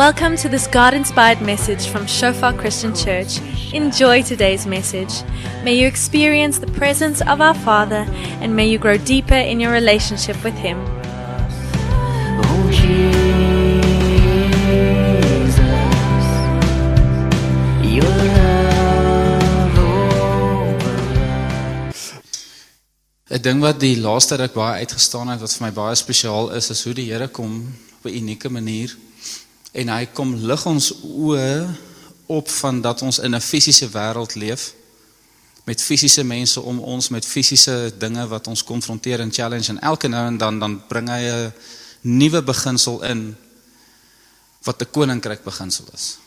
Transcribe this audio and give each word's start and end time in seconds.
Welcome 0.00 0.36
to 0.38 0.48
this 0.48 0.66
God 0.66 0.94
inspired 0.94 1.42
message 1.42 1.86
from 1.88 2.06
Shofar 2.06 2.54
Christian 2.54 2.94
Church. 2.94 3.38
Enjoy 3.74 4.22
today's 4.22 4.64
message. 4.66 5.12
May 5.62 5.74
you 5.74 5.86
experience 5.86 6.58
the 6.58 6.68
presence 6.68 7.20
of 7.20 7.42
our 7.42 7.52
Father 7.52 8.06
and 8.40 8.56
may 8.56 8.66
you 8.66 8.78
grow 8.78 8.96
deeper 8.96 9.34
in 9.34 9.60
your 9.60 9.72
relationship 9.72 10.42
with 10.42 10.54
Him. 10.54 10.78
Oh 12.48 12.70
Jesus, 12.72 13.04
your 17.84 18.16
love 18.38 19.78
over 19.78 20.96
'n 23.28 23.42
ding 23.42 23.60
wat 23.60 23.80
die 23.80 24.00
laaste 24.00 24.36
ruk 24.36 24.54
baie 24.54 24.80
uitgestaan 24.80 25.28
het 25.28 25.40
wat 25.40 25.52
vir 25.52 25.66
my 25.66 25.72
baie 25.72 25.94
spesiaal 25.94 26.56
is, 26.56 26.70
is 26.70 26.84
hoe 26.84 26.94
die 26.94 27.12
Here 27.12 27.28
kom 27.28 27.74
op 28.00 28.04
'n 28.08 28.16
unieke 28.16 28.48
manier 28.48 28.96
en 29.72 29.88
hy 29.88 30.06
kom 30.12 30.34
lig 30.34 30.66
ons 30.66 30.92
oë 31.02 31.68
op 32.26 32.48
van 32.48 32.80
dat 32.80 33.02
ons 33.02 33.18
in 33.18 33.34
'n 33.34 33.40
fisiese 33.40 33.88
wêreld 33.88 34.34
leef 34.34 34.72
met 35.64 35.82
fisiese 35.82 36.24
mense 36.24 36.60
om 36.60 36.78
ons 36.78 37.08
met 37.08 37.26
fisiese 37.26 37.92
dinge 37.98 38.26
wat 38.26 38.46
ons 38.46 38.64
konfronteer 38.64 39.20
en 39.20 39.32
challenge 39.32 39.68
en 39.68 39.80
elke 39.80 40.08
nou 40.08 40.26
en 40.26 40.38
dan 40.38 40.58
dan 40.58 40.82
bring 40.88 41.08
hy 41.08 41.22
'n 41.22 41.52
nuwe 42.00 42.42
beginsel 42.42 43.02
in 43.02 43.36
wat 44.62 44.82
'n 44.82 44.90
koninkryk 44.90 45.42
beginsel 45.44 45.84
is. 45.94 46.18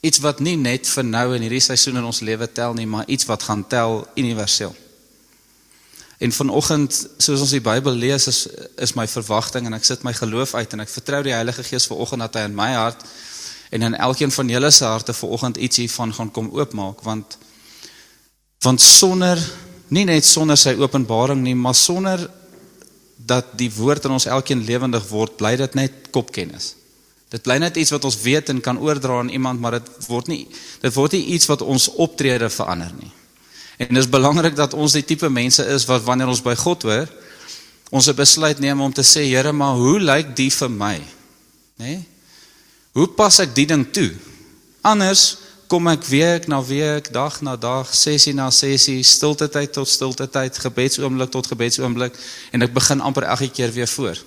Iets 0.00 0.18
wat 0.18 0.40
nie 0.40 0.56
net 0.56 0.88
vir 0.88 1.04
nou 1.04 1.34
in 1.34 1.42
hierdie 1.42 1.60
seisoen 1.60 1.96
in 1.96 2.04
ons 2.04 2.20
lewe 2.20 2.52
tel 2.52 2.74
nie, 2.74 2.86
maar 2.86 3.04
iets 3.06 3.24
wat 3.24 3.42
gaan 3.42 3.66
tel 3.68 4.08
universeel. 4.14 4.74
En 6.20 6.32
vanoggend, 6.32 7.06
soos 7.16 7.40
ons 7.40 7.52
die 7.54 7.62
Bybel 7.64 7.96
lees, 7.96 8.26
is 8.28 8.40
is 8.76 8.92
my 8.96 9.06
verwagting 9.08 9.66
en 9.66 9.76
ek 9.76 9.86
sit 9.88 10.02
my 10.04 10.12
geloof 10.12 10.52
uit 10.54 10.74
en 10.76 10.84
ek 10.84 10.92
vertrou 10.92 11.22
die 11.24 11.32
Heilige 11.32 11.64
Gees 11.64 11.88
vanoggend 11.88 12.26
dat 12.26 12.36
hy 12.36 12.42
in 12.48 12.56
my 12.56 12.72
hart 12.76 13.06
en 13.70 13.86
in 13.86 13.96
elkeen 13.96 14.32
van 14.34 14.50
julle 14.52 14.70
se 14.70 14.84
harte 14.84 15.14
vanoggend 15.16 15.56
ietsie 15.56 15.88
van 15.90 16.12
gaan 16.12 16.32
kom 16.34 16.50
oopmaak 16.52 17.00
want 17.06 17.38
want 18.60 18.84
sonder 18.84 19.40
nie 19.88 20.04
net 20.04 20.26
sonder 20.26 20.58
sy 20.60 20.74
openbaring 20.78 21.40
nie, 21.42 21.56
maar 21.56 21.74
sonder 21.74 22.26
dat 23.16 23.56
die 23.58 23.70
woord 23.74 24.04
in 24.04 24.16
ons 24.16 24.28
elkeen 24.30 24.64
lewendig 24.66 25.06
word, 25.10 25.36
bly 25.40 25.54
dit 25.60 25.74
net 25.78 26.10
kopkennis. 26.14 26.74
Dit 27.30 27.44
bly 27.46 27.56
net 27.62 27.78
iets 27.78 27.92
wat 27.94 28.04
ons 28.04 28.18
weet 28.22 28.50
en 28.50 28.60
kan 28.60 28.78
oordra 28.78 29.20
aan 29.22 29.32
iemand, 29.32 29.60
maar 29.62 29.78
dit 29.78 29.88
word 30.08 30.28
nie 30.30 30.44
dit 30.82 30.94
word 30.94 31.16
nie 31.16 31.24
iets 31.36 31.48
wat 31.50 31.62
ons 31.62 31.88
optrede 31.96 32.50
verander 32.50 32.92
nie. 32.98 33.12
En 33.80 33.88
dit 33.88 33.96
is 33.96 34.08
belangrik 34.08 34.56
dat 34.56 34.74
ons 34.76 34.92
die 34.92 35.04
tipe 35.04 35.28
mense 35.32 35.64
is 35.72 35.86
wat 35.88 36.04
wanneer 36.04 36.28
ons 36.28 36.42
by 36.44 36.52
God 36.60 36.84
hoor, 36.84 37.08
ons 37.90 38.06
'n 38.08 38.14
besluit 38.14 38.58
neem 38.60 38.80
om 38.80 38.92
te 38.92 39.02
sê, 39.02 39.24
Here, 39.24 39.52
maar 39.52 39.74
hoe 39.74 39.98
lyk 40.00 40.36
die 40.36 40.50
vir 40.50 40.70
my? 40.70 40.96
Nê? 40.96 41.84
Nee? 41.84 42.08
Hoe 42.92 43.08
pas 43.08 43.38
ek 43.38 43.54
die 43.54 43.66
ding 43.66 43.86
toe? 43.92 44.12
Anders 44.82 45.36
kom 45.66 45.86
ek 45.86 46.04
week 46.04 46.46
na 46.46 46.62
week, 46.62 47.12
dag 47.12 47.40
na 47.40 47.56
dag, 47.56 47.94
sessie 47.94 48.34
na 48.34 48.50
sessie, 48.50 49.02
stilte 49.02 49.48
tyd 49.48 49.72
tot 49.72 49.88
stilte 49.88 50.26
tyd, 50.28 50.58
gebedsoomblik 50.58 51.30
tot 51.30 51.46
gebedsoomblik 51.46 52.14
en 52.52 52.62
ek 52.62 52.74
begin 52.74 53.00
amper 53.00 53.22
elke 53.22 53.48
keer 53.48 53.72
weer 53.72 53.88
voor. 53.88 54.18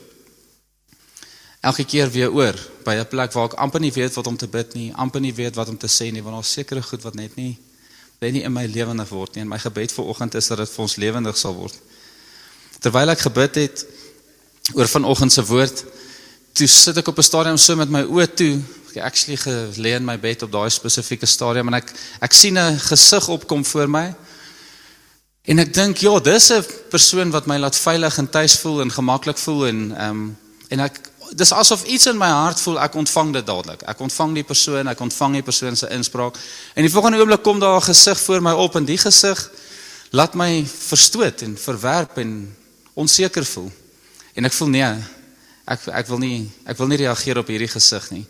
Elke 1.61 1.83
keer 1.83 2.09
weer 2.11 2.31
oor 2.31 2.55
by 2.85 2.95
'n 2.95 3.07
plek 3.07 3.31
waar 3.33 3.45
ek 3.45 3.53
amper 3.53 3.79
nie 3.79 3.91
weet 3.91 4.13
wat 4.13 4.27
om 4.27 4.37
te 4.37 4.47
bid 4.47 4.73
nie, 4.73 4.93
amper 4.93 5.21
nie 5.21 5.33
weet 5.33 5.55
wat 5.55 5.69
om 5.69 5.77
te 5.77 5.87
sê 5.87 6.11
nie, 6.11 6.23
want 6.23 6.35
daar's 6.35 6.51
sekere 6.51 6.81
goed 6.81 7.03
wat 7.03 7.15
net 7.15 7.35
nie 7.35 7.57
bly 8.19 8.31
nie 8.31 8.43
in 8.43 8.53
my 8.53 8.65
lewendig 8.65 9.09
word 9.09 9.35
nie. 9.35 9.41
En 9.41 9.51
my 9.51 9.59
gebed 9.59 9.91
vir 9.91 10.05
oggend 10.05 10.35
is 10.35 10.47
dat 10.47 10.57
dit 10.57 10.69
vir 10.69 10.83
ons 10.85 10.95
lewendig 10.95 11.37
sal 11.37 11.55
word. 11.55 11.75
Terwyl 12.83 13.13
ek 13.13 13.25
gebid 13.27 13.55
het 13.55 13.85
oor 14.73 14.87
vanoggend 14.87 15.33
se 15.33 15.43
woord, 15.45 15.83
toe 16.53 16.67
sit 16.67 16.97
ek 16.97 17.07
op 17.07 17.17
'n 17.17 17.23
stadium 17.23 17.57
so 17.57 17.75
met 17.75 17.89
my 17.89 18.03
oë 18.03 18.27
toe. 18.35 18.61
Ek 18.95 19.03
actually 19.03 19.37
gelê 19.37 19.95
in 19.95 20.05
my 20.05 20.17
bed 20.19 20.43
op 20.43 20.51
daai 20.51 20.69
spesifieke 20.69 21.25
stadium 21.25 21.67
en 21.67 21.73
ek 21.73 21.93
ek 22.21 22.33
sien 22.33 22.57
'n 22.57 22.79
gesig 22.79 23.27
opkom 23.27 23.65
voor 23.65 23.89
my. 23.89 24.15
En 25.43 25.59
ek 25.59 25.73
dink, 25.73 25.97
ja, 25.97 26.19
dis 26.19 26.51
'n 26.51 26.63
persoon 26.89 27.31
wat 27.31 27.47
my 27.47 27.57
laat 27.57 27.75
veilig 27.75 28.17
en 28.17 28.29
tuis 28.29 28.59
voel 28.59 28.81
en 28.81 28.91
gemaklik 28.91 29.37
voel 29.37 29.67
en 29.67 29.91
ehm 29.97 30.09
um, 30.09 30.37
en 30.69 30.79
ek 30.79 31.12
dis 31.31 31.51
asof 31.51 31.83
iets 31.83 32.05
in 32.11 32.17
my 32.17 32.27
hart 32.27 32.59
voel 32.61 32.79
ek 32.79 32.95
ontvang 32.95 33.33
dit 33.33 33.45
dadelik. 33.45 33.83
Ek 33.89 33.99
ontvang 33.99 34.33
die 34.35 34.43
persoon, 34.43 34.87
ek 34.87 34.99
ontvang 34.99 35.39
die 35.39 35.45
persoon 35.45 35.75
se 35.75 35.89
inspraak. 35.95 36.37
En 36.75 36.85
die 36.85 36.91
volgende 36.91 37.19
oomblik 37.19 37.43
kom 37.43 37.59
daar 37.59 37.79
'n 37.79 37.87
gesig 37.89 38.19
voor 38.19 38.41
my 38.41 38.51
op 38.51 38.75
en 38.75 38.85
die 38.85 38.97
gesig 38.97 39.49
laat 40.11 40.33
my 40.33 40.65
verstoot 40.65 41.41
en 41.41 41.57
verwerp 41.57 42.17
en 42.17 42.55
onseker 42.93 43.45
voel. 43.45 43.71
En 44.33 44.45
ek 44.45 44.53
voel 44.53 44.67
nee, 44.67 44.93
ek 45.65 45.87
ek 45.87 46.07
wil 46.07 46.17
nie 46.17 46.51
ek 46.65 46.77
wil 46.77 46.87
nie 46.87 46.97
reageer 46.97 47.37
op 47.37 47.47
hierdie 47.47 47.71
gesig 47.71 48.11
nie. 48.11 48.25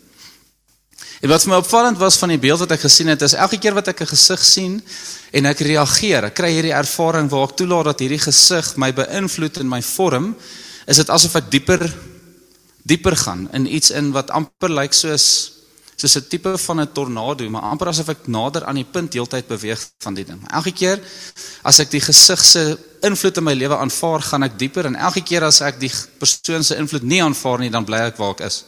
En 1.20 1.28
wat 1.28 1.42
vir 1.42 1.50
my 1.50 1.56
opvallend 1.56 1.98
was 1.98 2.16
van 2.20 2.28
die 2.28 2.38
beeld 2.38 2.58
wat 2.58 2.72
ek 2.72 2.80
gesien 2.80 3.08
het, 3.08 3.22
is 3.22 3.34
elke 3.34 3.58
keer 3.58 3.74
wat 3.74 3.88
ek 3.88 4.00
'n 4.02 4.06
gesig 4.06 4.44
sien 4.44 4.82
en 5.32 5.46
ek 5.46 5.60
reageer, 5.60 6.24
ek 6.24 6.34
kry 6.34 6.50
hierdie 6.52 6.74
ervaring 6.74 7.30
waar 7.30 7.48
ek 7.48 7.56
toelaat 7.56 7.84
dat 7.84 8.00
hierdie 8.00 8.20
gesig 8.20 8.76
my 8.76 8.92
beïnvloed 8.92 9.60
in 9.60 9.68
my 9.68 9.82
vorm, 9.82 10.36
is 10.86 10.96
dit 10.96 11.08
asof 11.08 11.36
ek 11.36 11.50
dieper 11.50 11.92
dieper 12.84 13.16
gaan 13.16 13.48
in 13.56 13.66
iets 13.66 13.90
in 13.90 14.12
wat 14.12 14.30
amper 14.30 14.72
lyk 14.72 14.92
soos 14.92 15.26
soos 15.96 16.16
'n 16.16 16.28
tipe 16.28 16.58
van 16.58 16.80
'n 16.80 16.92
tornado, 16.92 17.48
maar 17.50 17.62
amper 17.62 17.88
asof 17.88 18.08
ek 18.08 18.26
nader 18.26 18.64
aan 18.64 18.74
die 18.74 18.90
punt 18.90 19.12
heeltyd 19.12 19.46
beweeg 19.46 19.80
van 19.98 20.14
die 20.14 20.24
ding. 20.24 20.40
Elke 20.50 20.72
keer 20.72 21.00
as 21.62 21.78
ek 21.78 21.90
die 21.90 22.00
gesig 22.00 22.44
se 22.44 22.78
invloed 23.02 23.36
in 23.36 23.44
my 23.44 23.54
lewe 23.54 23.76
aanvaar, 23.76 24.20
gaan 24.22 24.42
ek 24.42 24.58
dieper 24.58 24.86
en 24.86 24.96
elke 24.96 25.22
keer 25.22 25.44
as 25.44 25.60
ek 25.60 25.80
die 25.80 25.92
persoon 26.18 26.64
se 26.64 26.76
invloed 26.76 27.02
nie 27.02 27.22
aanvaar 27.22 27.58
nie, 27.58 27.70
dan 27.70 27.84
bly 27.84 27.98
ek 27.98 28.16
waar 28.16 28.30
ek 28.30 28.40
is. 28.40 28.64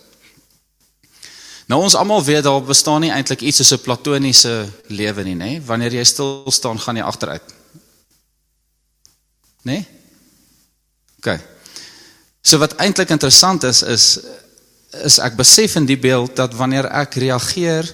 Nou 1.66 1.82
ons 1.82 1.94
almal 1.94 2.24
weet 2.24 2.44
daar 2.44 2.62
bestaan 2.62 3.00
nie 3.00 3.10
eintlik 3.10 3.40
iets 3.40 3.56
soos 3.56 3.72
'n 3.72 3.82
platoniese 3.82 4.72
lewe 4.88 5.24
nie, 5.24 5.34
nê? 5.34 5.60
Wanneer 5.66 5.92
jy 5.92 6.04
stil 6.04 6.44
staan, 6.50 6.78
gaan 6.78 6.96
jy 6.96 7.02
agteruit. 7.02 7.54
Nê? 9.64 9.84
OK. 11.18 11.55
So 12.46 12.60
wat 12.62 12.76
eintlik 12.78 13.10
interessant 13.10 13.64
is 13.66 13.82
is 13.82 14.06
is 15.04 15.18
ek 15.20 15.34
besef 15.36 15.74
in 15.76 15.84
die 15.84 15.98
beeld 15.98 16.36
dat 16.38 16.54
wanneer 16.56 16.86
ek 16.94 17.18
reageer 17.20 17.88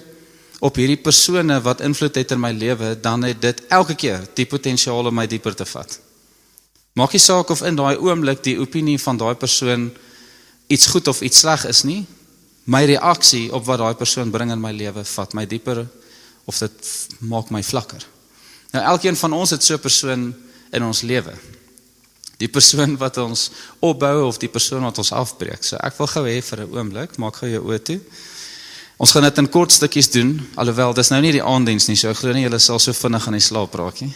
op 0.63 0.77
hierdie 0.79 1.01
persone 1.01 1.57
wat 1.65 1.81
invloed 1.83 2.15
het 2.15 2.31
in 2.31 2.39
my 2.39 2.53
lewe, 2.55 2.93
dan 3.01 3.25
het 3.27 3.41
dit 3.41 3.63
elke 3.67 3.95
keer 3.99 4.21
die 4.37 4.45
potensiaal 4.47 5.09
om 5.09 5.17
my 5.17 5.25
dieper 5.27 5.57
te 5.57 5.65
vat. 5.67 5.97
Maak 6.95 7.11
nie 7.17 7.19
saak 7.19 7.49
of 7.51 7.63
in 7.67 7.75
daai 7.75 7.97
oomblik 7.97 8.43
die 8.45 8.55
opinie 8.61 8.99
van 9.01 9.17
daai 9.19 9.33
persoon 9.35 9.89
iets 10.71 10.87
goed 10.93 11.09
of 11.11 11.19
iets 11.25 11.41
sleg 11.43 11.65
is 11.67 11.81
nie. 11.83 12.05
My 12.63 12.85
reaksie 12.87 13.49
op 13.51 13.65
wat 13.67 13.81
daai 13.81 13.97
persoon 13.99 14.31
bring 14.31 14.53
in 14.53 14.61
my 14.61 14.71
lewe 14.71 15.03
vat 15.03 15.33
my 15.33 15.47
dieper 15.49 15.81
of 16.45 16.61
dit 16.61 16.93
maak 17.19 17.49
my 17.51 17.63
vlakker. 17.63 18.05
Nou 18.71 18.85
elkeen 18.93 19.17
van 19.17 19.33
ons 19.33 19.57
het 19.57 19.63
so 19.63 19.73
'n 19.75 19.85
persoon 19.89 20.33
in 20.71 20.83
ons 20.83 21.01
lewe 21.01 21.33
die 22.43 22.51
persoon 22.51 22.97
wat 22.99 23.17
ons 23.23 23.49
opbou 23.79 24.27
of 24.27 24.39
die 24.41 24.51
persoon 24.51 24.83
wat 24.87 24.99
ons 25.01 25.13
afbreek. 25.15 25.63
So 25.63 25.79
ek 25.79 25.97
wil 25.99 26.11
gou 26.11 26.23
hê 26.27 26.41
vir 26.41 26.59
'n 26.65 26.71
oomblik, 26.75 27.17
maak 27.17 27.41
gou 27.41 27.49
jou 27.49 27.63
oë 27.63 27.83
toe. 27.83 27.99
Ons 28.97 29.11
gaan 29.11 29.23
dit 29.23 29.37
in 29.37 29.49
kort 29.49 29.71
stukkies 29.71 30.11
doen, 30.11 30.35
alhoewel 30.55 30.93
dis 30.93 31.09
nou 31.09 31.21
nie 31.21 31.31
die 31.31 31.43
aanddiens 31.43 31.87
nie, 31.87 31.95
so 31.95 32.09
ek 32.09 32.17
glo 32.17 32.33
nie 32.33 32.43
julle 32.43 32.59
sal 32.59 32.79
so 32.79 32.93
vinnig 32.93 33.25
aan 33.27 33.33
die 33.33 33.41
slaap 33.41 33.73
raak 33.75 34.01
nie. 34.01 34.13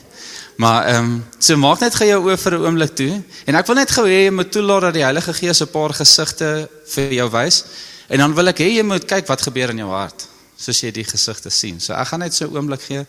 Maar 0.57 0.85
ehm 0.85 1.03
um, 1.05 1.25
so 1.39 1.57
maak 1.57 1.81
net 1.81 1.95
gou 1.95 2.07
jou 2.07 2.21
oë 2.29 2.37
vir 2.37 2.53
'n 2.53 2.65
oomblik 2.65 2.95
toe 2.95 3.23
en 3.47 3.55
ek 3.55 3.67
wil 3.67 3.75
net 3.75 3.91
gou 3.91 4.05
hê 4.05 4.25
jy 4.25 4.31
moet 4.31 4.51
toelaat 4.51 4.81
dat 4.81 4.93
die 4.93 5.03
Heilige 5.03 5.33
Gees 5.33 5.61
'n 5.61 5.67
paar 5.67 5.93
gesigte 5.93 6.69
vir 6.93 7.13
jou 7.13 7.29
wys 7.29 7.63
en 8.09 8.17
dan 8.19 8.33
wil 8.33 8.47
ek 8.47 8.59
hê 8.59 8.69
jy 8.77 8.83
moet 8.83 9.05
kyk 9.05 9.27
wat 9.27 9.41
gebeur 9.41 9.69
in 9.69 9.77
jou 9.77 9.89
hart 9.89 10.27
soos 10.57 10.81
jy 10.81 10.91
die 10.91 11.03
gesigte 11.03 11.49
sien. 11.49 11.79
So 11.79 11.93
ek 11.93 12.07
gaan 12.07 12.19
net 12.19 12.33
so 12.33 12.45
'n 12.45 12.55
oomblik 12.55 12.81
gee. 12.81 13.05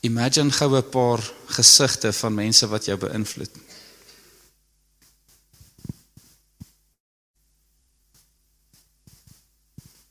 Imagine 0.00 0.50
gou 0.50 0.76
'n 0.76 0.88
paar 0.90 1.32
gesigte 1.46 2.12
van 2.12 2.34
mense 2.34 2.66
wat 2.68 2.84
jou 2.84 2.98
beïnvloed. 2.98 3.50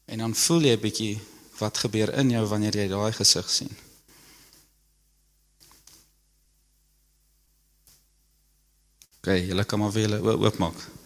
En 0.05 0.17
dan 0.17 0.35
voel 0.35 0.61
jy 0.61 0.75
'n 0.75 0.79
bietjie 0.79 1.19
wat 1.57 1.77
gebeur 1.77 2.13
in 2.13 2.29
jou 2.29 2.45
wanneer 2.45 2.75
jy 2.75 2.87
daai 2.87 3.11
gesig 3.13 3.49
sien. 3.49 3.77
OK, 9.17 9.33
julle 9.47 9.63
kan 9.63 9.79
maar 9.79 9.91
weer 9.91 10.21
oopmaak. 10.23 10.96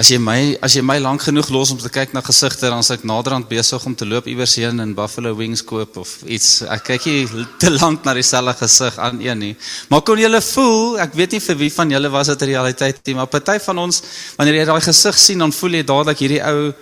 As 0.00 0.08
jy 0.08 0.16
my 0.16 0.54
as 0.64 0.72
jy 0.72 0.80
my 0.80 0.94
lank 1.02 1.26
genoeg 1.26 1.50
los 1.52 1.70
om 1.74 1.78
te 1.80 1.90
kyk 1.92 2.14
na 2.16 2.22
gesigte 2.24 2.70
dan 2.70 2.80
as 2.80 2.88
ek 2.94 3.02
naderhand 3.04 3.50
besig 3.50 3.82
om 3.84 3.92
te 3.92 4.06
loop 4.08 4.30
iewers 4.32 4.54
heen 4.56 4.80
in 4.80 4.94
Buffalo 4.96 5.34
Wings 5.36 5.60
koop 5.66 5.98
of 6.00 6.14
iets. 6.24 6.62
Ek 6.72 6.86
kyk 6.86 7.08
nie 7.10 7.44
te 7.60 7.68
lank 7.74 8.06
na 8.08 8.14
dieselfde 8.16 8.54
gesig 8.62 8.96
aan 8.96 9.20
een 9.20 9.42
nie. 9.44 9.50
Maar 9.92 10.00
kon 10.08 10.22
julle 10.22 10.40
voel, 10.46 10.96
ek 11.04 11.18
weet 11.20 11.36
nie 11.36 11.42
vir 11.44 11.58
wie 11.60 11.68
van 11.74 11.92
julle 11.92 12.12
was 12.14 12.30
dit 12.32 12.46
'n 12.46 12.48
realiteit 12.48 13.02
nie, 13.04 13.14
maar 13.18 13.28
party 13.28 13.58
van 13.66 13.82
ons 13.84 14.00
wanneer 14.38 14.62
jy 14.62 14.64
daai 14.72 14.80
gesig 14.80 15.18
sien 15.18 15.38
dan 15.38 15.52
voel 15.52 15.76
jy 15.76 15.84
dadelik 15.84 16.18
hierdie 16.24 16.42
ou 16.48 16.72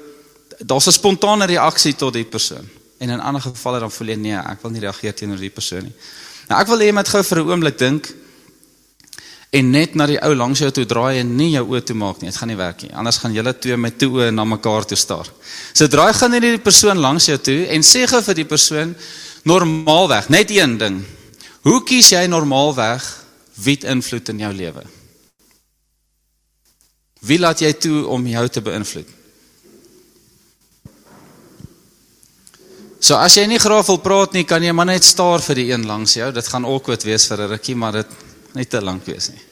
daar's 0.63 0.87
'n 0.87 0.93
spontane 0.93 1.47
reaksie 1.47 1.97
tot 1.97 2.13
die 2.13 2.25
persoon. 2.25 2.71
En 3.01 3.11
in 3.11 3.21
ander 3.21 3.43
gevalle 3.43 3.81
dan 3.81 3.91
voel 3.91 4.09
jy 4.09 4.17
nee, 4.17 4.39
ek 4.39 4.63
wil 4.63 4.71
nie 4.71 4.81
reageer 4.81 5.15
teenoor 5.15 5.43
die 5.43 5.51
persoon 5.51 5.83
nie. 5.83 5.95
Nou 6.49 6.61
ek 6.61 6.69
wil 6.69 6.79
hê 6.79 6.87
jy 6.87 6.95
moet 6.95 7.09
gou 7.09 7.23
vir 7.23 7.39
'n 7.39 7.51
oomblik 7.51 7.79
dink 7.79 8.15
en 9.51 9.71
net 9.73 9.95
na 9.97 10.07
die 10.09 10.19
ou 10.21 10.35
langs 10.37 10.61
jou 10.61 10.69
toe 10.75 10.85
draai 10.89 11.23
en 11.23 11.31
nie 11.39 11.53
jou 11.55 11.65
oë 11.73 11.81
toe 11.89 11.97
maak 11.97 12.21
nie. 12.21 12.29
Dit 12.29 12.37
gaan 12.37 12.51
nie 12.53 12.59
werk 12.59 12.83
nie. 12.85 12.93
Anders 12.93 13.21
gaan 13.23 13.33
julle 13.33 13.55
twee 13.57 13.79
met 13.81 13.97
toe 14.01 14.11
oë 14.19 14.31
na 14.35 14.45
mekaar 14.45 14.85
toe 14.89 14.99
staar. 15.01 15.31
So 15.73 15.89
draai 15.89 16.13
gaan 16.17 16.35
net 16.37 16.45
die 16.45 16.61
persoon 16.61 17.01
langs 17.01 17.31
jou 17.31 17.39
toe 17.41 17.63
en 17.73 17.87
sê 17.87 18.05
gou 18.09 18.21
vir 18.27 18.43
die 18.43 18.49
persoon 18.49 18.95
normaalweg, 19.49 20.29
net 20.29 20.53
een 20.53 20.77
ding. 20.81 21.01
Hoe 21.65 21.81
kies 21.87 22.13
jy 22.13 22.27
normaalweg 22.29 23.05
wie 23.65 23.79
invloed 23.89 24.29
in 24.35 24.45
jou 24.45 24.53
lewe? 24.53 24.85
Wie 27.25 27.39
laat 27.41 27.63
jy 27.65 27.73
toe 27.73 28.05
om 28.07 28.27
jou 28.29 28.45
te 28.53 28.63
beïnvloed? 28.63 29.15
So 32.99 33.17
as 33.17 33.37
jy 33.39 33.47
nie 33.47 33.61
graag 33.63 33.87
wil 33.87 34.01
praat 34.03 34.35
nie, 34.35 34.45
kan 34.45 34.63
jy 34.63 34.73
maar 34.75 34.91
net 34.91 35.07
staar 35.07 35.43
vir 35.43 35.61
die 35.61 35.69
een 35.71 35.87
langs 35.87 36.17
jou. 36.19 36.33
Dit 36.35 36.49
gaan 36.51 36.67
awkward 36.67 37.05
wees 37.07 37.27
vir 37.31 37.41
'n 37.41 37.51
rukkie, 37.55 37.77
maar 37.77 37.93
dit 37.93 38.11
net 38.55 38.71
te 38.71 38.81
lank 38.85 39.05
wees 39.09 39.31
nie. 39.35 39.48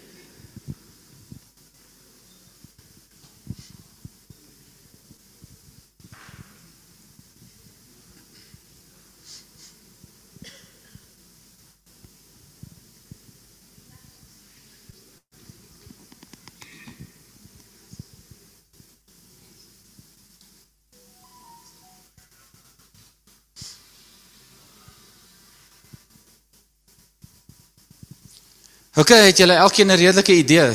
OK, 28.97 29.11
het 29.13 29.37
julle 29.37 29.53
elkeen 29.53 29.91
'n 29.93 29.97
redelike 29.97 30.33
idee? 30.33 30.73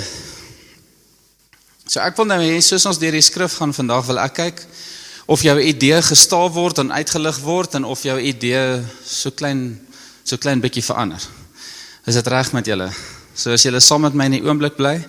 So 1.88 2.00
ek 2.00 2.16
wil 2.16 2.26
nou 2.26 2.38
hê 2.38 2.62
soos 2.62 2.86
ons 2.86 3.00
deur 3.00 3.12
die 3.12 3.22
skrif 3.22 3.54
gaan 3.58 3.74
vandag 3.74 4.06
wil 4.06 4.20
ek 4.20 4.34
kyk 4.34 4.66
of 5.26 5.42
jou 5.42 5.60
idee 5.60 6.02
gestaaf 6.02 6.54
word 6.54 6.78
en 6.78 6.92
uitgelig 6.92 7.40
word 7.40 7.74
en 7.76 7.84
of 7.84 8.04
jou 8.04 8.20
idee 8.20 8.84
so 9.06 9.32
klein 9.32 9.80
so 10.24 10.38
klein 10.38 10.62
bietjie 10.62 10.84
verander. 10.84 11.18
Is 12.06 12.14
dit 12.14 12.28
reg 12.28 12.54
met 12.54 12.66
julle? 12.66 12.92
So 13.34 13.54
as 13.54 13.64
julle 13.64 13.80
saam 13.80 14.02
met 14.02 14.14
my 14.14 14.26
in 14.26 14.32
die 14.32 14.46
oomblik 14.46 14.76
bly. 14.76 15.04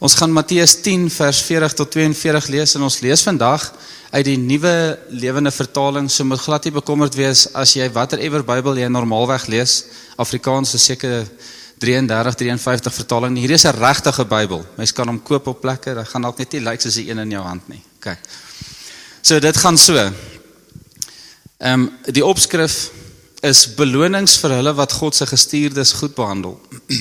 Ons 0.00 0.14
gaan 0.14 0.32
Matteus 0.32 0.82
10 0.82 1.10
vers 1.10 1.42
40 1.42 1.72
tot 1.72 1.90
42 1.90 2.48
lees 2.48 2.74
en 2.74 2.82
ons 2.82 3.00
lees 3.00 3.22
vandag 3.22 3.72
uit 4.10 4.24
die 4.24 4.36
nuwe 4.36 4.98
lewende 5.08 5.50
vertaling. 5.50 6.10
So 6.10 6.24
moet 6.24 6.40
glad 6.40 6.64
nie 6.64 6.72
bekommerd 6.72 7.14
wees 7.14 7.54
as 7.54 7.76
jy 7.76 7.88
watter 7.92 8.18
ewer 8.18 8.42
Bybel 8.42 8.76
jy 8.76 8.88
normaalweg 8.88 9.46
lees. 9.46 9.84
Afrikaans 10.16 10.74
is 10.74 10.84
seker 10.84 11.28
33 11.80 12.34
53 12.34 12.94
vertaling. 12.94 13.38
Hier 13.38 13.50
is 13.50 13.64
'n 13.64 13.78
regte 13.78 14.24
Bybel. 14.24 14.66
Mens 14.76 14.92
kan 14.92 15.06
hom 15.06 15.22
koop 15.22 15.46
op 15.46 15.60
plekke. 15.60 15.94
Dit 15.94 16.08
gaan 16.08 16.22
dalk 16.22 16.38
net 16.38 16.52
nie 16.52 16.60
lyk 16.60 16.80
soos 16.80 16.94
die 16.94 17.10
een 17.10 17.18
in 17.18 17.30
jou 17.30 17.42
hand 17.42 17.68
nie. 17.68 17.82
OK. 17.96 18.16
So 19.22 19.38
dit 19.38 19.56
gaan 19.56 19.78
so. 19.78 19.96
Ehm 19.96 20.12
um, 21.72 21.90
die 22.04 22.24
opskrif 22.24 22.90
is 23.40 23.74
belonings 23.74 24.38
vir 24.38 24.50
hulle 24.50 24.74
wat 24.74 24.92
God 24.92 25.14
se 25.14 25.26
gestuurdes 25.26 25.92
goed 25.92 26.14
behandel. 26.14 26.60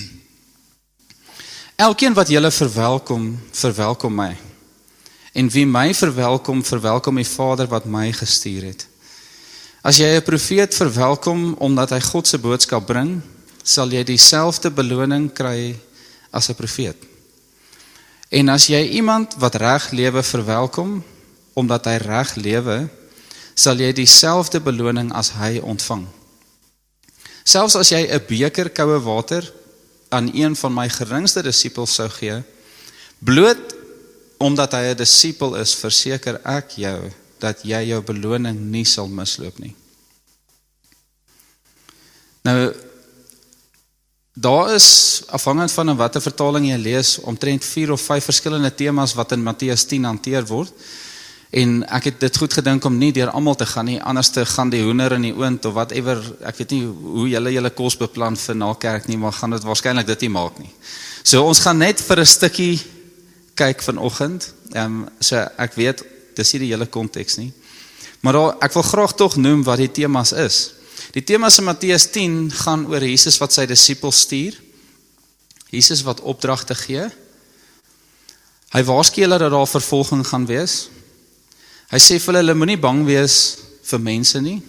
Elkeen 1.88 2.14
wat 2.14 2.28
julle 2.28 2.52
verwelkom, 2.52 3.40
verwelkom 3.52 4.16
my. 4.16 4.38
En 5.34 5.50
wie 5.50 5.66
my 5.66 5.94
verwelkom, 5.94 6.64
verwelkom 6.64 7.16
die 7.16 7.28
Vader 7.28 7.68
wat 7.68 7.86
my 7.86 8.12
gestuur 8.12 8.64
het. 8.64 8.88
As 9.82 9.98
jy 9.98 10.16
'n 10.16 10.24
profeet 10.24 10.76
verwelkom 10.76 11.54
omdat 11.54 11.90
hy 11.90 12.00
God 12.00 12.28
se 12.28 12.38
boodskap 12.38 12.86
bring, 12.86 13.22
sal 13.64 13.92
jy 13.92 14.04
dieselfde 14.04 14.72
beloning 14.72 15.30
kry 15.34 15.76
as 16.32 16.50
'n 16.50 16.56
profeet. 16.56 16.98
En 18.30 18.50
as 18.50 18.68
jy 18.68 18.82
iemand 18.94 19.36
wat 19.38 19.56
reg 19.56 19.92
lewe 19.92 20.24
verwelkom 20.24 21.04
omdat 21.54 21.86
hy 21.86 21.98
reg 21.98 22.36
lewe, 22.36 22.90
sal 23.56 23.80
jy 23.80 23.92
dieselfde 23.94 24.60
beloning 24.60 25.12
as 25.14 25.32
hy 25.32 25.60
ontvang. 25.60 26.08
Selfs 27.44 27.76
as 27.76 27.90
jy 27.90 28.08
'n 28.08 28.26
beker 28.28 28.70
koue 28.70 29.00
water 29.02 29.44
aan 30.10 30.30
een 30.34 30.56
van 30.56 30.74
my 30.74 30.90
geringste 30.90 31.42
disippels 31.42 31.94
sou 31.94 32.10
gee, 32.10 32.44
bloot 33.20 33.76
omdat 34.38 34.72
hy 34.72 34.84
'n 34.92 34.98
disipel 34.98 35.56
is, 35.56 35.76
verseker 35.76 36.40
ek 36.46 36.72
jou 36.78 37.12
dat 37.40 37.64
jy 37.64 37.88
jou 37.90 38.02
beloning 38.02 38.60
nie 38.72 38.86
sal 38.86 39.08
misloop 39.08 39.60
nie. 39.60 39.76
Nou 42.44 42.74
Daar 44.40 44.74
is 44.74 45.22
afhangend 45.28 45.72
van 45.72 45.96
watter 45.96 46.22
vertaling 46.22 46.70
jy 46.70 46.78
lees 46.80 47.18
omtrent 47.28 47.66
4 47.66 47.92
of 47.92 48.02
5 48.02 48.24
verskillende 48.24 48.70
temas 48.72 49.14
wat 49.14 49.34
in 49.36 49.44
Matteus 49.44 49.84
10 49.84 50.06
hanteer 50.08 50.46
word. 50.48 50.72
En 51.50 51.82
ek 51.98 52.08
het 52.08 52.20
dit 52.22 52.38
goed 52.38 52.54
gedink 52.54 52.86
om 52.88 52.96
nie 52.98 53.12
deur 53.12 53.34
almal 53.36 53.58
te 53.60 53.66
gaan 53.66 53.90
nie, 53.90 53.98
anders 54.00 54.30
te 54.30 54.46
gaan 54.46 54.72
die 54.72 54.84
hoender 54.86 55.18
in 55.18 55.28
die 55.28 55.34
oond 55.36 55.66
of 55.66 55.74
whatever, 55.76 56.22
ek 56.48 56.62
weet 56.62 56.76
nie 56.78 56.86
hoe 56.86 57.28
julle 57.34 57.52
julle 57.52 57.74
kos 57.76 57.98
beplan 58.00 58.38
vir 58.40 58.56
na 58.56 58.72
kerk 58.80 59.10
nie, 59.12 59.18
maar 59.20 59.36
gaan 59.36 59.58
dit 59.58 59.66
waarskynlik 59.68 60.08
dit 60.08 60.28
nie 60.28 60.32
maak 60.38 60.62
nie. 60.62 60.72
So 61.24 61.44
ons 61.44 61.60
gaan 61.66 61.82
net 61.84 62.00
vir 62.00 62.20
'n 62.22 62.26
stukkie 62.38 62.80
kyk 63.56 63.82
vanoggend. 63.82 64.54
Ehm 64.72 64.86
um, 64.86 65.08
so 65.20 65.36
ek 65.36 65.76
weet 65.76 66.06
dis 66.36 66.54
nie 66.54 66.60
die 66.60 66.72
hele 66.72 66.86
konteks 66.86 67.38
nie. 67.38 67.52
Maar 68.22 68.34
daar, 68.34 68.56
ek 68.62 68.74
wil 68.74 68.84
graag 68.84 69.16
tog 69.16 69.36
noem 69.36 69.64
wat 69.64 69.78
die 69.78 69.92
temas 69.92 70.32
is. 70.32 70.79
Die 71.10 71.24
tema 71.26 71.50
in 71.50 71.64
Matteus 71.66 72.06
10 72.12 72.52
gaan 72.54 72.86
oor 72.86 73.02
Jesus 73.02 73.40
wat 73.42 73.56
sy 73.56 73.66
disippels 73.66 74.28
stuur. 74.28 74.54
Jesus 75.74 76.04
wat 76.06 76.22
opdragte 76.22 76.76
gee. 76.78 77.08
Hy 78.70 78.82
waarsku 78.86 79.24
hulle 79.24 79.40
dat 79.42 79.50
daar 79.50 79.70
vervolging 79.70 80.22
gaan 80.28 80.46
wees. 80.46 80.90
Hy 81.90 81.98
sê 81.98 82.20
vir 82.20 82.30
hulle 82.30 82.44
hulle 82.44 82.58
moenie 82.58 82.78
bang 82.78 83.02
wees 83.08 83.40
vir 83.90 84.04
mense 84.06 84.42
nie. 84.46 84.60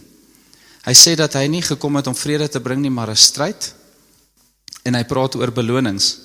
Hy 0.86 0.94
sê 0.96 1.12
dat 1.20 1.36
hy 1.36 1.44
nie 1.52 1.60
gekom 1.60 2.00
het 2.00 2.08
om 2.08 2.16
vrede 2.16 2.48
te 2.48 2.60
bring 2.64 2.80
nie, 2.80 2.92
maar 2.92 3.10
'n 3.10 3.16
stryd. 3.16 3.74
En 4.84 4.94
hy 4.94 5.04
praat 5.04 5.36
oor 5.36 5.52
belonings. 5.52 6.16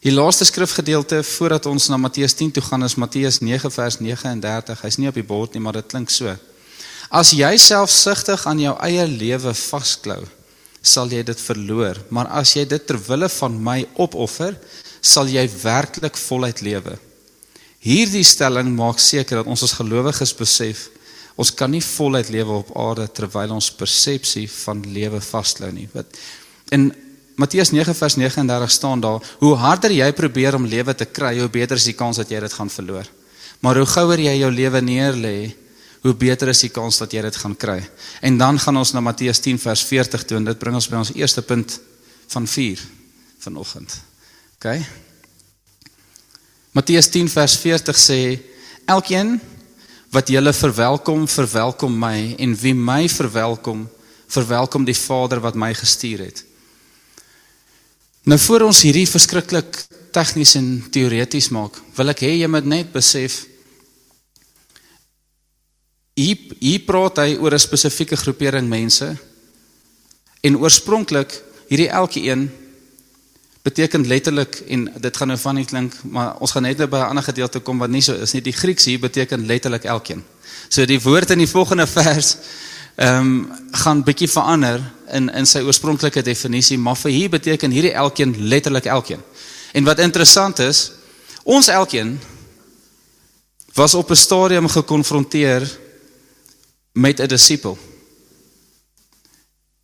Die 0.00 0.12
laaste 0.12 0.44
skrifgedeelte 0.44 1.22
voordat 1.22 1.66
ons 1.66 1.88
na 1.88 1.96
Matteus 1.96 2.34
10 2.34 2.52
toe 2.52 2.62
gaan 2.62 2.84
is 2.84 2.94
Matteus 2.94 3.40
9 3.40 3.70
vers 3.70 3.98
39. 4.00 4.80
Hy's 4.80 4.96
nie 4.96 5.08
op 5.08 5.14
die 5.14 5.22
bord 5.22 5.52
nie, 5.52 5.60
maar 5.60 5.72
dit 5.72 5.86
klink 5.86 6.10
so. 6.10 6.36
As 7.10 7.32
jy 7.36 7.52
selfsugtig 7.60 8.46
aan 8.48 8.60
jou 8.62 8.74
eie 8.84 9.04
lewe 9.08 9.54
vasklou, 9.54 10.22
sal 10.84 11.08
jy 11.12 11.22
dit 11.24 11.40
verloor, 11.40 11.98
maar 12.12 12.28
as 12.40 12.54
jy 12.56 12.64
dit 12.68 12.86
ter 12.86 12.98
wille 13.08 13.28
van 13.38 13.56
my 13.56 13.78
opoffer, 14.00 14.56
sal 15.00 15.28
jy 15.28 15.44
werklik 15.62 16.16
voluit 16.16 16.60
lewe. 16.64 16.96
Hierdie 17.84 18.24
stelling 18.24 18.70
maak 18.76 19.00
seker 19.00 19.42
dat 19.42 19.48
ons 19.50 19.64
as 19.66 19.76
gelowiges 19.76 20.32
besef 20.36 20.88
ons 21.34 21.50
kan 21.50 21.72
nie 21.72 21.82
voluit 21.82 22.28
lewe 22.30 22.60
op 22.62 22.68
aarde 22.78 23.08
terwyl 23.10 23.56
ons 23.56 23.72
persepsie 23.74 24.46
van 24.62 24.84
lewe 24.94 25.18
vasklou 25.24 25.70
nie. 25.74 25.88
Wat 25.90 26.06
in 26.74 26.92
Matteus 27.40 27.72
9 27.74 27.96
vers 27.98 28.14
39 28.14 28.70
staan 28.70 29.02
daar, 29.02 29.24
hoe 29.40 29.54
harder 29.58 29.90
jy 29.90 30.06
probeer 30.14 30.54
om 30.54 30.68
lewe 30.70 30.94
te 30.94 31.08
kry, 31.10 31.32
hoe 31.40 31.50
beter 31.50 31.80
is 31.80 31.88
die 31.90 31.96
kans 31.98 32.20
dat 32.22 32.30
jy 32.30 32.38
dit 32.44 32.54
gaan 32.54 32.70
verloor. 32.70 33.08
Maar 33.66 33.80
hoe 33.82 33.88
gouer 33.90 34.22
jy 34.22 34.36
jou 34.38 34.50
lewe 34.54 34.82
neerlê, 34.86 35.38
hoe 36.04 36.12
beter 36.12 36.50
is 36.52 36.60
die 36.66 36.72
kans 36.72 36.98
dat 37.00 37.14
jy 37.16 37.22
dit 37.24 37.36
gaan 37.40 37.54
kry. 37.56 37.78
En 38.20 38.36
dan 38.36 38.58
gaan 38.60 38.76
ons 38.76 38.92
na 38.92 39.00
Matteus 39.00 39.40
10 39.40 39.56
vers 39.62 39.84
40 39.88 40.26
toe 40.28 40.36
en 40.36 40.50
dit 40.50 40.58
bring 40.60 40.76
ons 40.76 40.88
by 40.90 41.00
ons 41.00 41.12
eerste 41.16 41.42
punt 41.42 41.78
van 42.34 42.48
4 42.48 42.82
vanoggend. 43.46 43.94
OK? 44.58 44.68
Matteus 46.76 47.08
10 47.08 47.30
vers 47.32 47.56
40 47.62 48.00
sê 48.00 48.18
elkeen 48.84 49.38
wat 50.12 50.28
julle 50.28 50.52
verwelkom, 50.52 51.24
verwelkom 51.28 51.96
my 51.98 52.34
en 52.38 52.52
wie 52.60 52.74
my 52.76 53.08
verwelkom, 53.08 53.86
verwelkom 54.28 54.84
die 54.84 54.98
Vader 54.98 55.40
wat 55.40 55.56
my 55.56 55.72
gestuur 55.74 56.26
het. 56.26 56.44
Nou 58.28 58.38
voor 58.44 58.68
ons 58.68 58.84
hierdie 58.84 59.08
verskriklik 59.08 59.80
tegnies 60.14 60.54
en 60.60 60.68
teoreties 60.92 61.48
maak, 61.52 61.80
wil 61.96 62.12
ek 62.12 62.22
hê 62.28 62.36
jy 62.36 62.48
moet 62.52 62.68
net 62.68 62.92
besef 62.92 63.46
Hier 66.14 66.38
hier 66.60 66.82
praat 66.86 67.18
hy 67.18 67.36
oor 67.42 67.52
'n 67.52 67.58
spesifieke 67.58 68.16
groepering 68.16 68.68
mense. 68.68 69.16
En 70.42 70.58
oorspronklik 70.58 71.42
hierdie 71.68 71.88
elke 71.88 72.20
een 72.22 72.50
beteken 73.62 74.06
letterlik 74.06 74.62
en 74.68 74.92
dit 75.00 75.16
gaan 75.16 75.28
nou 75.28 75.38
van 75.38 75.54
nie 75.54 75.64
klink, 75.64 75.94
maar 76.02 76.36
ons 76.38 76.50
gaan 76.50 76.62
net 76.62 76.78
nou 76.78 76.88
by 76.88 76.96
'n 76.96 77.08
ander 77.08 77.24
gedeelte 77.24 77.60
kom 77.60 77.78
wat 77.78 77.90
nie 77.90 78.02
so 78.02 78.14
is 78.14 78.32
nie. 78.32 78.42
Die 78.42 78.52
Grieks 78.52 78.84
hier 78.84 79.00
beteken 79.00 79.46
letterlik 79.46 79.84
elkeen. 79.84 80.24
So 80.68 80.84
die 80.86 81.00
woord 81.00 81.30
in 81.30 81.38
die 81.38 81.48
volgende 81.48 81.86
vers 81.86 82.36
ehm 82.96 83.18
um, 83.18 83.52
gaan 83.72 84.04
bietjie 84.04 84.28
verander 84.28 84.80
in 85.12 85.28
in 85.28 85.46
sy 85.46 85.58
oorspronklike 85.58 86.22
definisie, 86.22 86.78
maar 86.78 86.96
vir 86.96 87.10
hier 87.10 87.30
beteken 87.30 87.70
hierdie 87.70 87.92
elkeen 87.92 88.48
letterlik 88.48 88.84
elkeen. 88.84 89.22
En 89.72 89.84
wat 89.84 89.98
interessant 89.98 90.58
is, 90.58 90.92
ons 91.42 91.68
elkeen 91.68 92.20
was 93.74 93.94
op 93.94 94.10
'n 94.10 94.16
stadium 94.16 94.68
gekonfronteer 94.68 95.82
met 96.94 97.20
'n 97.20 97.26
disipel. 97.26 97.78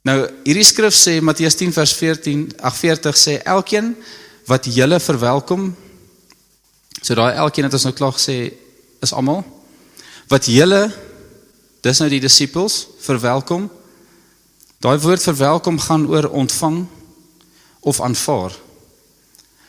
Nou 0.03 0.31
hierdie 0.45 0.65
skrif 0.65 0.95
sê 0.95 1.21
Matteus 1.21 1.55
10 1.55 1.73
vers 1.73 1.93
14 1.93 2.53
ag 2.61 2.77
40 2.77 3.17
sê 3.17 3.43
elkeen 3.43 3.97
wat 4.47 4.65
julle 4.65 5.01
verwelkom. 5.01 5.77
So 7.03 7.15
daai 7.15 7.35
elkeen 7.35 7.65
het 7.65 7.75
ons 7.77 7.85
nou 7.85 7.95
klaar 7.95 8.15
gesê 8.17 8.53
is 9.01 9.13
almal 9.13 9.45
wat 10.31 10.47
julle 10.47 10.93
dis 11.83 11.99
nou 11.99 12.09
die 12.09 12.23
disippels 12.23 12.87
verwelkom. 13.03 13.71
Daai 14.81 14.99
woord 15.03 15.23
verwelkom 15.23 15.79
gaan 15.79 16.07
oor 16.07 16.31
ontvang 16.31 16.87
of 17.81 18.01
aanvaar. 18.01 18.55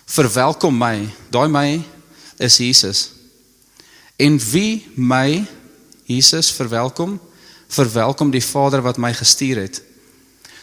Verwelkom 0.06 0.78
my, 0.78 1.10
daai 1.32 1.48
my 1.48 1.82
is 2.38 2.58
Jesus. 2.58 3.10
En 4.20 4.38
wie 4.52 4.86
my 4.96 5.42
Jesus 6.06 6.52
verwelkom, 6.52 7.20
verwelkom 7.72 8.32
die 8.32 8.44
Vader 8.44 8.84
wat 8.84 9.00
my 9.00 9.14
gestuur 9.16 9.64
het. 9.64 9.82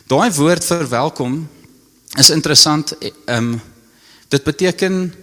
Daai 0.09 0.31
woord 0.33 0.65
verwelkom 0.65 1.41
is 2.17 2.31
interessant. 2.31 2.95
Ehm 3.01 3.53
um, 3.55 3.61
dit 4.29 4.45
beteken 4.45 5.15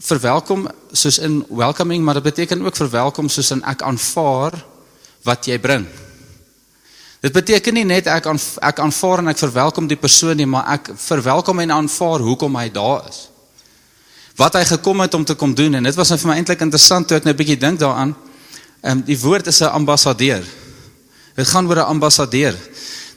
verwelkom 0.00 0.68
soos 0.92 1.18
in 1.18 1.42
welcoming, 1.48 2.04
maar 2.04 2.14
dit 2.14 2.22
beteken 2.22 2.62
ook 2.64 2.76
verwelkom 2.76 3.28
soos 3.28 3.50
in 3.50 3.60
ek 3.68 3.82
aanvaar 3.82 4.54
wat 5.22 5.44
jy 5.46 5.58
bring. 5.60 5.84
Dit 7.20 7.32
beteken 7.32 7.74
nie 7.74 7.84
net 7.84 8.06
ek 8.06 8.26
aan, 8.30 8.38
ek 8.62 8.78
aanvaar 8.78 9.18
en 9.18 9.32
ek 9.34 9.42
verwelkom 9.42 9.88
die 9.90 9.98
persoon 9.98 10.38
nie, 10.38 10.46
maar 10.46 10.68
ek 10.78 10.92
verwelkom 10.96 11.60
en 11.60 11.74
aanvaar 11.80 12.24
hoekom 12.24 12.56
hy 12.56 12.68
daar 12.72 13.08
is. 13.10 13.26
Wat 14.38 14.54
hy 14.54 14.64
gekom 14.64 15.02
het 15.02 15.14
om 15.18 15.24
te 15.26 15.34
kom 15.34 15.54
doen 15.54 15.74
en 15.74 15.90
dit 15.90 15.98
was 15.98 16.12
nou 16.14 16.18
vir 16.22 16.30
my 16.30 16.38
eintlik 16.38 16.62
interessant 16.64 17.08
toe 17.08 17.18
ek 17.18 17.24
nou 17.24 17.34
'n 17.34 17.40
bietjie 17.42 17.58
dink 17.58 17.80
daaraan. 17.80 18.14
Ehm 18.80 18.98
um, 18.98 19.02
die 19.02 19.18
woord 19.18 19.46
is 19.46 19.60
'n 19.60 19.74
ambassadeur. 19.74 20.44
Dit 21.38 21.48
gaan 21.48 21.68
oor 21.70 21.78
'n 21.78 21.92
ambassadeur. 21.94 22.56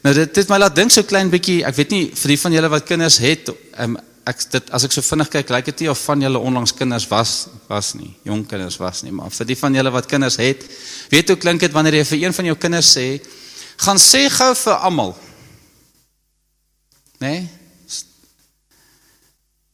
Nou 0.01 0.13
dit 0.15 0.35
het 0.35 0.49
my 0.49 0.57
laat 0.57 0.75
dink 0.75 0.91
so 0.91 1.03
klein 1.03 1.29
bietjie, 1.29 1.63
ek 1.65 1.75
weet 1.75 1.91
nie 1.93 2.05
vir 2.13 2.27
die 2.27 2.39
van 2.39 2.51
julle 2.51 2.69
wat 2.69 2.85
kinders 2.85 3.17
het, 3.17 3.49
um, 3.77 3.97
ek 4.25 4.43
dit 4.51 4.71
as 4.71 4.83
ek 4.83 4.91
so 4.91 5.01
vinnig 5.01 5.29
kyk, 5.29 5.49
lyk 5.49 5.65
dit 5.65 5.79
nie 5.79 5.89
of 5.89 5.99
van 6.05 6.21
julle 6.21 6.39
onlangs 6.39 6.73
kinders 6.73 7.07
was 7.09 7.47
was 7.69 7.93
nie, 7.93 8.13
jong 8.23 8.45
kinders 8.47 8.77
was 8.77 9.03
nie, 9.03 9.11
maar 9.11 9.29
vir 9.29 9.45
die 9.45 9.57
van 9.57 9.73
julle 9.73 9.91
wat 9.91 10.05
kinders 10.05 10.37
het, 10.41 10.65
weet 11.09 11.27
hoe 11.27 11.37
klink 11.37 11.59
dit 11.59 11.71
wanneer 11.71 11.93
jy 11.93 12.05
vir 12.05 12.23
een 12.23 12.33
van 12.33 12.45
jou 12.45 12.55
kinders 12.55 12.97
sê, 12.97 13.21
gaan 13.77 13.97
sê 13.97 14.29
gou 14.29 14.55
vir 14.55 14.73
almal. 14.73 15.17
Né? 17.19 17.29
Nee? 17.29 17.49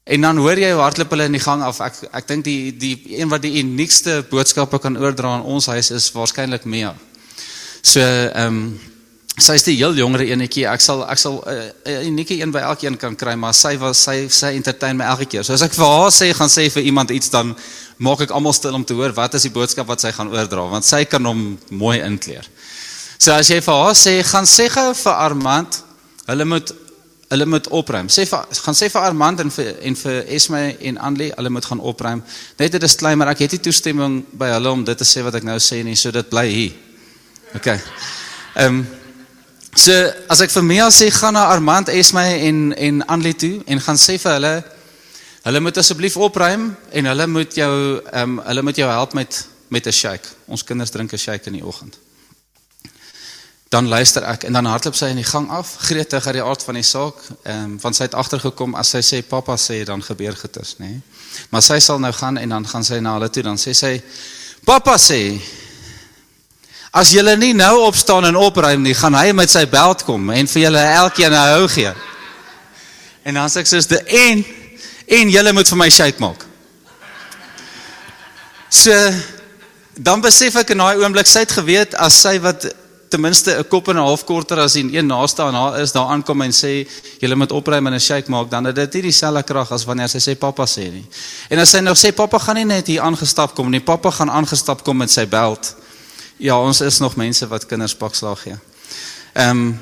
En 0.07 0.21
dan 0.21 0.37
hoor 0.39 0.59
jy 0.59 0.69
hoe 0.71 0.81
hardloop 0.81 1.09
hulle 1.11 1.25
in 1.27 1.35
die 1.35 1.43
gang 1.43 1.63
af. 1.67 1.81
Ek 1.83 1.97
ek 2.15 2.27
dink 2.29 2.45
die 2.47 2.71
die 2.71 3.19
een 3.19 3.27
wat 3.27 3.43
die 3.43 3.57
uniekste 3.59 4.21
boodskappe 4.29 4.79
kan 4.79 4.95
oordra 4.95 5.33
in 5.35 5.43
ons 5.43 5.67
huis 5.67 5.91
is 5.91 6.07
waarskynlik 6.15 6.63
Mia. 6.63 6.93
So 7.87 8.03
ehm 8.03 8.47
um, 8.47 8.79
sy 9.37 9.53
is 9.53 9.63
die 9.67 9.75
heel 9.77 9.93
jongere 9.95 10.25
enetjie. 10.33 10.65
Ek 10.67 10.81
sal 10.81 11.03
ek 11.07 11.19
sal 11.21 11.37
'n 11.45 11.69
uh, 11.85 11.99
unieke 12.09 12.35
een 12.35 12.51
by 12.51 12.63
elkeen 12.67 12.97
kan 12.97 13.15
kry, 13.15 13.35
maar 13.35 13.53
sy 13.53 13.77
was 13.77 14.01
sy 14.03 14.27
sy 14.27 14.49
entertain 14.57 14.97
my 14.97 15.05
elke 15.05 15.27
keer. 15.29 15.43
So 15.45 15.53
as 15.53 15.61
ek 15.61 15.77
vir 15.77 15.85
haar 15.85 16.11
sê 16.11 16.33
gaan 16.33 16.49
sê 16.49 16.65
vir 16.73 16.83
iemand 16.83 17.11
iets 17.11 17.29
dan 17.29 17.55
maak 17.97 18.21
ek 18.25 18.31
almal 18.31 18.53
stil 18.53 18.73
om 18.73 18.83
te 18.83 18.97
hoor 18.97 19.13
wat 19.13 19.35
is 19.35 19.45
die 19.45 19.53
boodskap 19.53 19.87
wat 19.87 20.01
sy 20.01 20.11
gaan 20.11 20.33
oordra 20.33 20.65
want 20.69 20.85
sy 20.85 21.05
kan 21.05 21.23
hom 21.25 21.59
mooi 21.69 22.01
inkleer. 22.01 22.49
So 23.19 23.31
as 23.31 23.47
jy 23.49 23.61
vir 23.61 23.73
haar 23.73 23.95
sê 23.95 24.23
gaan 24.23 24.45
sê 24.45 24.67
vir 24.73 25.13
Armand, 25.13 25.83
hulle 26.27 26.45
moet 26.45 26.73
hulle 27.29 27.45
moet 27.45 27.67
opruim. 27.67 28.09
Sê 28.09 28.25
vir 28.25 28.43
gaan 28.65 28.75
sê 28.75 28.89
vir 28.89 29.01
Armand 29.01 29.39
en 29.39 29.49
vir 29.51 29.71
en 29.81 29.95
vir 29.95 30.25
Esme 30.27 30.75
en 30.81 30.97
Anlie, 30.97 31.31
hulle 31.37 31.49
moet 31.49 31.65
gaan 31.65 31.79
opruim. 31.79 32.23
Net 32.59 32.73
'n 32.73 32.79
disclaimer, 32.79 33.27
ek 33.27 33.39
het 33.39 33.51
nie 33.51 33.61
toestemming 33.61 34.25
by 34.33 34.51
hulle 34.57 34.71
om 34.71 34.83
dit 34.83 34.97
te 34.97 35.05
sê 35.05 35.23
wat 35.23 35.35
ek 35.35 35.43
nou 35.43 35.59
sê 35.59 35.83
nie, 35.83 35.95
so 35.95 36.11
dit 36.11 36.29
bly 36.29 36.47
hier. 36.49 36.86
OK. 37.55 37.67
Ehm 37.67 38.65
um, 38.65 38.87
so 39.77 39.93
as 40.27 40.41
ek 40.41 40.51
vir 40.51 40.63
Mia 40.65 40.87
sê 40.89 41.11
gaan 41.13 41.33
na 41.37 41.45
Armand, 41.53 41.89
Esme 41.89 42.23
en 42.47 42.73
en 42.73 43.05
Anlie 43.07 43.35
toe 43.35 43.61
en 43.65 43.81
gaan 43.81 43.99
sê 44.01 44.17
vir 44.17 44.33
hulle 44.33 44.55
hulle 45.43 45.59
moet 45.59 45.77
asseblief 45.77 46.17
opruim 46.17 46.71
en 46.91 47.05
hulle 47.05 47.27
moet 47.27 47.55
jou 47.55 47.71
ehm 48.11 48.39
um, 48.39 48.41
hulle 48.49 48.65
moet 48.65 48.81
jou 48.83 48.89
help 48.89 49.13
met 49.13 49.45
met 49.69 49.87
'n 49.87 49.91
shake. 49.91 50.27
Ons 50.47 50.63
kinders 50.63 50.91
drink 50.91 51.13
'n 51.13 51.17
shake 51.17 51.47
in 51.47 51.53
die 51.53 51.65
oggend 51.65 51.97
dan 53.69 53.87
luister 53.87 54.23
ek 54.23 54.43
en 54.43 54.55
dan 54.55 54.65
hardloop 54.65 54.95
sy 54.95 55.09
in 55.11 55.19
die 55.19 55.27
gang 55.27 55.49
af, 55.51 55.73
gretig 55.89 56.25
uit 56.25 56.37
die 56.39 56.43
aard 56.43 56.63
van 56.63 56.79
die 56.79 56.85
saak, 56.87 57.19
ehm 57.43 57.63
um, 57.63 57.79
want 57.83 57.95
sy 57.95 58.07
het 58.07 58.15
agtergekom 58.15 58.75
as 58.79 58.93
sy 58.95 59.01
sê 59.03 59.21
pappa 59.27 59.57
sê 59.59 59.81
dan 59.83 60.03
gebeur 60.03 60.35
goeters, 60.35 60.77
nê. 60.79 60.87
Nee. 60.87 61.01
Maar 61.51 61.63
sy 61.65 61.79
sal 61.83 61.99
nou 61.99 62.13
gaan 62.15 62.37
en 62.37 62.55
dan 62.55 62.67
gaan 62.67 62.83
sy 62.87 62.99
na 63.03 63.17
hulle 63.17 63.29
toe, 63.29 63.43
dan 63.43 63.59
sê 63.59 63.73
sy 63.75 63.97
pappa 64.65 64.95
sê 64.97 65.19
as 66.97 67.11
julle 67.13 67.35
nie 67.37 67.53
nou 67.53 67.73
opstaan 67.85 68.25
en 68.25 68.39
opruim 68.41 68.81
nie, 68.81 68.95
gaan 68.97 69.15
hy 69.17 69.31
met 69.37 69.51
sy 69.51 69.65
beld 69.69 70.01
kom 70.07 70.31
en 70.33 70.49
vir 70.49 70.63
julle 70.63 70.83
elkeen 70.97 71.33
'n 71.33 71.49
hou 71.53 71.67
gee. 71.67 71.93
En 73.23 73.33
dan 73.33 73.49
sê 73.49 73.59
ek 73.59 73.67
soos 73.67 73.87
die 73.87 74.01
en 74.01 74.45
en 75.07 75.29
julle 75.29 75.53
moet 75.53 75.67
vir 75.67 75.77
my 75.77 75.89
shake 75.89 76.19
maak. 76.19 76.45
So 78.69 78.91
dan 79.93 80.21
besef 80.21 80.55
ek 80.55 80.69
in 80.69 80.77
daai 80.77 80.97
oomblik 80.97 81.27
sy 81.27 81.39
het 81.39 81.51
geweet 81.51 81.95
as 81.95 82.21
sy 82.21 82.39
wat 82.39 82.65
ten 83.09 83.21
minste 83.21 83.51
'n 83.57 83.67
kop 83.67 83.87
en 83.87 83.95
'n 83.95 84.03
half 84.03 84.25
korter 84.25 84.59
as 84.59 84.73
die 84.73 84.97
een 84.97 85.07
naaste 85.07 85.41
aan 85.41 85.53
haar 85.53 85.79
is 85.79 85.91
daar 85.91 86.09
aankom 86.09 86.41
en 86.41 86.51
sê 86.51 86.87
julle 87.19 87.35
moet 87.35 87.51
opruim 87.51 87.87
en 87.87 87.93
'n 87.93 87.99
shake 87.99 88.29
maak 88.29 88.49
dan 88.49 88.65
het 88.65 88.75
dit 88.75 88.93
nie 88.93 89.01
dieselfde 89.01 89.43
krag 89.43 89.71
as 89.71 89.85
wanneer 89.85 90.09
sy 90.09 90.19
sê 90.19 90.35
pappa 90.35 90.65
sê 90.65 90.91
nie. 90.91 91.05
En 91.49 91.59
as 91.59 91.69
sy 91.69 91.79
nog 91.79 91.97
sê 91.97 92.11
pappa 92.11 92.39
gaan 92.39 92.55
nie 92.55 92.65
net 92.65 92.87
hier 92.87 93.01
aangestap 93.01 93.55
kom 93.55 93.69
nie, 93.69 93.81
pappa 93.81 94.11
gaan 94.11 94.29
aangestap 94.29 94.83
kom 94.83 94.97
met 94.97 95.11
sy 95.11 95.25
beld. 95.25 95.75
Ja, 96.37 96.59
ons 96.61 96.81
is 96.81 96.99
nog 96.99 97.15
mense 97.15 97.47
wat 97.47 97.65
kinders 97.65 97.95
pakslag 97.95 98.41
gee. 98.41 98.57
Ehm 99.33 99.49
um, 99.49 99.77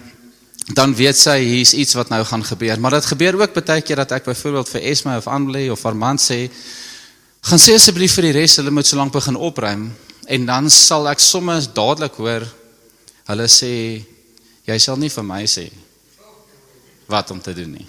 dan 0.73 0.95
weet 0.97 1.13
sy 1.13 1.35
hier's 1.45 1.75
iets 1.77 1.93
wat 1.93 2.09
nou 2.09 2.23
gaan 2.25 2.41
gebeur, 2.43 2.79
maar 2.81 2.95
dit 2.97 3.05
gebeur 3.05 3.35
ook 3.37 3.53
baie 3.53 3.81
keer 3.85 3.99
dat 4.01 4.11
ek 4.17 4.23
byvoorbeeld 4.25 4.69
vir 4.69 4.81
Esme 4.81 5.17
of 5.17 5.27
Annelie 5.27 5.71
of 5.71 5.85
Armand 5.85 6.21
sê 6.21 6.49
gaan 7.45 7.61
sê 7.61 7.75
asseblief 7.77 8.15
vir 8.17 8.31
die 8.31 8.31
res 8.39 8.55
hulle 8.57 8.73
moet 8.73 8.87
so 8.89 8.97
lank 8.97 9.13
begin 9.13 9.37
opruim 9.37 9.91
en 10.25 10.45
dan 10.45 10.69
sal 10.73 11.05
ek 11.11 11.21
sommer 11.21 11.61
dadelik 11.61 12.17
hoor 12.17 12.47
Hulle 13.25 13.47
sê 13.49 13.71
jy 14.65 14.77
sal 14.81 14.99
nie 15.01 15.09
vir 15.09 15.25
my 15.25 15.43
sê 15.49 15.65
wat 17.09 17.29
om 17.33 17.41
te 17.41 17.53
doen 17.53 17.71
nie. 17.73 17.85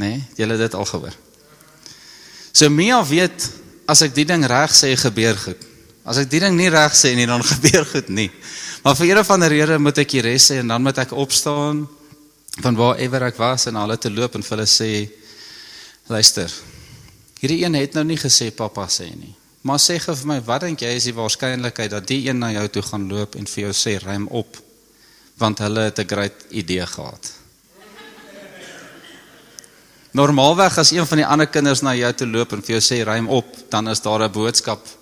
Né? 0.00 0.10
Nee, 0.10 0.20
jy 0.36 0.48
het 0.48 0.60
dit 0.60 0.76
al 0.76 0.88
gehoor. 0.88 1.16
So 2.52 2.68
Mia 2.72 3.00
weet 3.04 3.48
as 3.88 4.00
ek 4.04 4.14
die 4.16 4.26
ding 4.28 4.44
reg 4.48 4.72
sê 4.76 4.94
gebeur 4.96 5.36
goed. 5.40 5.69
As 6.10 6.18
ek 6.18 6.30
die 6.32 6.40
ding 6.42 6.56
nie 6.58 6.70
reg 6.72 6.94
sê 6.98 7.12
nie 7.14 7.28
dan 7.30 7.44
gebeur 7.52 7.86
goed 7.86 8.08
nie. 8.10 8.30
Maar 8.82 8.96
vir 8.98 9.12
een 9.12 9.24
van 9.28 9.44
die 9.44 9.50
redes 9.52 9.78
moet 9.78 9.98
ek 10.02 10.14
die 10.16 10.24
res 10.26 10.48
en 10.56 10.72
dan 10.72 10.82
moet 10.82 10.98
ek 10.98 11.14
opstaan 11.14 11.84
van 12.60 12.78
waarever 12.78 13.28
ek 13.28 13.38
was 13.38 13.68
en 13.70 13.78
hulle 13.78 13.96
te 14.00 14.10
loop 14.10 14.34
en 14.34 14.42
vir 14.42 14.56
hulle 14.56 14.66
sê 14.66 14.90
luister. 16.10 16.50
Hierdie 17.40 17.62
een 17.62 17.78
het 17.78 17.94
nou 17.94 18.04
nie 18.08 18.18
gesê 18.18 18.50
pappa 18.50 18.88
sê 18.90 19.06
nie. 19.14 19.36
Maar 19.62 19.78
sê 19.78 20.00
gou 20.00 20.16
vir 20.16 20.28
my, 20.32 20.38
wat 20.44 20.64
dink 20.64 20.82
jy 20.82 20.90
is 20.96 21.06
die 21.06 21.14
waarskynlikheid 21.14 21.92
dat 21.92 22.08
die 22.08 22.24
een 22.26 22.40
na 22.40 22.50
jou 22.56 22.66
toe 22.74 22.82
gaan 22.90 23.06
loop 23.12 23.36
en 23.36 23.46
vir 23.46 23.68
jou 23.68 23.74
sê 23.76 23.98
ruim 24.02 24.26
op 24.34 24.58
want 25.40 25.60
hulle 25.64 25.86
het 25.88 25.98
'n 26.00 26.08
great 26.08 26.36
idee 26.50 26.86
gehad. 26.86 27.32
Normaalweg 30.12 30.78
as 30.78 30.90
een 30.90 31.06
van 31.06 31.18
die 31.18 31.26
ander 31.26 31.46
kinders 31.46 31.80
na 31.80 31.94
jou 31.94 32.12
toe 32.12 32.26
loop 32.26 32.52
en 32.52 32.62
vir 32.62 32.76
jou 32.76 32.82
sê 32.82 33.04
ruim 33.04 33.28
op, 33.28 33.46
dan 33.70 33.88
is 33.88 34.00
daar 34.00 34.22
'n 34.24 34.32
boodskap 34.32 34.99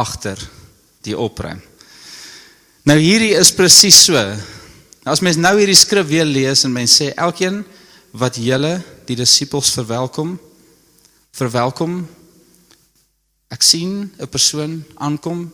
agter 0.00 0.40
die 1.04 1.16
opruim. 1.16 1.60
Nou 2.88 2.96
hierdie 2.98 3.34
is 3.36 3.52
presies 3.52 4.04
so. 4.06 4.20
Nou 5.04 5.12
as 5.12 5.22
mens 5.24 5.36
nou 5.36 5.52
hierdie 5.58 5.78
skrif 5.78 6.08
weer 6.08 6.28
lees 6.28 6.64
en 6.64 6.72
mens 6.72 6.96
sê 7.00 7.12
elkeen 7.16 7.62
wat 8.12 8.40
julle 8.40 8.80
die 9.06 9.16
disippels 9.16 9.70
verwelkom, 9.76 10.38
verwelkom 11.36 12.00
Ek 13.50 13.62
sien 13.66 14.12
'n 14.18 14.28
persoon 14.28 14.84
aankom. 14.94 15.52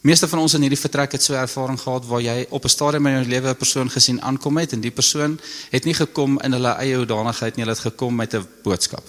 Meeste 0.00 0.28
van 0.28 0.38
ons 0.38 0.54
in 0.54 0.64
hierdie 0.64 0.80
vertrek 0.80 1.12
het 1.12 1.22
so 1.22 1.34
'n 1.34 1.44
ervaring 1.44 1.80
gehad 1.80 2.06
waar 2.06 2.20
jy 2.20 2.46
op 2.50 2.64
'n 2.64 2.68
stadium 2.68 3.06
in 3.06 3.12
jou 3.12 3.28
lewe 3.28 3.48
'n 3.48 3.56
persoon 3.56 3.90
gesien 3.90 4.22
aankom 4.22 4.56
het 4.56 4.72
en 4.72 4.80
die 4.80 4.90
persoon 4.90 5.40
het 5.70 5.84
nie 5.84 5.94
gekom 5.94 6.40
in 6.40 6.52
hulle 6.52 6.72
eie 6.80 6.96
hoedanigheid 6.96 7.56
nie, 7.56 7.64
hulle 7.64 7.76
het 7.76 7.92
gekom 7.92 8.14
met 8.14 8.34
'n 8.34 8.48
boodskap. 8.62 9.04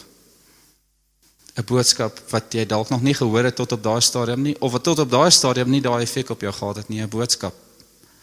'n 1.54 1.66
Boodskap 1.66 2.20
wat 2.30 2.54
jy 2.54 2.66
dalk 2.66 2.90
nog 2.90 3.02
nie 3.02 3.14
gehoor 3.14 3.44
het 3.44 3.56
tot 3.56 3.72
op 3.72 3.84
daai 3.84 4.02
stadium 4.02 4.42
nie 4.42 4.56
of 4.60 4.72
wat 4.72 4.84
tot 4.84 5.00
op 5.00 5.10
daai 5.10 5.32
stadium 5.32 5.70
nie 5.70 5.82
daai 5.82 6.02
effek 6.02 6.30
op 6.30 6.42
jou 6.42 6.54
gehad 6.54 6.76
het 6.76 6.90
nie, 6.90 7.02
'n 7.02 7.10
boodskap 7.10 7.54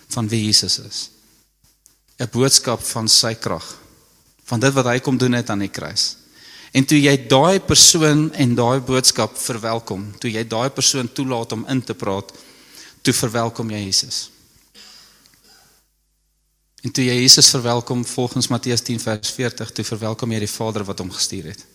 van 0.09 0.29
wie 0.29 0.45
Jesus 0.45 0.79
is. 0.79 1.11
'n 2.19 2.29
Boodskap 2.33 2.83
van 2.83 3.09
sy 3.09 3.35
krag. 3.35 3.79
Van 4.45 4.61
dit 4.61 4.73
wat 4.73 4.85
hy 4.85 4.99
kom 4.99 5.17
doen 5.17 5.33
het 5.33 5.51
aan 5.51 5.59
die 5.59 5.69
kruis. 5.69 6.17
En 6.73 6.85
toe 6.85 7.01
jy 7.01 7.17
daai 7.27 7.61
persoon 7.61 8.33
en 8.33 8.55
daai 8.55 8.81
boodskap 8.81 9.39
verwelkom, 9.39 10.05
toe 10.19 10.31
jy 10.31 10.45
daai 10.47 10.71
persoon 10.71 11.13
toelaat 11.13 11.53
om 11.53 11.67
in 11.69 11.83
te 11.83 11.95
praat, 11.95 12.33
toe 13.03 13.15
verwelkom 13.15 13.71
jy 13.71 13.85
Jesus. 13.85 14.31
En 16.83 16.93
toe 16.93 17.05
jy 17.05 17.17
Jesus 17.21 17.51
verwelkom 17.51 18.05
volgens 18.05 18.49
Matteus 18.49 18.81
10 18.81 19.01
vers 19.01 19.31
40, 19.31 19.73
toe 19.73 19.85
verwelkom 19.85 20.33
jy 20.33 20.39
die 20.39 20.55
Vader 20.55 20.85
wat 20.85 20.99
hom 20.99 21.11
gestuur 21.11 21.51
het. 21.53 21.67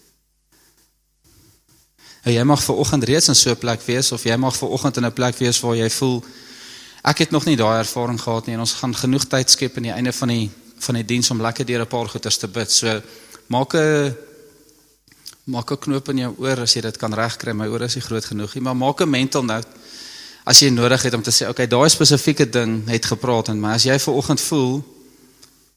En 2.25 2.33
jy 2.33 2.43
mag 2.43 2.63
ver 2.63 2.75
oggend 2.81 3.03
reeds 3.05 3.29
in 3.29 3.35
so 3.35 3.51
'n 3.51 3.57
plek 3.57 3.81
wees 3.85 4.11
of 4.11 4.23
jy 4.23 4.35
mag 4.35 4.55
ver 4.57 4.67
oggend 4.67 4.97
in 4.97 5.05
'n 5.05 5.13
plek 5.13 5.37
wees 5.37 5.59
waar 5.59 5.75
jy 5.75 5.89
voel 5.89 6.23
ek 7.03 7.17
het 7.17 7.31
nog 7.31 7.45
nie 7.45 7.55
daai 7.55 7.79
ervaring 7.79 8.21
gehad 8.21 8.45
nie 8.45 8.55
en 8.55 8.59
ons 8.59 8.73
gaan 8.73 8.95
genoeg 8.95 9.25
tyd 9.25 9.49
skep 9.49 9.77
aan 9.77 9.83
die 9.83 9.91
einde 9.91 10.13
van 10.13 10.27
die 10.27 10.49
van 10.79 10.95
die 10.95 11.05
diens 11.05 11.29
om 11.31 11.41
lekker 11.41 11.65
deur 11.65 11.81
'n 11.81 11.87
paar 11.87 12.09
goeters 12.09 12.37
te 12.37 12.47
bid. 12.47 12.71
So 12.71 13.01
maak 13.47 13.73
'n 13.73 14.15
Maak 15.45 15.71
'n 15.71 15.77
knoop 15.77 16.09
in 16.09 16.17
jou 16.17 16.35
oor 16.37 16.59
as 16.59 16.73
jy 16.73 16.81
dit 16.81 16.97
kan 16.97 17.13
regkry. 17.13 17.53
My 17.53 17.67
ore 17.67 17.85
is 17.85 17.95
nie 17.95 18.01
groot 18.01 18.25
genoeg 18.25 18.55
nie, 18.55 18.63
maar 18.63 18.75
maak 18.75 19.01
'n 19.01 19.09
mental 19.09 19.43
note 19.43 19.67
as 20.43 20.59
jy 20.59 20.69
nodig 20.69 21.03
het 21.03 21.13
om 21.13 21.21
te 21.21 21.31
sê, 21.31 21.47
okay, 21.49 21.67
daai 21.67 21.89
spesifieke 21.89 22.49
ding 22.49 22.87
het 22.89 23.05
gepraat 23.05 23.47
en 23.49 23.59
my 23.59 23.73
as 23.73 23.83
jy 23.83 23.99
ver 23.99 24.13
oggend 24.13 24.41
voel 24.41 24.83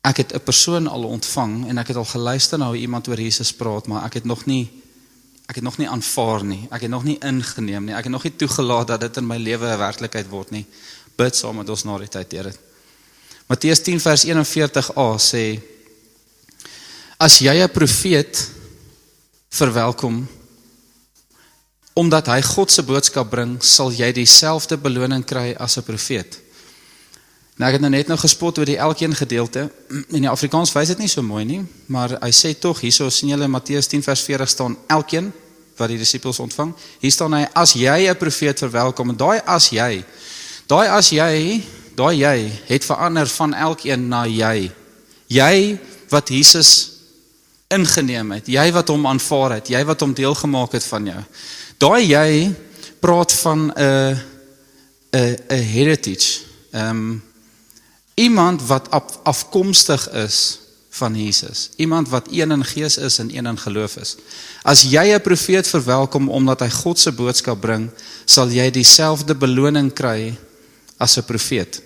ek 0.04 0.16
het 0.16 0.34
'n 0.34 0.40
persoon 0.40 0.86
al 0.86 1.04
ontvang 1.04 1.68
en 1.68 1.78
ek 1.78 1.88
het 1.88 1.96
al 1.96 2.04
geluister 2.04 2.58
na 2.58 2.66
hoe 2.66 2.76
iemand 2.76 3.08
oor 3.08 3.20
Jesus 3.20 3.52
praat, 3.52 3.86
maar 3.86 4.04
ek 4.04 4.14
het 4.14 4.24
nog 4.24 4.46
nie 4.46 4.70
ek 5.48 5.58
het 5.58 5.64
nog 5.64 5.78
nie 5.80 5.88
aanvaar 5.88 6.44
nie. 6.44 6.66
Ek 6.70 6.84
het 6.84 6.90
nog 6.92 7.04
nie 7.04 7.16
ingeneem 7.24 7.88
nie. 7.88 7.94
Ek 7.96 8.04
het 8.04 8.12
nog 8.12 8.24
nie 8.26 8.34
toegelaat 8.36 8.92
dat 8.92 9.00
dit 9.00 9.16
in 9.16 9.26
my 9.26 9.38
lewe 9.40 9.66
'n 9.66 9.78
werklikheid 9.78 10.28
word 10.28 10.50
nie. 10.50 10.66
Bid 11.16 11.36
saam 11.36 11.56
met 11.56 11.68
ons 11.68 11.84
na 11.84 11.98
die 11.98 12.08
tyd, 12.08 12.32
Here. 12.32 12.52
Matteus 13.48 13.80
10 13.82 14.00
vers 14.00 14.24
41a 14.24 15.18
sê 15.18 15.60
As 17.18 17.38
jy 17.38 17.54
'n 17.62 17.70
profeet 17.70 18.50
verwelkom 19.50 20.28
omdat 21.98 22.26
hy 22.26 22.42
God 22.42 22.70
se 22.70 22.82
boodskap 22.82 23.30
bring, 23.30 23.56
sal 23.62 23.90
jy 23.90 24.12
dieselfde 24.12 24.76
beloning 24.76 25.24
kry 25.24 25.56
as 25.58 25.78
'n 25.78 25.82
profeet. 25.82 26.38
Nou 27.58 27.66
ek 27.66 27.74
het 27.74 27.82
nou 27.82 27.90
net 27.90 28.06
nou 28.06 28.14
gespot 28.20 28.58
oor 28.60 28.68
die 28.70 28.78
elkeen 28.78 29.14
gedeelte. 29.18 29.64
In 30.14 30.22
die 30.22 30.30
Afrikaans 30.30 30.70
wys 30.76 30.92
dit 30.92 31.00
nie 31.02 31.10
so 31.10 31.26
mooi 31.26 31.42
nie, 31.44 31.64
maar 31.90 32.14
hy 32.22 32.30
sê 32.30 32.52
tog 32.54 32.84
hierso 32.84 33.08
sien 33.10 33.32
julle 33.32 33.48
Matteus 33.50 33.90
10 33.90 34.04
vers 34.06 34.22
40 34.22 34.52
staan 34.52 34.76
elkeen 34.86 35.32
wat 35.78 35.90
die 35.90 35.98
disippels 35.98 36.38
ontvang. 36.42 36.70
Hier 37.02 37.14
staan 37.14 37.34
hy 37.34 37.44
as 37.54 37.74
jy 37.74 38.06
'n 38.06 38.16
profeet 38.18 38.58
verwelkom 38.62 39.10
en 39.10 39.16
daai 39.16 39.42
as 39.44 39.70
jy. 39.70 40.04
Daai 40.68 40.86
as 40.86 41.10
jy, 41.10 41.62
daai 41.96 42.16
jy 42.18 42.52
het 42.68 42.84
verander 42.84 43.26
van 43.26 43.54
elkeen 43.54 44.08
na 44.08 44.24
jy. 44.26 44.70
Jy 45.28 45.78
wat 46.10 46.28
Jesus 46.28 46.90
ingeneem 47.68 48.30
het, 48.32 48.46
jy 48.46 48.72
wat 48.72 48.88
hom 48.88 49.06
aanvaar 49.06 49.58
het, 49.58 49.68
jy 49.68 49.84
wat 49.84 50.00
hom 50.00 50.14
deel 50.14 50.34
gemaak 50.34 50.72
het 50.72 50.84
van 50.84 51.06
jou. 51.06 51.22
Daai 51.78 52.06
jy 52.06 52.54
praat 53.00 53.32
van 53.32 53.72
'n 53.74 54.16
'n 55.12 55.36
'n 55.50 55.62
heritage. 55.62 56.46
Ehm 56.72 56.90
um, 56.90 57.27
iemand 58.18 58.66
wat 58.66 58.90
af, 58.90 59.18
afkomstig 59.22 60.10
is 60.10 60.58
van 60.98 61.14
Jesus. 61.14 61.70
Iemand 61.76 62.08
wat 62.08 62.26
een 62.30 62.50
in 62.50 62.64
gees 62.64 62.96
is 62.96 63.18
en 63.18 63.36
een 63.36 63.46
in 63.46 63.58
geloof 63.58 63.96
is. 63.96 64.16
As 64.62 64.82
jy 64.82 65.14
'n 65.14 65.20
profeet 65.22 65.68
verwelkom 65.68 66.28
omdat 66.28 66.60
hy 66.60 66.70
God 66.70 66.98
se 66.98 67.12
boodskap 67.12 67.60
bring, 67.60 67.90
sal 68.24 68.48
jy 68.48 68.70
dieselfde 68.70 69.34
beloning 69.34 69.92
kry 69.92 70.38
as 70.96 71.16
'n 71.16 71.24
profeet. 71.24 71.82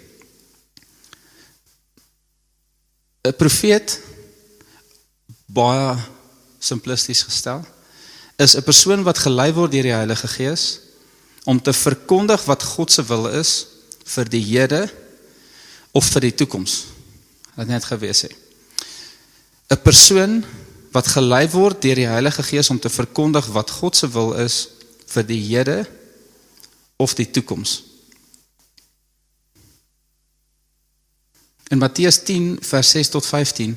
'n 3.22 3.36
Profeet 3.36 4.00
baie 5.46 5.96
simplisties 6.58 7.22
gestel 7.22 7.64
is 8.36 8.56
'n 8.56 8.62
persoon 8.62 9.02
wat 9.02 9.18
gelei 9.18 9.52
word 9.52 9.72
deur 9.72 9.82
die 9.82 9.98
Heilige 10.00 10.28
Gees 10.28 10.80
om 11.44 11.62
te 11.62 11.72
verkondig 11.72 12.44
wat 12.44 12.62
God 12.62 12.92
se 12.92 13.02
wil 13.04 13.26
is 13.26 13.66
vir 14.04 14.24
die 14.24 14.44
hede 14.44 15.01
of 15.92 16.08
vir 16.14 16.28
die 16.28 16.34
toekoms. 16.34 16.84
Wat 17.54 17.68
net 17.68 17.84
gewees 17.84 18.22
het. 18.22 18.37
'n 19.72 19.82
Persoon 19.82 20.44
wat 20.92 21.08
gelei 21.08 21.49
word 21.49 21.80
deur 21.82 21.96
die 21.96 22.08
Heilige 22.08 22.42
Gees 22.42 22.70
om 22.70 22.80
te 22.80 22.90
verkondig 22.92 23.46
wat 23.46 23.70
God 23.70 23.96
se 23.96 24.08
wil 24.12 24.34
is 24.34 24.68
vir 25.06 25.25
die 25.25 25.40
hede 25.40 25.87
of 26.96 27.14
die 27.14 27.30
toekoms. 27.30 27.82
In 31.72 31.80
Matteus 31.80 32.20
10 32.25 32.58
vers 32.61 32.90
6 32.90 33.08
tot 33.16 33.26
15 33.26 33.76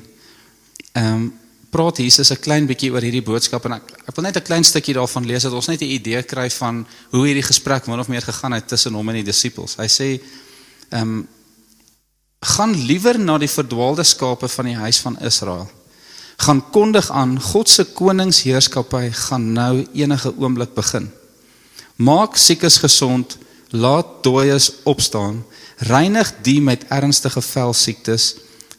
ehm 0.92 1.14
um, 1.14 1.26
praat 1.76 1.98
Jesus 1.98 2.30
'n 2.30 2.40
klein 2.40 2.66
bietjie 2.66 2.92
oor 2.92 3.04
hierdie 3.04 3.24
boodskap 3.24 3.64
en 3.64 3.72
ek 3.72 3.90
ek 4.08 4.16
wil 4.16 4.24
net 4.24 4.36
'n 4.36 4.48
klein 4.48 4.64
stukkie 4.64 4.94
daarvan 4.94 5.26
lees 5.26 5.42
dat 5.42 5.52
ons 5.52 5.66
net 5.66 5.80
'n 5.80 5.96
idee 5.98 6.22
kry 6.22 6.48
van 6.50 6.86
hoe 7.10 7.26
hierdie 7.26 7.42
gesprek 7.42 7.86
min 7.86 8.00
of 8.00 8.08
meer 8.08 8.22
gegaan 8.22 8.52
het 8.52 8.68
tussen 8.68 8.94
hom 8.94 9.08
en 9.08 9.14
die 9.14 9.24
disippels. 9.32 9.76
Hy 9.76 9.88
sê 9.88 10.20
ehm 10.90 11.02
um, 11.02 11.28
gaan 12.46 12.74
liewer 12.86 13.18
na 13.18 13.38
die 13.42 13.50
verdwaalde 13.50 14.04
skape 14.06 14.48
van 14.48 14.68
die 14.70 14.76
huis 14.78 15.00
van 15.02 15.18
Israel. 15.18 15.66
Gaan 16.46 16.62
kondig 16.70 17.08
aan 17.10 17.38
God 17.42 17.68
se 17.68 17.84
koningsheerskappy 17.96 19.08
gaan 19.26 19.52
nou 19.56 19.86
enige 19.92 20.32
oomblik 20.36 20.74
begin. 20.76 21.08
Maak 21.96 22.36
siekes 22.36 22.76
gesond, 22.82 23.38
laat 23.72 24.22
dooies 24.22 24.70
opstaan, 24.84 25.40
reinig 25.90 26.30
die 26.44 26.60
met 26.60 26.84
ernstige 26.92 27.42
velsiektes, 27.42 28.34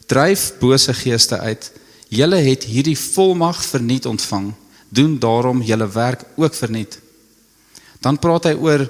dryf 0.06 0.52
bose 0.62 0.94
geeste 0.94 1.38
uit. 1.38 1.72
Julle 2.08 2.38
het 2.46 2.64
hierdie 2.64 2.96
volmag 2.98 3.60
verniet 3.66 4.06
ontvang, 4.06 4.52
doen 4.88 5.18
daarom 5.18 5.60
julle 5.62 5.90
werk 5.92 6.24
ook 6.36 6.54
verniet. 6.54 7.00
Dan 8.00 8.18
praat 8.18 8.48
hy 8.48 8.54
oor 8.54 8.86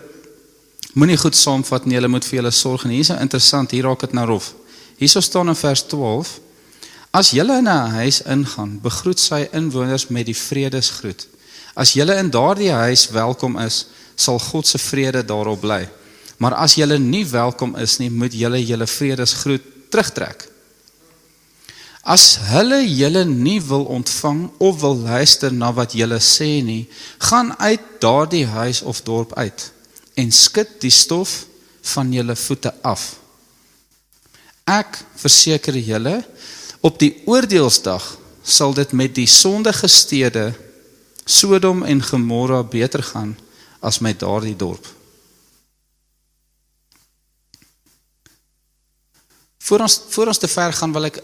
moenie 0.94 1.18
goed 1.18 1.36
saamvat 1.36 1.88
nie, 1.88 1.96
julle 1.96 2.12
moet 2.12 2.26
vir 2.28 2.42
julle 2.42 2.54
sorg 2.54 2.84
en 2.84 2.94
hier's 2.94 3.10
interessant, 3.16 3.72
hier 3.74 3.88
raak 3.88 4.06
dit 4.06 4.14
nou 4.14 4.28
rof. 4.36 4.52
Hierso 4.98 5.20
staan 5.20 5.48
in 5.48 5.56
vers 5.56 5.86
12: 5.86 6.40
As 7.10 7.30
julle 7.30 7.58
in 7.58 7.68
'n 7.68 7.90
huis 7.98 8.22
ingaan, 8.22 8.80
begroet 8.82 9.20
sy 9.20 9.48
inwoners 9.52 10.08
met 10.08 10.26
die 10.26 10.36
vredesgroet. 10.36 11.26
As 11.74 11.92
julle 11.92 12.16
in 12.18 12.30
daardie 12.30 12.72
huis 12.72 13.08
welkom 13.08 13.58
is, 13.58 13.86
sal 14.14 14.38
God 14.38 14.66
se 14.66 14.78
vrede 14.78 15.24
daarop 15.24 15.60
bly. 15.60 15.88
Maar 16.38 16.54
as 16.54 16.74
julle 16.74 16.98
nie 16.98 17.26
welkom 17.26 17.76
is 17.76 17.98
nie, 17.98 18.10
moet 18.10 18.34
julle 18.34 18.64
julle 18.64 18.86
vredesgroet 18.86 19.62
terugtrek. 19.90 20.48
As 22.02 22.38
hulle 22.50 22.80
julle 22.86 23.24
nie 23.24 23.60
wil 23.62 23.84
ontvang 23.84 24.50
of 24.58 24.80
wil 24.80 24.96
luister 24.96 25.52
na 25.52 25.72
wat 25.72 25.92
julle 25.92 26.18
sê 26.18 26.62
nie, 26.64 26.88
gaan 27.18 27.54
uit 27.58 27.80
daardie 28.00 28.46
huis 28.46 28.82
of 28.82 29.02
dorp 29.02 29.34
uit 29.34 29.72
en 30.14 30.32
skud 30.32 30.80
die 30.80 30.90
stof 30.90 31.44
van 31.94 32.12
julle 32.12 32.36
voete 32.36 32.74
af. 32.82 33.17
Ek 34.68 34.98
verseker 35.16 35.76
julle 35.80 36.18
op 36.84 36.98
die 37.00 37.14
oordeelsdag 37.24 38.04
sal 38.44 38.74
dit 38.76 38.92
met 38.92 39.14
die 39.16 39.28
sondige 39.28 39.88
stede 39.88 40.50
Sodom 41.28 41.82
en 41.84 42.02
Gomorra 42.04 42.60
beter 42.64 43.02
gaan 43.04 43.34
as 43.84 44.00
met 44.04 44.20
daardie 44.20 44.56
dorp. 44.56 44.84
Voor 49.68 49.84
ons 49.84 49.98
voor 50.12 50.32
ons 50.32 50.40
te 50.40 50.48
ver 50.48 50.72
gaan 50.72 50.92
wil 50.92 51.08
ek 51.08 51.20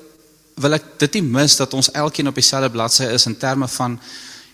wil 0.64 0.76
ek 0.76 0.90
dit 1.02 1.16
nie 1.18 1.24
mis 1.36 1.56
dat 1.58 1.72
ons 1.74 1.90
elkeen 1.98 2.30
op 2.30 2.36
dieselfde 2.38 2.70
bladsy 2.70 3.08
is 3.12 3.26
in 3.26 3.36
terme 3.36 3.68
van 3.76 3.96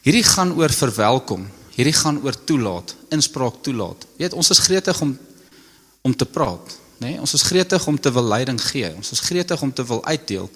hierdie 0.07 0.25
gaan 0.25 0.55
oor 0.57 0.73
verwelkom, 0.73 1.43
hierdie 1.75 1.95
gaan 1.99 2.23
oor 2.25 2.39
toelaat, 2.49 2.95
inspraak 3.13 3.59
toelaat. 3.67 4.07
Jy 4.17 4.25
weet 4.25 4.39
ons 4.39 4.51
is 4.55 4.63
gretig 4.67 5.03
om 5.05 5.19
om 6.01 6.15
te 6.17 6.25
praat 6.25 6.79
nê? 7.01 7.15
Nee, 7.15 7.21
ons 7.21 7.33
is 7.35 7.43
gretig 7.43 7.87
om 7.87 7.97
te 8.01 8.13
wil 8.13 8.27
leiding 8.29 8.61
gee. 8.61 8.93
Ons 8.97 9.13
is 9.17 9.21
gretig 9.25 9.63
om 9.63 9.73
te 9.73 9.85
wil 9.85 10.05
uitdeel. 10.05 10.51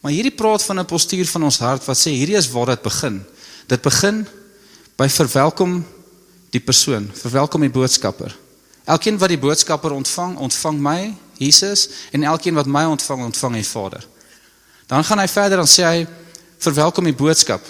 Maar 0.00 0.12
hierdie 0.12 0.34
praat 0.34 0.62
van 0.62 0.78
'n 0.80 0.86
postuur 0.86 1.26
van 1.26 1.42
ons 1.42 1.58
hart 1.58 1.84
wat 1.84 1.98
sê 1.98 2.10
hierdie 2.10 2.36
is 2.36 2.50
waar 2.50 2.66
dit 2.66 2.82
begin. 2.82 3.24
Dit 3.66 3.82
begin 3.82 4.26
by 4.96 5.08
verwelkom 5.08 5.84
die 6.50 6.60
persoon, 6.60 7.10
verwelkom 7.14 7.60
die 7.60 7.70
boodskapper. 7.70 8.36
Elkeen 8.84 9.18
wat 9.18 9.28
die 9.28 9.38
boodskapper 9.38 9.90
ontvang, 9.90 10.36
ontvang 10.36 10.80
my, 10.80 11.14
Jesus, 11.40 11.88
en 12.12 12.22
elkeen 12.22 12.54
wat 12.54 12.66
my 12.66 12.84
ontvang, 12.84 13.24
ontvang 13.24 13.54
die 13.54 13.66
Vader. 13.66 14.06
Dan 14.86 15.04
gaan 15.04 15.18
hy 15.18 15.28
verder 15.28 15.58
en 15.58 15.66
sê 15.66 15.82
hy 15.82 16.06
verwelkom 16.58 17.04
die 17.04 17.16
boodskap. 17.16 17.62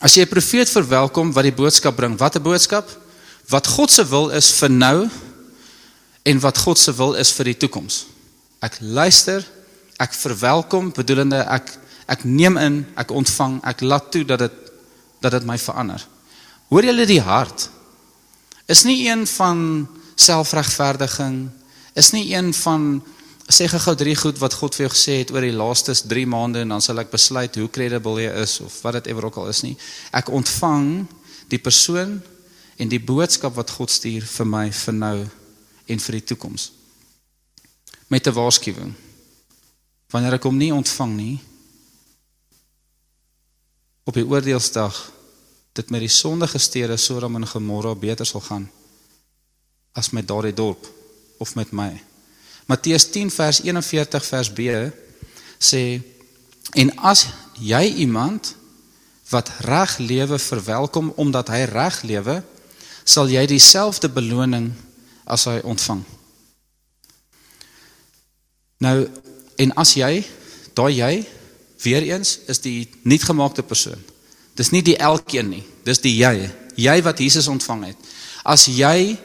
As 0.00 0.14
jy 0.14 0.22
'n 0.22 0.28
profeet 0.28 0.70
verwelkom 0.70 1.32
wat 1.32 1.44
die 1.44 1.52
boodskap 1.52 1.96
bring, 1.96 2.16
wat 2.16 2.36
'n 2.36 2.42
boodskap? 2.42 2.88
Wat 3.48 3.66
God 3.66 3.90
se 3.90 4.04
wil 4.08 4.30
is 4.30 4.50
vir 4.50 4.70
nou 4.70 5.10
en 6.22 6.40
wat 6.40 6.58
God 6.58 6.78
se 6.78 6.94
wil 6.96 7.14
is 7.14 7.32
vir 7.36 7.50
die 7.52 7.58
toekoms. 7.64 8.04
Ek 8.60 8.76
luister, 8.80 9.44
ek 10.00 10.16
verwelkom, 10.16 10.92
bedoelende 10.96 11.44
ek 11.48 11.76
ek 12.10 12.24
neem 12.26 12.56
in, 12.58 12.80
ek 12.98 13.12
ontvang, 13.14 13.60
ek 13.70 13.84
laat 13.86 14.08
toe 14.10 14.24
dat 14.26 14.42
dit 14.42 14.56
dat 15.20 15.34
dit 15.36 15.44
my 15.46 15.58
verander. 15.60 16.00
Hoor 16.72 16.86
julle 16.88 17.04
die 17.06 17.20
hart? 17.20 17.68
Is 18.66 18.86
nie 18.88 19.04
een 19.04 19.26
van 19.28 19.60
selfregverdiging, 20.16 21.50
is 21.94 22.10
nie 22.16 22.30
een 22.32 22.54
van 22.56 23.02
sê 23.50 23.66
gou 23.66 23.94
drie 23.98 24.14
goed 24.14 24.38
wat 24.38 24.54
God 24.54 24.76
vir 24.76 24.86
jou 24.86 24.92
gesê 24.94 25.16
het 25.20 25.32
oor 25.34 25.42
die 25.42 25.54
laaste 25.54 25.92
3 25.92 26.26
maande 26.30 26.62
en 26.62 26.74
dan 26.76 26.84
sal 26.84 27.02
ek 27.02 27.10
besluit 27.10 27.56
hoe 27.58 27.70
credible 27.72 28.22
jy 28.22 28.30
is 28.44 28.60
of 28.62 28.76
wat 28.84 29.00
dit 29.00 29.10
ewer 29.10 29.26
ook 29.26 29.40
al 29.42 29.50
is 29.50 29.64
nie. 29.66 29.74
Ek 30.14 30.30
ontvang 30.30 31.06
die 31.50 31.58
persoon 31.58 32.20
en 32.80 32.92
die 32.92 33.02
boodskap 33.02 33.58
wat 33.58 33.74
God 33.74 33.90
stuur 33.90 34.26
vir 34.38 34.48
my 34.48 34.64
vir 34.70 34.96
nou 34.96 35.16
en 35.90 36.00
vir 36.00 36.18
die 36.18 36.24
toekoms. 36.32 36.70
Met 38.08 38.26
'n 38.26 38.32
waarskuwing. 38.32 38.94
Wanneer 40.10 40.32
ek 40.38 40.42
hom 40.42 40.56
nie 40.56 40.74
ontvang 40.74 41.16
nie 41.16 41.38
op 44.04 44.14
die 44.14 44.26
oordeelsdag 44.26 45.12
dit 45.72 45.90
met 45.90 46.00
die 46.00 46.08
sondige 46.08 46.58
stede 46.58 46.96
Sodom 46.96 47.36
en 47.36 47.46
Gomorra 47.46 47.94
beter 47.94 48.26
sal 48.26 48.40
gaan 48.40 48.70
as 49.92 50.10
met 50.10 50.26
daardie 50.28 50.54
dorp 50.54 50.86
of 51.38 51.54
met 51.54 51.70
my. 51.70 52.02
Matteus 52.66 53.10
10 53.10 53.30
vers 53.30 53.62
41 53.62 54.24
vers 54.24 54.50
B 54.52 54.60
sê 55.58 56.02
en 56.74 56.92
as 56.98 57.26
jy 57.58 57.82
iemand 58.04 58.54
wat 59.30 59.50
reg 59.66 59.98
lewe 59.98 60.38
verwelkom 60.38 61.12
omdat 61.16 61.50
hy 61.54 61.64
reg 61.70 62.02
lewe, 62.02 62.40
sal 63.04 63.30
jy 63.30 63.46
dieselfde 63.46 64.10
beloning 64.10 64.72
as 65.30 65.46
hy 65.48 65.58
ontvang. 65.64 66.02
Nou 68.80 68.96
en 69.60 69.74
as 69.80 69.94
jy, 69.98 70.22
daai 70.74 70.92
jy 70.96 71.12
weer 71.84 72.06
eens 72.12 72.38
is 72.48 72.62
die 72.64 72.88
nuutgemaakte 73.08 73.64
persoon. 73.66 74.00
Dis 74.56 74.72
nie 74.74 74.82
die 74.84 74.96
elkeen 75.00 75.50
nie, 75.52 75.64
dis 75.84 76.00
die 76.02 76.16
jy, 76.18 76.48
jy 76.80 76.96
wat 77.04 77.20
Jesus 77.20 77.48
ontvang 77.52 77.90
het. 77.90 78.10
As 78.44 78.66
jy 78.68 79.16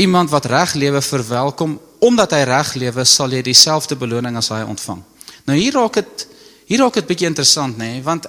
iemand 0.00 0.30
wat 0.32 0.48
reg 0.50 0.74
lewe 0.78 1.02
verwelkom 1.02 1.78
omdat 2.00 2.32
hy 2.32 2.44
reg 2.48 2.74
lewe, 2.80 3.04
sal 3.04 3.34
jy 3.34 3.42
dieselfde 3.44 3.98
beloning 4.00 4.38
as 4.40 4.48
hy 4.54 4.62
ontvang. 4.64 5.02
Nou 5.44 5.56
hier 5.58 5.74
raak 5.76 5.98
dit 6.00 6.26
hier 6.70 6.80
raak 6.80 6.94
dit 6.96 7.08
bietjie 7.08 7.28
interessant 7.28 7.76
nê, 7.76 7.96
nee, 7.96 8.02
want 8.06 8.28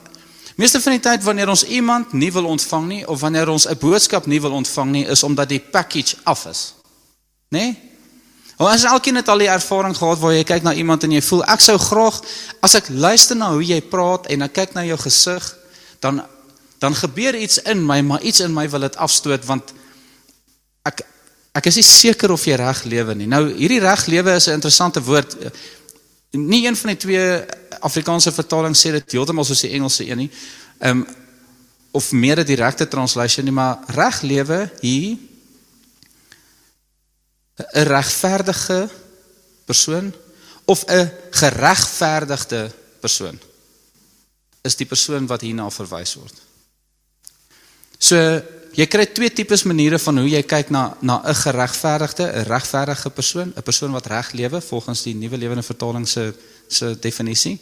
meeste 0.56 0.82
van 0.82 0.92
die 0.92 1.02
tyd 1.02 1.24
wanneer 1.24 1.50
ons 1.50 1.64
iemand 1.64 2.14
nie 2.14 2.32
wil 2.32 2.46
ontvang 2.46 2.88
nie 2.88 3.08
of 3.08 3.20
wanneer 3.20 3.50
ons 3.50 3.68
'n 3.68 3.78
boodskap 3.78 4.26
nie 4.26 4.42
wil 4.42 4.52
ontvang 4.52 4.92
nie, 4.92 5.06
is 5.06 5.24
omdat 5.24 5.50
die 5.50 5.60
package 5.60 6.16
af 6.24 6.46
is. 6.46 6.74
Nê? 7.50 7.60
Nee? 7.60 7.92
Of 8.62 8.68
as 8.68 8.84
elkeen 8.84 9.16
het 9.16 9.28
al 9.28 9.42
die 9.42 9.50
ervaring 9.50 9.96
gehad 9.98 10.20
waar 10.22 10.36
jy 10.36 10.44
kyk 10.46 10.62
na 10.64 10.74
iemand 10.78 11.04
en 11.04 11.12
jy 11.16 11.22
voel 11.26 11.40
ek 11.50 11.64
sou 11.66 11.78
graag 11.82 12.20
as 12.62 12.76
ek 12.78 12.92
luister 12.94 13.36
na 13.36 13.48
hoe 13.56 13.64
jy 13.66 13.80
praat 13.82 14.28
en 14.30 14.46
ek 14.46 14.54
kyk 14.54 14.76
na 14.78 14.84
jou 14.86 14.98
gesig, 15.02 15.48
dan 16.00 16.22
dan 16.82 16.96
gebeur 16.98 17.36
iets 17.38 17.60
in 17.70 17.82
my, 17.86 18.00
maar 18.02 18.22
iets 18.22 18.40
in 18.42 18.54
my 18.54 18.68
wil 18.70 18.86
dit 18.86 18.96
afstoot 18.98 19.46
want 19.46 19.74
ek 20.86 21.02
ek 21.58 21.68
is 21.70 21.82
nie 21.82 21.86
seker 21.86 22.32
of 22.32 22.46
jy 22.46 22.56
reg 22.62 22.84
lewe 22.86 23.16
nie. 23.18 23.28
Nou 23.30 23.44
hierdie 23.50 23.82
reg 23.82 24.06
lewe 24.14 24.38
is 24.38 24.48
'n 24.48 24.62
interessante 24.62 25.02
woord. 25.02 25.36
Nie 26.32 26.68
een 26.68 26.76
van 26.76 26.90
die 26.94 26.98
twee 26.98 27.44
Afrikaanse 27.80 28.32
vertalings 28.32 28.80
sê 28.86 28.92
dit 28.92 29.12
heeltemal 29.12 29.46
soos 29.46 29.64
die 29.66 29.74
Engelse 29.76 30.08
een 30.08 30.18
nie. 30.26 30.32
Ehm 30.80 31.04
um, 31.04 31.20
of 31.92 32.12
meer 32.12 32.40
'n 32.40 32.46
direkte 32.46 32.88
translation 32.88 33.46
nie, 33.46 33.54
maar 33.54 33.84
reg 33.88 34.22
lewe 34.22 34.72
hier 34.80 35.18
'n 37.58 37.88
regverdige 37.88 38.90
persoon 39.66 40.14
of 40.66 40.86
'n 40.88 41.12
geregverdigde 41.32 42.72
persoon 43.00 43.40
is 44.62 44.76
die 44.76 44.86
persoon 44.86 45.28
wat 45.28 45.42
hierna 45.42 45.70
verwys 45.70 46.14
word. 46.16 46.42
So 47.98 48.42
jy 48.76 48.88
kry 48.88 49.06
twee 49.06 49.32
tipes 49.34 49.64
maniere 49.68 50.00
van 50.00 50.18
hoe 50.22 50.30
jy 50.30 50.42
kyk 50.44 50.70
na 50.70 50.98
na 51.02 51.22
'n 51.26 51.36
geregverdigde, 51.36 52.24
'n 52.24 52.46
regverdige 52.48 53.10
persoon, 53.10 53.54
'n 53.56 53.64
persoon 53.64 53.92
wat 53.92 54.06
reg 54.06 54.32
lewe 54.32 54.62
volgens 54.62 55.04
die 55.04 55.16
nuwe 55.16 55.38
lewende 55.38 55.64
vertaling 55.64 56.08
se 56.08 56.34
se 56.68 56.98
definisie. 57.00 57.60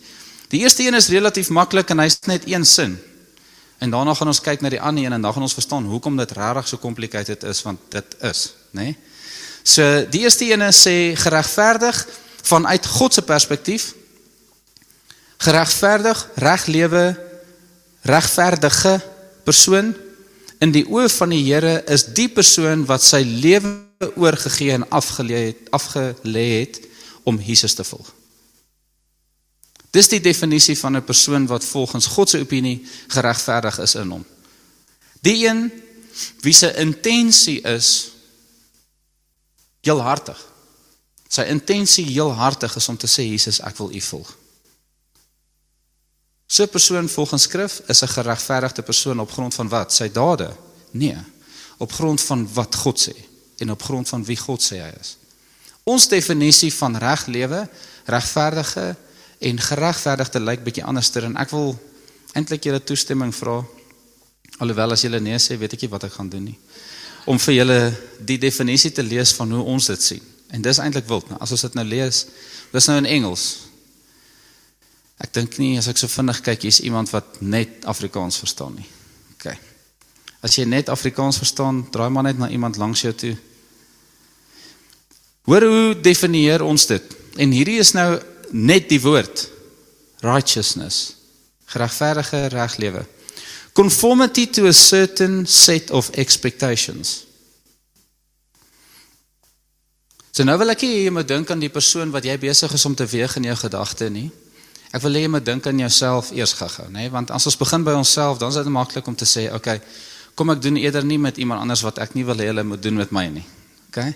Die 0.49 0.61
eerste 0.61 0.83
een 0.83 0.93
is 0.93 1.07
relatief 1.09 1.49
maklik 1.49 1.89
en 1.89 1.99
hy's 1.99 2.17
net 2.25 2.43
een 2.45 2.65
sin. 2.65 2.99
En 3.77 3.89
daarna 3.89 4.13
gaan 4.13 4.27
ons 4.27 4.41
kyk 4.41 4.61
na 4.61 4.69
die 4.69 4.81
ander 4.81 5.05
een 5.05 5.13
en 5.13 5.21
dan 5.21 5.33
gaan 5.33 5.41
ons 5.41 5.53
verstaan 5.53 5.85
hoekom 5.85 6.17
dit 6.17 6.31
regtig 6.31 6.67
so 6.67 6.77
complicated 6.77 7.43
is 7.43 7.61
want 7.61 7.79
dit 7.89 8.05
is, 8.21 8.53
nê? 8.71 8.81
Nee? 8.81 8.97
So 9.63 10.05
die 10.09 10.21
eerste 10.21 10.45
een 10.51 10.73
sê 10.73 11.15
geregverdig 11.19 12.07
vanuit 12.41 12.85
God 12.85 13.13
se 13.13 13.21
perspektief. 13.21 13.93
Geregverdig, 15.37 16.29
reg 16.35 16.65
lewe, 16.65 17.19
regverdige 18.01 18.99
persoon 19.43 19.95
in 20.59 20.73
die 20.75 20.85
oë 20.87 21.07
van 21.15 21.33
die 21.33 21.43
Here 21.47 21.79
is 21.87 22.05
die 22.15 22.27
persoon 22.31 22.85
wat 22.89 23.03
sy 23.03 23.21
lewe 23.23 24.11
oorgegee 24.19 24.75
en 24.75 24.87
afgelê 24.95 25.49
het, 25.49 25.67
afgelê 25.75 26.47
het 26.59 26.79
om 27.27 27.39
Jesus 27.39 27.75
te 27.75 27.83
volg. 27.83 28.07
Dis 29.95 30.09
die 30.11 30.21
definisie 30.21 30.77
van 30.77 30.97
'n 30.97 31.03
persoon 31.03 31.47
wat 31.47 31.65
volgens 31.65 32.05
God 32.05 32.29
se 32.29 32.39
opinie 32.39 32.85
geregverdig 33.07 33.79
is 33.79 33.95
in 33.95 34.09
hom. 34.09 34.25
Die 35.21 35.47
een 35.47 35.71
wie 36.41 36.53
se 36.53 36.73
intensie 36.75 37.61
is 37.61 38.11
heelhartig. 39.81 40.47
Sy 41.27 41.41
intensie 41.41 42.05
heelhartig 42.05 42.75
is 42.75 42.89
om 42.89 42.97
te 42.97 43.07
sê 43.07 43.21
Jesus, 43.21 43.59
ek 43.59 43.77
wil 43.77 43.91
U 43.91 44.01
volg. 44.01 44.38
So 46.49 46.63
'n 46.63 46.69
persoon 46.69 47.09
volgens 47.09 47.41
skrif 47.41 47.81
is 47.87 48.01
'n 48.01 48.07
geregverdigde 48.07 48.81
persoon 48.81 49.19
op 49.19 49.31
grond 49.31 49.53
van 49.53 49.69
wat? 49.69 49.93
Sy 49.93 50.11
dade? 50.11 50.55
Nee, 50.91 51.17
op 51.77 51.91
grond 51.91 52.21
van 52.21 52.49
wat 52.53 52.75
God 52.75 53.09
sê 53.09 53.15
en 53.57 53.71
op 53.71 53.83
grond 53.83 54.09
van 54.09 54.25
wie 54.25 54.37
God 54.37 54.61
sê 54.61 54.75
hy 54.75 54.93
is. 54.99 55.17
Ons 55.83 56.07
definisie 56.07 56.73
van 56.73 56.97
reg 56.97 57.25
lewe, 57.25 57.69
regverdige 58.05 58.95
en 59.37 59.59
geregverdigde 59.59 60.39
lyk 60.39 60.63
bietjie 60.63 60.83
anderster 60.83 61.23
en 61.23 61.37
ek 61.37 61.49
wil 61.49 61.79
eintlik 62.33 62.63
julle 62.63 62.83
toestemming 62.83 63.35
vra 63.35 63.63
alhoewel 64.57 64.91
as 64.91 65.01
julle 65.01 65.19
nee 65.19 65.37
sê, 65.37 65.57
weet 65.57 65.73
ek 65.73 65.81
nie 65.81 65.89
wat 65.89 66.03
ek 66.03 66.17
gaan 66.17 66.29
doen 66.29 66.43
nie. 66.43 66.57
Om 67.25 67.39
vir 67.39 67.53
julle 67.53 67.79
die 68.25 68.37
definisie 68.37 68.91
te 68.91 69.03
lees 69.03 69.31
van 69.37 69.51
hoe 69.51 69.63
ons 69.63 69.85
dit 69.85 70.01
sien. 70.01 70.21
En 70.49 70.61
dis 70.61 70.77
eintlik 70.81 71.07
wild, 71.07 71.29
nou 71.29 71.39
as 71.39 71.51
ons 71.51 71.61
dit 71.61 71.73
nou 71.73 71.85
lees, 71.85 72.25
dis 72.71 72.87
nou 72.89 72.97
in 72.97 73.05
Engels. 73.05 73.68
Ek 75.19 75.33
dink 75.35 75.57
nie 75.59 75.75
as 75.79 75.89
ek 75.91 75.99
so 75.99 76.07
vinnig 76.11 76.39
kyk 76.45 76.63
hier's 76.63 76.79
iemand 76.85 77.11
wat 77.11 77.41
net 77.43 77.83
Afrikaans 77.91 78.39
verstaan 78.39 78.77
nie. 78.79 78.87
OK. 79.35 79.51
As 80.45 80.55
jy 80.55 80.65
net 80.69 80.91
Afrikaans 80.91 81.41
verstaan, 81.41 81.83
draai 81.91 82.09
maar 82.09 82.29
net 82.29 82.39
na 82.39 82.47
iemand 82.49 82.79
langs 82.79 83.03
jou 83.03 83.11
toe. 83.13 83.35
Hoor 85.49 85.65
hoe 85.67 85.95
definieer 85.99 86.63
ons 86.63 86.85
dit? 86.87 87.15
En 87.39 87.51
hierdie 87.51 87.79
is 87.81 87.91
nou 87.97 88.19
net 88.51 88.87
die 88.89 89.01
woord 89.03 89.47
righteousness. 90.23 91.15
Geregverdige 91.69 92.47
reglewe. 92.53 93.05
Conformity 93.73 94.47
to 94.47 94.67
a 94.67 94.73
certain 94.73 95.45
set 95.47 95.91
of 95.91 96.09
expectations. 96.09 97.25
So 100.31 100.45
nou 100.47 100.55
wil 100.61 100.71
ek 100.71 100.85
hê 100.85 100.89
jy 101.03 101.13
moet 101.13 101.27
dink 101.27 101.49
aan 101.51 101.61
die 101.61 101.71
persoon 101.73 102.13
wat 102.13 102.23
jy 102.23 102.37
besig 102.39 102.73
is 102.73 102.85
om 102.87 102.95
te 102.95 103.07
weeg 103.09 103.35
in 103.39 103.49
jou 103.49 103.57
gedagte 103.59 104.09
nie. 104.13 104.29
Ek 104.91 105.03
wil 105.03 105.13
hê 105.13 105.21
jy 105.21 105.29
moet 105.29 105.45
dink 105.45 105.67
aan 105.69 105.79
jouself 105.79 106.31
eers 106.33 106.55
gou-gou, 106.57 106.87
nê, 106.89 107.09
want 107.13 107.29
as 107.31 107.45
ons 107.45 107.57
begin 107.57 107.83
by 107.85 107.93
onsself, 107.93 108.39
dan 108.41 108.49
is 108.49 108.57
dit 108.57 108.71
maklik 108.73 109.07
om 109.07 109.15
te 109.15 109.25
sê, 109.25 109.45
okay, 109.53 109.77
kom 110.39 110.49
ek 110.49 110.61
doen 110.63 110.79
eerder 110.79 111.05
nie 111.05 111.19
met 111.21 111.37
iemand 111.37 111.61
anders 111.61 111.83
wat 111.85 111.99
ek 112.01 112.15
nie 112.15 112.25
wil 112.25 112.39
hê 112.39 112.49
hulle 112.49 112.63
moet 112.63 112.81
doen 112.81 112.97
met 112.97 113.11
my 113.13 113.27
nie. 113.29 113.45
Okay? 113.89 114.13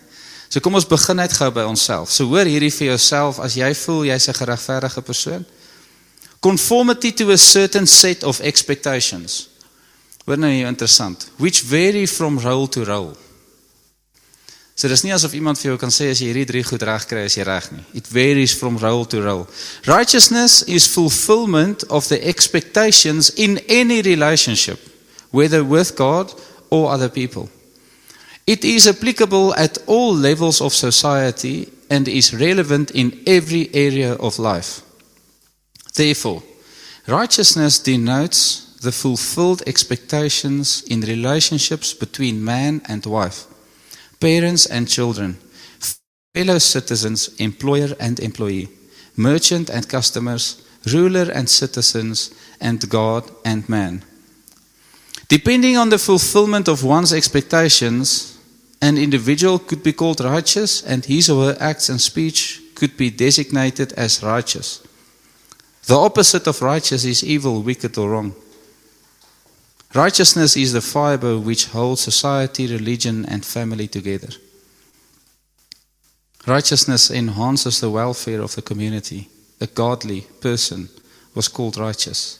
So 0.54 0.62
kom 0.62 0.78
ons 0.78 0.88
begin 0.88 1.18
net 1.18 1.34
gou 1.34 1.50
by 1.54 1.66
onsself. 1.66 2.12
So 2.14 2.30
hoor 2.30 2.46
hierdie 2.50 2.72
vir 2.72 2.94
jouself 2.94 3.40
as 3.44 3.58
jy 3.58 3.72
voel 3.74 4.06
jy's 4.12 4.30
'n 4.30 4.38
geregverdige 4.38 5.02
persoon. 5.02 5.46
Conformity 6.40 7.12
to 7.12 7.32
a 7.32 7.38
certain 7.38 7.88
set 7.88 8.24
of 8.24 8.40
expectations. 8.40 9.50
Hoor 10.26 10.38
nou 10.38 10.52
hier 10.52 10.68
interessant. 10.68 11.28
Which 11.38 11.62
vary 11.62 12.08
from 12.08 12.40
role 12.40 12.68
to 12.70 12.84
role. 12.84 13.18
So 14.76 14.90
dis 14.90 15.04
nie 15.06 15.14
asof 15.14 15.36
iemand 15.38 15.60
vir 15.62 15.72
jou 15.72 15.80
kan 15.82 15.94
sê 15.94 16.10
as 16.10 16.20
jy 16.22 16.32
hierdie 16.32 16.48
drie 16.50 16.64
goed 16.66 16.82
reg 16.88 17.06
kry 17.06 17.28
as 17.28 17.38
jy 17.38 17.46
reg 17.46 17.68
nie. 17.72 17.84
It 17.94 18.10
varies 18.10 18.56
from 18.58 18.80
role 18.82 19.06
to 19.06 19.22
role. 19.22 19.46
Righteousness 19.86 20.64
is 20.66 20.90
fulfillment 20.90 21.86
of 21.90 22.08
the 22.10 22.18
expectations 22.26 23.30
in 23.38 23.60
any 23.70 24.02
relationship, 24.02 24.80
whether 25.30 25.64
with 25.64 25.96
God 25.96 26.34
or 26.72 26.90
other 26.90 27.10
people. 27.10 27.50
It 28.48 28.66
is 28.66 28.88
applicable 28.88 29.54
at 29.56 29.78
all 29.86 30.14
levels 30.16 30.60
of 30.60 30.74
society 30.74 31.70
and 31.90 32.08
is 32.08 32.34
relevant 32.34 32.92
in 32.92 33.22
every 33.28 33.70
area 33.74 34.16
of 34.16 34.40
life. 34.40 34.82
Therefore, 35.94 36.42
righteousness 37.06 37.78
denotes 37.78 38.74
the 38.82 38.92
fulfilled 38.92 39.62
expectations 39.68 40.84
in 40.90 41.02
relationships 41.02 41.94
between 41.94 42.44
man 42.44 42.82
and 42.90 43.06
wife 43.06 43.53
parents 44.24 44.66
and 44.66 44.88
children, 44.88 45.38
fellow 46.34 46.58
citizens, 46.58 47.36
employer 47.40 47.90
and 48.00 48.22
employee, 48.22 48.70
merchant 49.18 49.70
and 49.70 49.90
customers, 49.90 50.64
ruler 50.94 51.30
and 51.34 51.50
citizens, 51.50 52.34
and 52.62 52.90
God 52.90 53.30
and 53.44 53.68
man. 53.68 54.02
Depending 55.28 55.76
on 55.76 55.90
the 55.90 55.98
fulfillment 55.98 56.70
of 56.70 56.86
one's 56.86 57.12
expectations, 57.12 58.40
an 58.82 58.98
individual 58.98 59.60
could 59.60 59.84
be 59.84 59.92
called 59.92 60.22
righteous, 60.22 60.82
and 60.82 61.04
his 61.04 61.30
or 61.30 61.48
her 61.48 61.58
acts 61.60 61.90
and 61.90 62.00
speech 62.00 62.62
could 62.76 62.96
be 62.96 63.10
designated 63.10 63.92
as 63.94 64.24
righteous. 64.24 64.82
The 65.88 66.00
opposite 66.00 66.48
of 66.48 66.62
righteous 66.62 67.04
is 67.04 67.26
evil, 67.26 67.62
wicked, 67.62 67.98
or 67.98 68.12
wrong. 68.12 68.36
Righteousness 69.94 70.58
is 70.58 70.74
the 70.74 70.82
fiber 70.82 71.38
which 71.38 71.68
holds 71.68 72.02
society, 72.02 72.66
religion, 72.66 73.26
and 73.28 73.46
family 73.46 73.88
together. 73.88 74.30
Righteousness 76.48 77.12
enhances 77.12 77.80
the 77.80 77.92
welfare 77.92 78.42
of 78.42 78.56
the 78.56 78.64
community. 78.64 79.30
A 79.62 79.68
godly 79.68 80.22
person 80.42 80.90
was 81.36 81.48
called 81.48 81.78
righteous. 81.78 82.40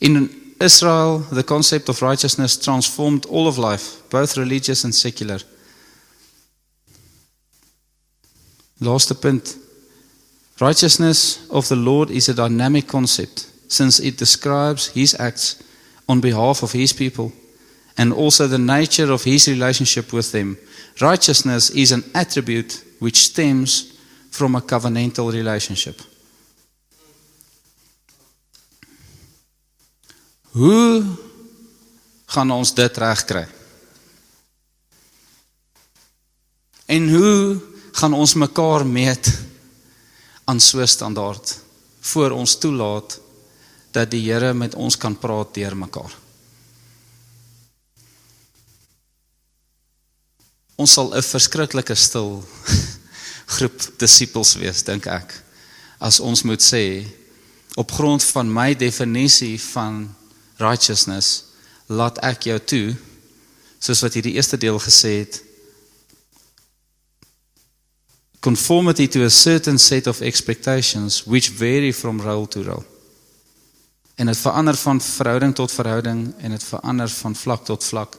In 0.00 0.28
Israel, 0.60 1.20
the 1.30 1.42
concept 1.42 1.88
of 1.88 2.02
righteousness 2.02 2.58
transformed 2.58 3.24
all 3.26 3.48
of 3.48 3.56
life, 3.56 4.02
both 4.10 4.36
religious 4.36 4.84
and 4.84 4.94
secular. 4.94 5.38
Laaste 8.80 9.20
punt. 9.20 9.56
Righteousness 10.60 11.48
of 11.50 11.68
the 11.68 11.76
Lord 11.76 12.10
is 12.10 12.28
a 12.28 12.34
dynamic 12.34 12.86
concept 12.86 13.51
since 13.72 13.98
it 14.00 14.18
describes 14.18 14.88
his 14.88 15.18
acts 15.18 15.56
on 16.06 16.20
behalf 16.20 16.62
of 16.62 16.72
his 16.72 16.92
people 16.92 17.32
and 17.96 18.12
also 18.12 18.46
the 18.46 18.58
nature 18.58 19.10
of 19.10 19.24
his 19.24 19.48
relationship 19.48 20.12
with 20.12 20.32
them. 20.32 20.58
Righteousness 21.00 21.70
is 21.70 21.92
an 21.92 22.04
attribute 22.14 22.84
which 22.98 23.16
stems 23.16 23.98
from 24.30 24.54
a 24.54 24.60
covenantal 24.60 25.32
relationship. 25.32 26.00
Hoe 30.52 31.04
gaan 32.26 32.50
ons 32.50 32.74
dit 32.74 32.96
regkry? 32.96 33.46
En 36.86 37.08
hoe 37.08 37.60
gaan 37.92 38.12
ons 38.12 38.34
mekaar 38.34 38.84
meet 38.86 39.32
aan 40.44 40.60
so 40.60 40.80
'n 40.80 40.86
standaard 40.86 41.60
voor 42.00 42.30
ons 42.30 42.58
toelaat 42.58 43.21
dat 43.92 44.10
die 44.10 44.24
Here 44.24 44.52
met 44.54 44.74
ons 44.74 44.96
kan 44.96 45.14
praat 45.18 45.54
deur 45.54 45.76
mekaar? 45.76 46.16
Ons 50.76 50.92
sal 50.96 51.12
'n 51.14 51.22
verskriklike 51.22 51.94
stil 51.94 52.42
groep 53.54 53.78
disippels 53.98 54.56
wees, 54.56 54.82
dink 54.82 55.06
ek. 55.06 55.34
As 56.00 56.20
ons 56.20 56.42
moet 56.42 56.62
sê 56.62 57.06
op 57.76 57.92
grond 57.92 58.24
van 58.24 58.48
my 58.52 58.74
definisie 58.74 59.60
van 59.60 60.08
righteousness, 60.58 61.44
laat 61.86 62.18
ek 62.24 62.48
jou 62.50 62.58
toe 62.58 62.88
soos 63.82 64.02
wat 64.02 64.14
hierdie 64.14 64.36
eerste 64.36 64.56
deel 64.56 64.78
gesê 64.78 65.22
het 65.22 65.42
conformity 68.42 69.06
to 69.06 69.24
a 69.24 69.30
certain 69.30 69.78
set 69.78 70.06
of 70.06 70.20
expectations 70.20 71.22
which 71.26 71.48
vary 71.48 71.92
from 71.92 72.20
role 72.20 72.46
to 72.46 72.62
role. 72.62 72.91
En 74.22 74.28
dit 74.30 74.38
verander 74.38 74.76
van 74.76 75.00
verhouding 75.00 75.54
tot 75.54 75.72
verhouding 75.72 76.34
en 76.38 76.50
dit 76.50 76.64
verander 76.64 77.08
van 77.10 77.34
vlak 77.36 77.64
tot 77.64 77.84
vlak. 77.84 78.18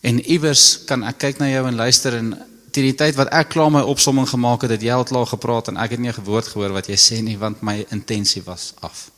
En 0.00 0.20
iewers 0.20 0.84
kan 0.84 1.04
ek 1.08 1.16
kyk 1.22 1.38
na 1.40 1.48
jou 1.48 1.62
en 1.70 1.78
luister 1.78 2.18
en 2.18 2.34
teen 2.76 2.90
die 2.90 2.98
tyd 2.98 3.16
wat 3.16 3.30
ek 3.32 3.48
klaar 3.54 3.72
my 3.72 3.80
opsomming 3.88 4.28
gemaak 4.28 4.66
het, 4.66 4.74
het 4.76 4.84
jy 4.84 4.92
al 4.92 5.08
klaar 5.08 5.30
gepraat 5.30 5.72
en 5.72 5.80
ek 5.80 5.96
het 5.96 6.02
nie 6.04 6.12
'n 6.12 6.24
woord 6.28 6.52
gehoor 6.52 6.76
wat 6.76 6.92
jy 6.92 6.98
sê 7.00 7.22
nie 7.22 7.38
want 7.38 7.62
my 7.62 7.86
intensie 7.88 8.42
was 8.44 8.74
af. 8.80 9.10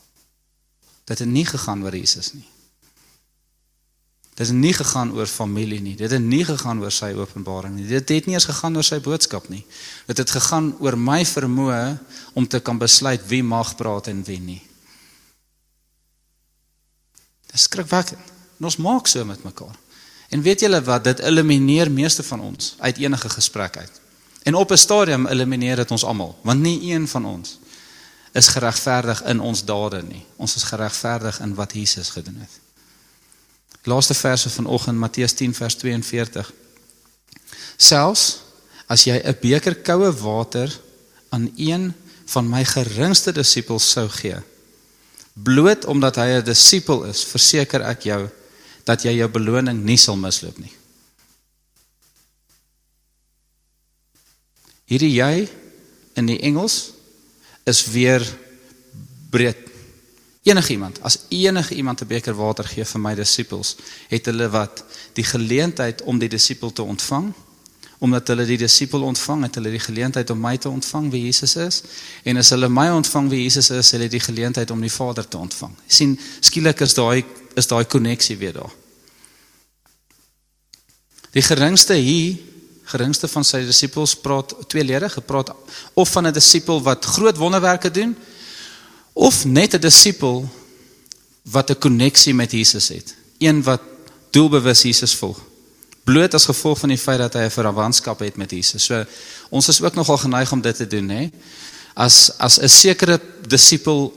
Dit 1.04 1.18
het 1.18 1.28
nie 1.28 1.44
gegaan 1.44 1.82
oor 1.82 1.96
Jesus 1.96 2.32
nie. 2.34 2.46
Dit 4.34 4.46
het 4.46 4.56
nie 4.56 4.72
gegaan 4.72 5.12
oor 5.12 5.26
familie 5.26 5.80
nie. 5.80 5.96
Dit 5.96 6.10
het 6.10 6.22
nie 6.22 6.44
gegaan 6.44 6.80
oor 6.80 6.92
sy 6.92 7.12
openbaring 7.12 7.74
nie. 7.74 7.86
Dit 7.86 8.08
het 8.08 8.26
nie 8.26 8.34
eens 8.34 8.44
gegaan 8.44 8.76
oor 8.76 8.84
sy 8.84 9.00
boodskap 9.00 9.48
nie. 9.48 9.66
Dit 10.06 10.18
het 10.18 10.30
gegaan 10.30 10.76
oor 10.78 10.96
my 10.96 11.24
vermoë 11.24 11.98
om 12.34 12.46
te 12.46 12.60
kan 12.60 12.78
besluit 12.78 13.20
wie 13.26 13.42
mag 13.42 13.76
praat 13.76 14.06
en 14.06 14.24
wie 14.24 14.40
nie. 14.40 14.69
Dis 17.52 17.62
skrikwekkend. 17.62 18.32
En 18.58 18.64
ons 18.68 18.76
maak 18.76 19.06
so 19.06 19.24
met 19.24 19.42
mekaar. 19.42 19.76
En 20.30 20.42
weet 20.42 20.60
julle 20.60 20.82
wat 20.82 21.04
dit 21.04 21.18
elimineer 21.18 21.90
meeste 21.90 22.22
van 22.22 22.40
ons 22.40 22.74
uit 22.78 22.96
enige 22.96 23.28
gesprek 23.28 23.76
uit. 23.76 24.00
En 24.42 24.54
op 24.54 24.70
'n 24.70 24.76
stadium 24.76 25.26
elimineer 25.26 25.76
dit 25.76 25.90
ons 25.90 26.04
almal, 26.04 26.38
want 26.42 26.60
nie 26.60 26.92
een 26.92 27.08
van 27.08 27.24
ons 27.24 27.58
is 28.32 28.48
geregverdig 28.48 29.22
in 29.22 29.40
ons 29.40 29.64
dade 29.64 30.02
nie. 30.02 30.24
Ons 30.36 30.56
is 30.56 30.62
geregverdig 30.62 31.40
in 31.40 31.54
wat 31.54 31.72
Jesus 31.72 32.08
gedoen 32.08 32.36
het. 32.40 32.60
Laaste 33.82 34.14
verse 34.14 34.50
vanoggend 34.50 34.98
Matteus 34.98 35.32
10 35.32 35.54
vers 35.54 35.74
42. 35.74 36.52
Selfs 37.76 38.40
as 38.86 39.04
jy 39.04 39.20
'n 39.24 39.36
beker 39.40 39.74
koue 39.74 40.12
water 40.12 40.80
aan 41.28 41.52
een 41.56 41.94
van 42.24 42.48
my 42.48 42.64
geringste 42.64 43.32
disippels 43.32 43.90
sou 43.90 44.08
gee, 44.08 44.36
bloot 45.32 45.84
omdat 45.84 46.16
hy 46.16 46.28
'n 46.38 46.44
disipel 46.44 47.04
is, 47.04 47.24
verseker 47.24 47.82
ek 47.82 48.02
jou 48.02 48.28
dat 48.84 49.02
jy 49.02 49.16
jou 49.16 49.28
beloning 49.28 49.84
nie 49.84 49.98
sal 49.98 50.16
misloop 50.16 50.58
nie. 50.58 50.72
Hierdie 54.90 55.14
jy 55.14 55.48
in 56.18 56.26
die 56.26 56.40
Engels 56.40 56.92
is 57.64 57.84
weer 57.86 58.24
breed. 59.30 59.56
Enige 60.42 60.72
iemand, 60.72 60.98
as 61.02 61.18
enige 61.28 61.74
iemand 61.74 62.00
'n 62.00 62.06
beker 62.06 62.34
water 62.34 62.64
gee 62.64 62.84
vir 62.84 63.00
my 63.00 63.14
disippels, 63.14 63.76
het 64.08 64.26
hulle 64.26 64.48
wat 64.48 64.84
die 65.12 65.24
geleentheid 65.24 66.02
om 66.02 66.18
die 66.18 66.28
disipel 66.28 66.72
te 66.72 66.82
ontvang. 66.82 67.34
Omdat 68.00 68.32
hulle 68.32 68.46
die 68.48 68.58
disipel 68.60 69.02
ontvang, 69.04 69.42
het 69.44 69.58
hulle 69.60 69.70
die 69.74 69.82
geleentheid 69.82 70.30
om 70.32 70.40
my 70.40 70.54
te 70.56 70.70
ontvang 70.70 71.10
wie 71.12 71.26
Jesus 71.26 71.56
is, 71.60 71.82
en 72.24 72.40
as 72.40 72.50
hulle 72.54 72.70
my 72.72 72.88
ontvang 72.96 73.28
wie 73.28 73.42
Jesus 73.44 73.70
is, 73.76 73.92
hulle 73.92 74.08
die 74.08 74.22
geleentheid 74.24 74.70
om 74.72 74.80
die 74.80 74.92
Vader 74.92 75.28
te 75.28 75.38
ontvang. 75.38 75.74
Sien, 75.86 76.16
skielik 76.40 76.80
is 76.86 76.96
daai 76.96 77.24
is 77.58 77.66
daai 77.66 77.84
koneksie 77.84 78.36
weer 78.38 78.54
daar. 78.54 78.72
Die 81.34 81.42
geringste 81.42 81.94
hier, 81.98 82.38
geringste 82.90 83.28
van 83.30 83.44
sy 83.46 83.60
disippels 83.66 84.16
praat 84.18 84.54
tweeledig, 84.70 85.12
gepraat 85.18 85.52
of 85.94 86.08
van 86.10 86.26
'n 86.26 86.32
disipel 86.32 86.82
wat 86.82 87.04
groot 87.04 87.36
wonderwerke 87.36 87.90
doen 87.90 88.16
of 89.12 89.44
net 89.44 89.74
'n 89.74 89.80
disipel 89.80 90.48
wat 91.42 91.70
'n 91.70 91.78
koneksie 91.78 92.34
met 92.34 92.52
Jesus 92.52 92.88
het. 92.88 93.14
Een 93.38 93.62
wat 93.62 93.82
doelbewus 94.30 94.82
Jesus 94.82 95.14
volg. 95.14 95.49
Bloot 96.04 96.34
as 96.34 96.44
gevolg 96.44 96.78
van 96.78 96.88
die 96.88 96.98
feit 96.98 97.18
dat 97.18 97.34
hy 97.34 97.44
'n 97.44 97.50
verwantskap 97.50 98.18
het 98.18 98.36
met 98.36 98.50
Jesus. 98.50 98.84
So 98.84 99.04
ons 99.50 99.68
is 99.68 99.82
ook 99.82 99.94
nogal 99.94 100.16
geneig 100.16 100.52
om 100.52 100.60
dit 100.60 100.76
te 100.76 100.86
doen, 100.86 101.08
hè. 101.08 101.30
As 101.94 102.30
as 102.38 102.58
'n 102.58 102.68
sekere 102.68 103.20
disipel 103.46 104.12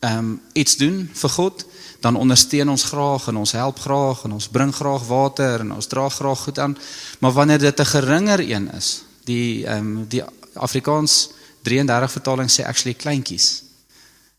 ehm 0.00 0.18
um, 0.18 0.40
iets 0.52 0.76
doen 0.76 1.10
vir 1.12 1.30
God, 1.30 1.64
dan 2.00 2.16
ondersteun 2.16 2.68
ons 2.68 2.82
graag 2.82 3.26
en 3.26 3.36
ons 3.36 3.52
help 3.52 3.78
graag 3.78 4.24
en 4.24 4.32
ons 4.32 4.48
bring 4.48 4.74
graag 4.74 5.06
water 5.06 5.60
en 5.60 5.72
ons 5.72 5.86
dra 5.86 6.08
graag 6.08 6.38
goed 6.38 6.58
aan. 6.58 6.78
Maar 7.18 7.32
wanneer 7.32 7.58
dit 7.58 7.80
'n 7.80 7.84
geringer 7.84 8.40
een 8.40 8.72
is, 8.72 9.02
die 9.24 9.66
ehm 9.66 9.78
um, 9.78 10.08
die 10.08 10.22
Afrikaans 10.54 11.28
33 11.62 12.12
vertaling 12.12 12.50
sê 12.50 12.64
actually 12.66 12.94
kleintjies. 12.94 13.62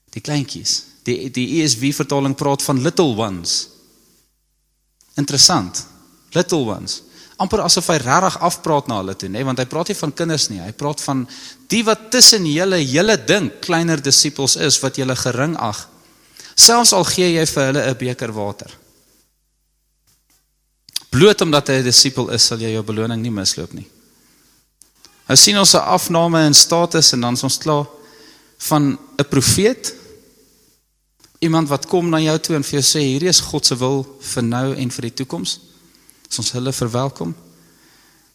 Die 0.10 0.22
kleintjies. 0.22 0.84
Die 1.04 1.32
die 1.32 1.64
ESV 1.64 1.96
vertaling 1.96 2.36
praat 2.36 2.62
van 2.62 2.82
little 2.82 3.16
ones. 3.16 3.68
Interessant. 5.14 5.86
Little 6.34 6.66
ones. 6.66 7.02
amper 7.38 7.64
asof 7.66 7.88
hy 7.90 7.98
regtig 7.98 8.36
afpraat 8.46 8.88
na 8.88 9.00
hulle 9.02 9.16
toe, 9.18 9.28
nê, 9.28 9.42
want 9.44 9.60
hy 9.60 9.66
praat 9.66 9.90
nie 9.90 9.96
van 9.98 10.12
kinders 10.14 10.50
nie. 10.50 10.60
Hy 10.62 10.72
praat 10.72 11.02
van 11.02 11.28
die 11.68 11.82
wat 11.84 12.12
tussen 12.12 12.46
julle 12.46 12.78
hele 12.78 13.18
ding 13.18 13.50
kleiner 13.60 14.00
disippels 14.00 14.56
is 14.56 14.78
wat 14.80 14.96
julle 15.02 15.16
gering 15.16 15.58
ag 15.58 15.90
Selfs 16.56 16.94
al 16.94 17.06
gee 17.10 17.32
jy 17.34 17.46
vir 17.50 17.66
hulle 17.70 17.84
'n 17.90 17.98
beker 17.98 18.32
water. 18.32 18.72
Bloot 21.10 21.42
omdat 21.42 21.68
hy 21.68 21.74
'n 21.80 21.84
disipel 21.84 22.30
is, 22.30 22.44
sal 22.44 22.60
jy 22.60 22.74
jou 22.74 22.84
beloning 22.84 23.22
nie 23.22 23.32
misloop 23.32 23.74
nie. 23.74 23.88
Nou 25.28 25.38
sien 25.38 25.58
ons 25.58 25.74
'n 25.74 25.80
afname 25.80 26.46
in 26.46 26.54
status 26.54 27.14
en 27.14 27.22
dan 27.22 27.34
is 27.34 27.44
ons 27.44 27.58
klaar 27.58 27.88
van 28.58 28.98
'n 29.18 29.30
profeet 29.30 29.94
iemand 31.40 31.68
wat 31.68 31.88
kom 31.88 32.10
na 32.10 32.20
jou 32.20 32.40
toe 32.40 32.56
en 32.56 32.64
vir 32.64 32.80
jou 32.80 32.82
sê 32.82 33.00
hierdie 33.00 33.30
is 33.30 33.40
God 33.40 33.66
se 33.66 33.76
wil 33.76 34.06
vir 34.20 34.44
nou 34.44 34.76
en 34.76 34.90
vir 34.90 35.02
die 35.02 35.14
toekoms. 35.14 35.60
As 36.34 36.40
ons 36.42 36.56
hulle 36.56 36.72
verwelkom. 36.74 37.30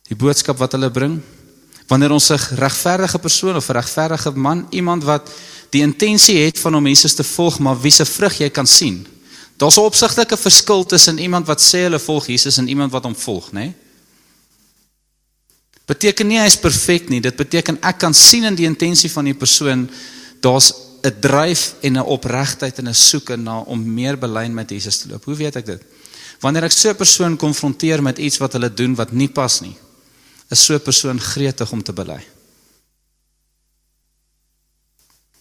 Die 0.07 0.15
boodskap 0.15 0.61
wat 0.63 0.77
hulle 0.77 0.87
bring. 0.95 1.17
Wanneer 1.91 2.13
ons 2.15 2.31
'n 2.31 2.39
regverdige 2.55 3.19
persoon 3.19 3.57
of 3.57 3.69
'n 3.69 3.73
regverdige 3.73 4.31
man, 4.37 4.67
iemand 4.71 5.03
wat 5.03 5.29
die 5.71 5.83
intensie 5.83 6.37
het 6.47 6.59
van 6.59 6.77
om 6.77 6.87
Jesus 6.87 7.15
te 7.15 7.25
volg, 7.25 7.59
maar 7.59 7.81
wie 7.81 7.91
se 7.91 8.05
vrug 8.05 8.39
jy 8.39 8.51
kan 8.51 8.67
sien. 8.67 9.07
Daar's 9.57 9.77
'n 9.77 9.81
opsigtelike 9.81 10.37
verskil 10.37 10.87
tussen 10.87 11.19
iemand 11.19 11.47
wat 11.47 11.61
sê 11.61 11.79
hulle 11.91 11.99
volg 11.99 12.27
Jesus 12.27 12.59
en 12.59 12.69
iemand 12.69 12.93
wat 12.93 13.03
hom 13.03 13.17
volg, 13.17 13.53
né? 13.53 13.61
Nee? 13.61 13.75
Beteken 15.87 16.27
nie 16.27 16.39
hy 16.39 16.47
is 16.47 16.57
perfek 16.57 17.09
nie, 17.09 17.21
dit 17.21 17.37
beteken 17.37 17.79
ek 17.81 17.99
kan 17.99 18.15
sien 18.15 18.45
in 18.45 18.55
die 18.55 18.67
intensie 18.67 19.11
van 19.11 19.25
die 19.25 19.35
persoon 19.35 19.91
daar's 20.41 20.73
'n 21.03 21.21
dryf 21.21 21.75
en 21.81 21.93
'n 21.97 22.05
opregtheid 22.05 22.79
en 22.79 22.89
'n 22.89 22.95
soeke 22.95 23.37
na 23.37 23.59
om 23.59 23.95
meer 23.95 24.19
belyn 24.19 24.55
met 24.55 24.71
Jesus 24.71 24.99
te 24.99 25.09
loop. 25.09 25.25
Hoe 25.25 25.35
weet 25.35 25.57
ek 25.57 25.67
dit? 25.67 25.83
Wanneer 26.41 26.65
ek 26.65 26.73
so 26.73 26.91
'n 26.91 26.97
persoon 26.97 27.37
konfronteer 27.37 28.03
met 28.03 28.19
iets 28.19 28.39
wat 28.39 28.53
hulle 28.53 28.75
doen 28.75 28.95
wat 28.95 29.13
nie 29.13 29.29
pas 29.29 29.61
nie, 29.61 29.77
is 30.51 30.65
so 30.65 30.75
'n 30.75 30.83
persoon 30.83 31.21
gretig 31.21 31.73
om 31.73 31.83
te 31.83 31.93
bely. 31.93 32.25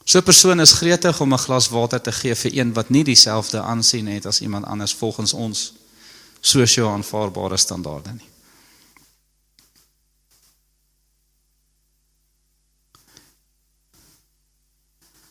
So 0.03 0.19
'n 0.19 0.23
persoon 0.23 0.59
is 0.59 0.71
gretig 0.71 1.21
om 1.21 1.33
'n 1.33 1.37
glas 1.37 1.69
water 1.69 2.01
te 2.01 2.11
gee 2.11 2.35
vir 2.35 2.51
een 2.53 2.73
wat 2.73 2.89
nie 2.89 3.03
dieselfde 3.03 3.61
aansien 3.61 4.07
het 4.07 4.25
as 4.25 4.41
iemand 4.41 4.65
anders 4.65 4.93
volgens 4.93 5.33
ons 5.33 5.73
sosio 6.39 6.89
aanvaarbare 6.89 7.57
standaarde 7.57 8.11
nie. 8.11 8.29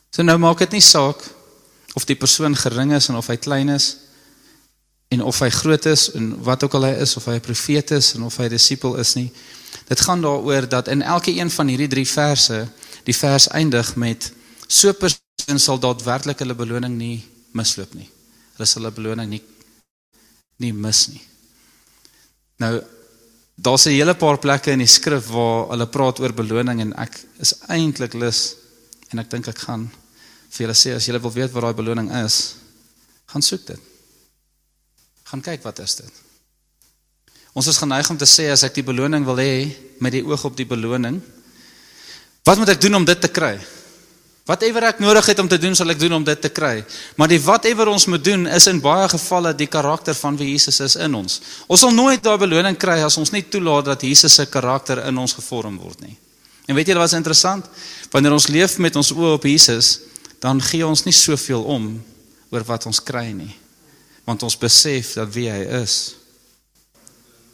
So 0.09 0.23
nou 0.23 0.37
maak 0.37 0.57
dit 0.57 0.71
nie 0.71 0.81
saak 0.81 1.21
of 1.93 2.05
die 2.05 2.15
persoon 2.15 2.55
gering 2.55 2.93
is 2.93 3.09
en 3.09 3.15
of 3.15 3.27
hy 3.27 3.37
klein 3.37 3.69
is 3.69 3.97
en 5.07 5.21
of 5.23 5.39
hy 5.39 5.49
groot 5.49 5.85
is 5.85 6.11
en 6.11 6.43
wat 6.43 6.63
ook 6.63 6.73
al 6.73 6.83
hy 6.83 6.95
is 7.01 7.15
of 7.17 7.25
hy 7.25 7.35
'n 7.35 7.41
profeet 7.41 7.91
is 7.91 8.13
en 8.13 8.23
of 8.23 8.37
hy 8.37 8.45
'n 8.45 8.49
disipel 8.49 8.95
is 8.95 9.15
nie. 9.15 9.31
Dit 9.87 9.99
gaan 10.01 10.21
daaroor 10.21 10.69
dat 10.69 10.87
in 10.87 11.01
elke 11.01 11.31
een 11.31 11.49
van 11.49 11.67
hierdie 11.67 11.87
drie 11.87 12.07
verse 12.07 12.67
Die 13.07 13.15
vers 13.15 13.47
eindig 13.55 13.93
met 13.95 14.31
so 14.67 14.91
persoon 14.99 15.61
sal 15.63 15.79
daadwerklik 15.79 16.41
hulle 16.43 16.55
beloning 16.59 16.97
nie 16.99 17.21
misloop 17.55 17.93
nie. 17.95 18.09
Hulle 18.57 18.67
sal 18.67 18.83
hulle 18.83 18.95
beloning 18.95 19.31
nie 19.31 19.43
nie 20.57 20.73
mis 20.73 21.03
nie. 21.11 21.21
Nou 22.59 22.81
daar's 23.55 23.85
'n 23.87 23.95
hele 23.95 24.15
paar 24.15 24.37
plekke 24.37 24.71
in 24.71 24.79
die 24.79 24.91
skrif 24.91 25.29
waar 25.29 25.69
hulle 25.69 25.87
praat 25.87 26.19
oor 26.19 26.33
beloning 26.33 26.81
en 26.81 26.93
ek 26.93 27.13
is 27.39 27.53
eintlik 27.69 28.13
lus 28.13 28.55
en 29.11 29.19
ek 29.19 29.29
dink 29.29 29.47
ek 29.47 29.57
gaan 29.57 29.89
vir 30.49 30.65
julle 30.65 30.75
sê 30.75 30.95
as 30.95 31.05
julle 31.05 31.21
wil 31.21 31.31
weet 31.31 31.51
wat 31.51 31.63
daai 31.63 31.73
beloning 31.73 32.11
is, 32.25 32.55
gaan 33.25 33.41
soek 33.41 33.65
dit. 33.65 33.79
Gaan 35.27 35.43
kyk 35.43 35.63
wat 35.67 35.79
is 35.83 35.97
dit. 35.99 36.23
Ons 37.57 37.67
is 37.67 37.79
geneig 37.81 38.09
om 38.09 38.17
te 38.19 38.27
sê 38.29 38.47
as 38.53 38.63
ek 38.67 38.77
die 38.77 38.85
beloning 38.85 39.25
wil 39.27 39.39
hê 39.41 39.65
met 40.03 40.13
die 40.13 40.23
oog 40.23 40.45
op 40.45 40.55
die 40.55 40.67
beloning, 40.67 41.17
wat 42.47 42.59
moet 42.61 42.71
ek 42.75 42.83
doen 42.85 43.01
om 43.01 43.07
dit 43.07 43.19
te 43.19 43.31
kry? 43.33 43.57
Whatever 44.47 44.85
ek 44.87 45.01
nodig 45.03 45.25
het 45.27 45.39
om 45.43 45.49
te 45.51 45.57
doen, 45.59 45.73
sal 45.75 45.91
ek 45.91 45.99
doen 45.99 46.13
om 46.21 46.23
dit 46.23 46.39
te 46.39 46.47
kry. 46.47 46.79
Maar 47.19 47.27
die 47.33 47.41
whatever 47.43 47.89
ons 47.91 48.05
moet 48.07 48.23
doen 48.23 48.47
is 48.47 48.69
in 48.71 48.79
baie 48.79 49.09
gevalle 49.11 49.51
die 49.57 49.67
karakter 49.67 50.15
van 50.15 50.37
wie 50.39 50.53
Jesus 50.53 50.79
is 50.85 50.95
in 50.95 51.17
ons. 51.19 51.41
Ons 51.67 51.83
sal 51.83 51.91
nooit 51.91 52.23
daai 52.23 52.37
beloning 52.39 52.79
kry 52.79 53.01
as 53.03 53.19
ons 53.19 53.33
nie 53.35 53.43
toelaat 53.43 53.89
dat 53.91 54.07
Jesus 54.07 54.39
se 54.39 54.47
karakter 54.47 55.03
in 55.09 55.19
ons 55.19 55.35
gevorm 55.35 55.75
word 55.81 56.05
nie. 56.05 56.15
En 56.71 56.79
weet 56.79 56.87
julle 56.87 57.03
wat 57.03 57.11
is 57.11 57.19
interessant? 57.19 57.67
Wanneer 58.13 58.37
ons 58.37 58.47
leef 58.47 58.77
met 58.79 58.95
ons 58.95 59.11
oë 59.11 59.35
op 59.35 59.49
Jesus, 59.49 59.97
dan 60.39 60.63
gee 60.63 60.87
ons 60.87 61.03
nie 61.03 61.15
soveel 61.15 61.67
om 61.67 61.91
oor 62.53 62.63
wat 62.71 62.87
ons 62.87 63.03
kry 63.03 63.33
nie. 63.35 63.51
Want 64.27 64.43
ons 64.43 64.57
besef 64.59 65.15
dat 65.17 65.31
wie 65.33 65.47
hy 65.49 65.63
is. 65.81 66.15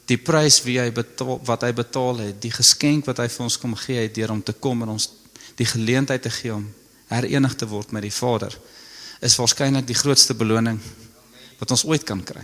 Die 0.09 0.17
prys 0.17 0.59
wie 0.65 0.79
hy 0.81 0.89
betaal 0.91 1.37
wat 1.47 1.63
hy 1.63 1.71
betaal 1.77 2.25
het, 2.25 2.39
die 2.41 2.51
geskenk 2.51 3.05
wat 3.07 3.21
hy 3.21 3.29
vir 3.31 3.45
ons 3.45 3.57
kom 3.61 3.75
gee 3.79 4.01
het 4.01 4.15
deur 4.15 4.33
om 4.33 4.41
te 4.43 4.55
kom 4.57 4.81
en 4.83 4.95
ons 4.97 5.11
die 5.59 5.69
geleentheid 5.69 6.25
te 6.25 6.33
gee 6.33 6.53
om 6.55 6.65
herenig 7.13 7.55
te 7.55 7.69
word 7.69 7.93
met 7.93 8.03
die 8.03 8.13
Vader 8.13 8.55
is 9.23 9.37
waarskynlik 9.39 9.85
die 9.87 9.97
grootste 9.97 10.35
beloning 10.35 10.79
wat 11.59 11.71
ons 11.71 11.85
ooit 11.87 12.03
kan 12.03 12.19
kry. 12.25 12.43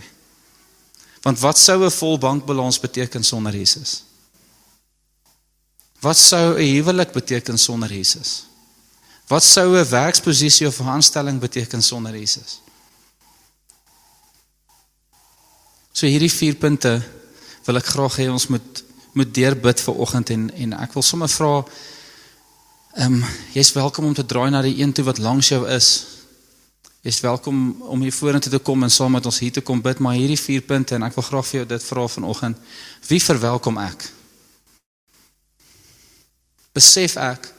Want 1.26 1.40
wat 1.42 1.58
sou 1.58 1.84
'n 1.84 1.90
vol 1.90 2.18
bankbalans 2.18 2.80
beteken 2.80 3.24
sonder 3.24 3.52
Jesus? 3.52 4.04
Wat 6.00 6.16
sou 6.16 6.56
'n 6.56 6.74
huwelik 6.74 7.12
beteken 7.12 7.58
sonder 7.58 7.92
Jesus? 7.92 8.44
Wat 9.28 9.44
sou 9.44 9.76
'n 9.76 9.88
werksposisie 9.90 10.66
of 10.66 10.80
'n 10.80 10.88
aanstelling 10.88 11.40
beteken 11.40 11.82
sonder 11.82 12.16
Jesus? 12.16 12.60
So 16.00 16.08
hierdie 16.08 16.32
vier 16.32 16.54
punte 16.56 16.94
wil 17.66 17.76
ek 17.76 17.90
graag 17.92 18.14
hê 18.22 18.30
ons 18.32 18.46
moet 18.48 18.78
moet 19.12 19.32
deurbid 19.36 19.80
vir 19.84 19.98
oggend 20.00 20.30
en 20.32 20.46
en 20.64 20.72
ek 20.86 20.94
wil 20.96 21.04
sommer 21.04 21.28
vra 21.28 21.50
ehm 22.94 23.18
um, 23.18 23.34
jy's 23.52 23.74
welkom 23.76 24.06
om 24.08 24.16
te 24.16 24.24
draai 24.24 24.48
na 24.54 24.62
die 24.64 24.78
een 24.78 24.94
toe 24.96 25.04
wat 25.04 25.20
langs 25.20 25.50
jou 25.52 25.60
is. 25.68 25.90
Jy's 27.04 27.20
welkom 27.20 27.60
om 27.82 28.00
hier 28.00 28.16
vorentoe 28.16 28.54
te 28.54 28.62
kom 28.70 28.88
en 28.88 28.96
saam 28.96 29.12
met 29.18 29.28
ons 29.28 29.42
hier 29.44 29.52
te 29.52 29.60
kom 29.60 29.84
bid, 29.84 30.00
maar 30.00 30.16
hierdie 30.16 30.40
vier 30.40 30.64
punte 30.64 30.96
en 30.96 31.04
ek 31.04 31.20
wil 31.20 31.28
graag 31.28 31.48
vir 31.52 31.60
jou 31.60 31.68
dit 31.76 31.88
vra 31.92 32.08
vanoggend. 32.16 32.66
Wie 33.12 33.22
verwelkom 33.28 33.84
ek? 33.84 34.10
Besef 36.72 37.20
ek 37.20 37.54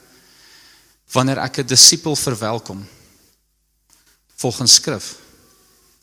wanneer 1.14 1.46
ek 1.46 1.58
'n 1.62 1.74
disipel 1.78 2.16
verwelkom 2.16 2.86
volgens 4.34 4.80
skrif 4.82 5.14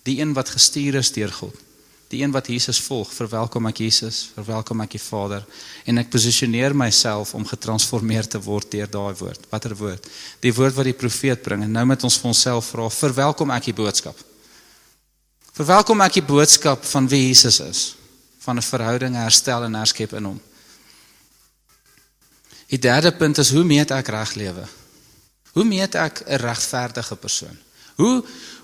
die 0.07 0.21
een 0.21 0.33
wat 0.33 0.55
gestuur 0.55 1.03
is 1.03 1.11
deur 1.11 1.33
God 1.43 1.67
die 2.09 2.23
een 2.23 2.31
wat 2.33 2.47
Jesus 2.49 2.79
volg 2.81 3.11
verwelkom 3.13 3.67
ek 3.69 3.83
Jesus 3.83 4.23
verwelkom 4.33 4.81
ek 4.81 4.95
die 4.95 5.01
Vader. 5.01 5.45
En 5.85 6.01
ek 6.01 6.09
posisioneer 6.09 6.73
myself 6.73 7.35
om 7.37 7.45
getransformeer 7.45 8.27
te 8.27 8.41
word 8.41 8.71
deur 8.71 8.89
daai 8.89 9.13
woord. 9.19 9.45
Watter 9.51 9.75
woord? 9.77 10.09
Die 10.41 10.53
woord 10.53 10.75
wat 10.75 10.89
die 10.89 10.97
profeet 10.97 11.43
bring. 11.45 11.63
En 11.63 11.71
nou 11.77 11.85
met 11.85 12.03
ons 12.03 12.17
vir 12.17 12.31
onsself 12.31 12.73
vra 12.73 12.89
verwelkom 12.89 13.53
ek 13.53 13.69
die 13.69 13.77
boodskap? 13.77 14.17
Verwelkom 15.53 16.01
ek 16.01 16.17
die 16.17 16.25
boodskap 16.25 16.83
van 16.89 17.07
wie 17.11 17.27
Jesus 17.27 17.59
is? 17.59 17.85
Van 18.41 18.57
'n 18.57 18.65
verhouding 18.65 19.15
herstel 19.15 19.63
en 19.63 19.75
herskep 19.75 20.13
in 20.13 20.25
hom. 20.25 20.41
Die 22.69 22.79
derde 22.79 23.11
punt 23.11 23.37
is 23.37 23.51
hoe 23.51 23.63
meet 23.63 23.91
ek 23.91 24.07
reg 24.07 24.35
lewe 24.35 24.67
Hoe 25.53 25.65
meet 25.65 25.95
ek 25.95 26.23
'n 26.25 26.35
regverdige 26.35 27.15
persoon? 27.15 27.57
Hoe 27.95 28.23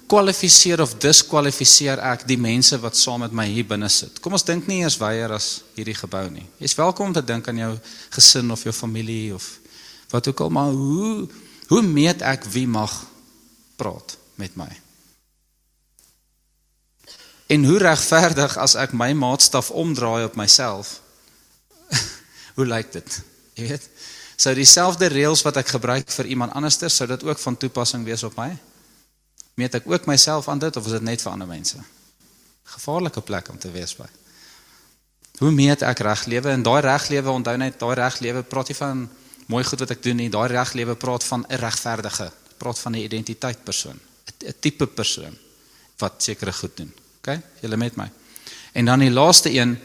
kwalifiseer 0.09 0.81
of 0.83 0.93
diskwalifiseer 1.01 2.01
ek 2.11 2.25
die 2.29 2.37
mense 2.37 2.77
wat 2.81 2.97
saam 2.97 3.23
met 3.25 3.33
my 3.33 3.47
hier 3.49 3.65
binne 3.67 3.89
sit? 3.89 4.19
Kom 4.21 4.35
ons 4.37 4.45
dink 4.45 4.67
nie 4.69 4.83
eers 4.83 4.99
weier 5.01 5.33
as 5.33 5.63
hierdie 5.77 5.97
gebou 5.97 6.27
nie. 6.29 6.45
Jy's 6.61 6.77
welkom 6.77 7.09
om 7.09 7.15
te 7.15 7.23
dink 7.25 7.47
aan 7.49 7.61
jou 7.63 7.71
gesin 8.13 8.53
of 8.53 8.63
jou 8.65 8.73
familie 8.75 9.33
of 9.35 9.47
wat 10.11 10.27
ook 10.29 10.45
al, 10.45 10.53
maar 10.53 10.71
hoe 10.71 11.27
hoe 11.65 11.81
meet 11.81 12.21
ek 12.21 12.45
wie 12.53 12.67
mag 12.69 12.93
praat 13.79 14.17
met 14.37 14.53
my? 14.55 14.69
En 17.49 17.65
hoe 17.65 17.79
regverdig 17.81 18.57
as 18.61 18.75
ek 18.77 18.93
my 18.93 19.11
maatstaf 19.17 19.71
omdraai 19.73 20.27
op 20.27 20.37
myself? 20.37 20.99
hoe 22.57 22.69
lyk 22.69 22.93
dit? 22.93 23.17
Jy 23.57 23.71
weet? 23.73 23.89
Sou 24.37 24.53
dieselfde 24.53 25.09
reëls 25.09 25.41
wat 25.45 25.57
ek 25.61 25.73
gebruik 25.73 26.13
vir 26.13 26.29
iemand 26.29 26.53
anderster 26.53 26.93
sou 26.93 27.07
dit 27.09 27.25
ook 27.25 27.41
van 27.41 27.57
toepassing 27.57 28.05
wees 28.05 28.25
op 28.27 28.37
my? 28.37 28.51
Meet 29.55 29.79
ek 29.79 29.89
ook 29.89 30.05
myself 30.09 30.47
aan 30.51 30.59
dit 30.59 30.75
of 30.75 30.85
is 30.85 30.95
dit 30.97 31.05
net 31.05 31.21
vir 31.21 31.31
ander 31.31 31.47
mense? 31.47 31.79
Gevaarlike 32.75 33.21
plek 33.21 33.49
om 33.49 33.59
te 33.59 33.71
wees 33.71 33.95
by. 33.95 34.07
Hoe 35.39 35.51
meet 35.51 35.83
ek 35.83 35.99
reg 36.03 36.25
lewe 36.31 36.51
en 36.51 36.63
daai 36.63 36.81
reg 36.81 37.09
lewe 37.11 37.31
onthou 37.31 37.55
net 37.59 37.79
daai 37.79 37.95
reg 37.99 38.19
lewe 38.23 38.43
praat 38.43 38.71
nie 38.71 38.77
van 38.79 39.05
mooi 39.51 39.63
goed 39.63 39.83
wat 39.83 39.91
ek 39.91 40.03
doen 40.03 40.17
nie, 40.17 40.29
daai 40.29 40.47
reg 40.51 40.73
lewe 40.73 40.95
praat 40.95 41.23
van 41.23 41.45
'n 41.49 41.59
regverdige, 41.59 42.31
praat 42.57 42.79
van 42.79 42.95
'n 42.95 43.03
identiteit 43.03 43.63
persoon, 43.63 43.99
'n 44.43 44.55
tipe 44.59 44.87
persoon 44.87 45.37
wat 45.97 46.23
sekere 46.23 46.53
goed 46.53 46.77
doen. 46.77 46.93
OK? 47.19 47.39
Julle 47.61 47.77
met 47.77 47.95
my. 47.95 48.11
En 48.73 48.85
dan 48.85 48.99
die 48.99 49.11
laaste 49.11 49.49
een 49.49 49.79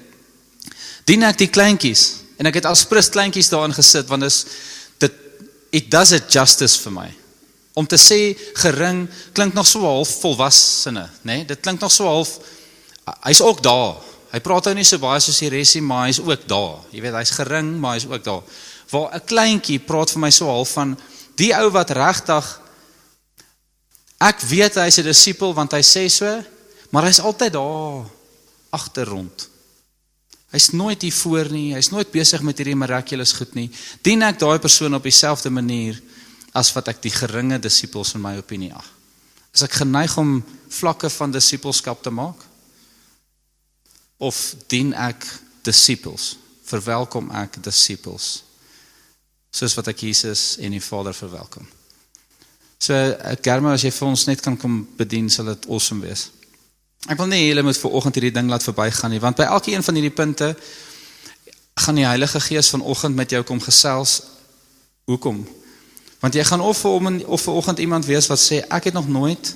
dien 1.05 1.23
ek 1.23 1.39
die 1.39 1.51
kleintjies 1.51 2.21
En 2.41 2.49
ek 2.49 2.57
het 2.63 2.67
al 2.71 2.79
sprus 2.79 3.11
kleintjies 3.13 3.51
daarin 3.53 3.77
gesit 3.77 4.09
want 4.09 4.25
dit 4.25 5.17
it 5.71 5.91
does 5.93 6.11
it 6.17 6.33
justice 6.33 6.81
vir 6.81 6.93
my. 6.93 7.09
Om 7.75 7.87
te 7.87 7.97
sê 7.97 8.35
gering 8.59 9.09
klink 9.33 9.55
nog 9.55 9.67
so 9.67 9.81
half 9.87 10.21
volwassene, 10.21 11.09
nê? 11.23 11.41
Nee? 11.41 11.45
Dit 11.45 11.61
klink 11.61 11.81
nog 11.81 11.93
so 11.93 12.05
half 12.05 12.39
hy's 13.27 13.41
ook 13.41 13.63
daar. 13.63 13.99
Hy 14.31 14.39
praat 14.43 14.69
nou 14.69 14.77
nie 14.79 14.87
so 14.87 15.01
baie 15.03 15.21
soos 15.23 15.41
die 15.43 15.51
resie, 15.51 15.83
maar 15.83 16.07
hy's 16.07 16.21
ook 16.23 16.47
daar. 16.51 16.79
Jy 16.95 17.03
weet, 17.03 17.17
hy's 17.19 17.35
gering, 17.35 17.73
maar 17.83 17.97
hy's 17.99 18.07
ook 18.07 18.25
daar. 18.25 18.43
Waar 18.91 19.15
'n 19.15 19.25
kleintjie 19.27 19.79
praat 19.79 20.11
vir 20.11 20.21
my 20.21 20.31
so 20.31 20.47
half 20.47 20.71
van 20.79 20.99
die 21.37 21.53
ou 21.55 21.71
wat 21.71 21.91
regtig 21.91 22.61
ek 24.21 24.41
weet 24.41 24.75
hy's 24.75 24.99
'n 24.99 25.09
disipel 25.09 25.55
want 25.55 25.73
hy 25.73 25.83
sê 25.83 26.09
so, 26.09 26.45
maar 26.91 27.05
hy's 27.05 27.21
altyd 27.21 27.53
daar 27.53 28.05
agter 28.71 29.07
rond. 29.07 29.49
Hy's 30.51 30.71
nooit 30.73 31.03
hier 31.03 31.13
voor 31.13 31.51
nie, 31.51 31.75
hy's 31.75 31.91
nooit 31.91 32.11
besig 32.11 32.43
met 32.43 32.59
hierdie 32.59 32.77
miraculous 32.77 33.33
goed 33.33 33.55
nie. 33.55 33.71
Dien 34.03 34.23
ek 34.23 34.39
daai 34.39 34.59
persoon 34.59 34.95
op 34.95 35.03
dieselfde 35.03 35.51
manier 35.51 36.01
as 36.57 36.73
wat 36.75 36.91
ek 36.93 37.03
die 37.05 37.15
geringe 37.15 37.61
disippels 37.63 38.15
in 38.15 38.25
my 38.25 38.37
opinie 38.41 38.73
ag? 38.75 38.87
Is 39.55 39.65
ek 39.67 39.81
geneig 39.83 40.15
om 40.21 40.39
vlakke 40.71 41.11
van 41.11 41.35
disipelskap 41.35 42.03
te 42.03 42.13
maak? 42.15 42.39
Of 44.19 44.55
dien 44.71 44.93
ek 44.95 45.27
disippels? 45.67 46.37
Verwelkom 46.71 47.31
ek 47.35 47.59
disippels? 47.65 48.43
Soos 49.51 49.75
wat 49.79 49.91
ek 49.91 50.05
Jesus 50.07 50.55
en 50.63 50.77
die 50.77 50.83
Vader 50.83 51.17
verwelkom. 51.17 51.67
So, 52.81 52.97
Germa, 53.45 53.75
as 53.75 53.85
jy 53.85 53.91
vir 53.93 54.09
ons 54.09 54.27
net 54.29 54.41
kan 54.41 54.57
kom 54.57 54.85
bedien, 54.97 55.29
sal 55.29 55.51
dit 55.51 55.67
awesome 55.69 56.07
wees. 56.07 56.31
Ek 57.09 57.18
wil 57.18 57.29
nie 57.29 57.43
julle 57.43 57.64
moet 57.64 57.79
vir 57.81 57.97
oggend 57.97 58.16
hierdie 58.16 58.35
ding 58.37 58.49
laat 58.53 58.64
verbygaan 58.64 59.12
nie, 59.12 59.20
want 59.20 59.41
by 59.41 59.49
elkeen 59.49 59.85
van 59.85 59.99
hierdie 59.99 60.14
punte 60.14 60.55
gaan 61.81 61.97
die 61.97 62.07
Heilige 62.07 62.41
Gees 62.45 62.70
vanoggend 62.72 63.16
met 63.16 63.33
jou 63.33 63.41
kom 63.49 63.61
gesels. 63.61 64.20
Hoekom? 65.09 65.43
Want 66.21 66.35
jy 66.35 66.45
gaan 66.45 66.61
of 66.61 66.79
vir 66.79 66.91
hom 66.91 67.21
of 67.25 67.43
vir 67.43 67.55
oggend 67.55 67.79
iemand 67.79 68.07
wees 68.07 68.29
wat 68.29 68.41
sê 68.41 68.61
ek 68.68 68.91
het 68.91 68.95
nog 68.95 69.09
nooit 69.09 69.55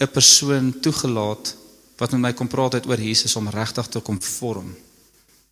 'n 0.00 0.10
persoon 0.10 0.74
toegelaat 0.80 1.54
wat 1.96 2.10
met 2.10 2.20
my 2.20 2.32
kom 2.32 2.48
praat 2.48 2.72
het 2.72 2.86
oor 2.86 3.00
Jesus 3.00 3.36
om 3.36 3.48
regtig 3.48 3.86
te 3.86 4.00
kom 4.00 4.22
vorm 4.22 4.74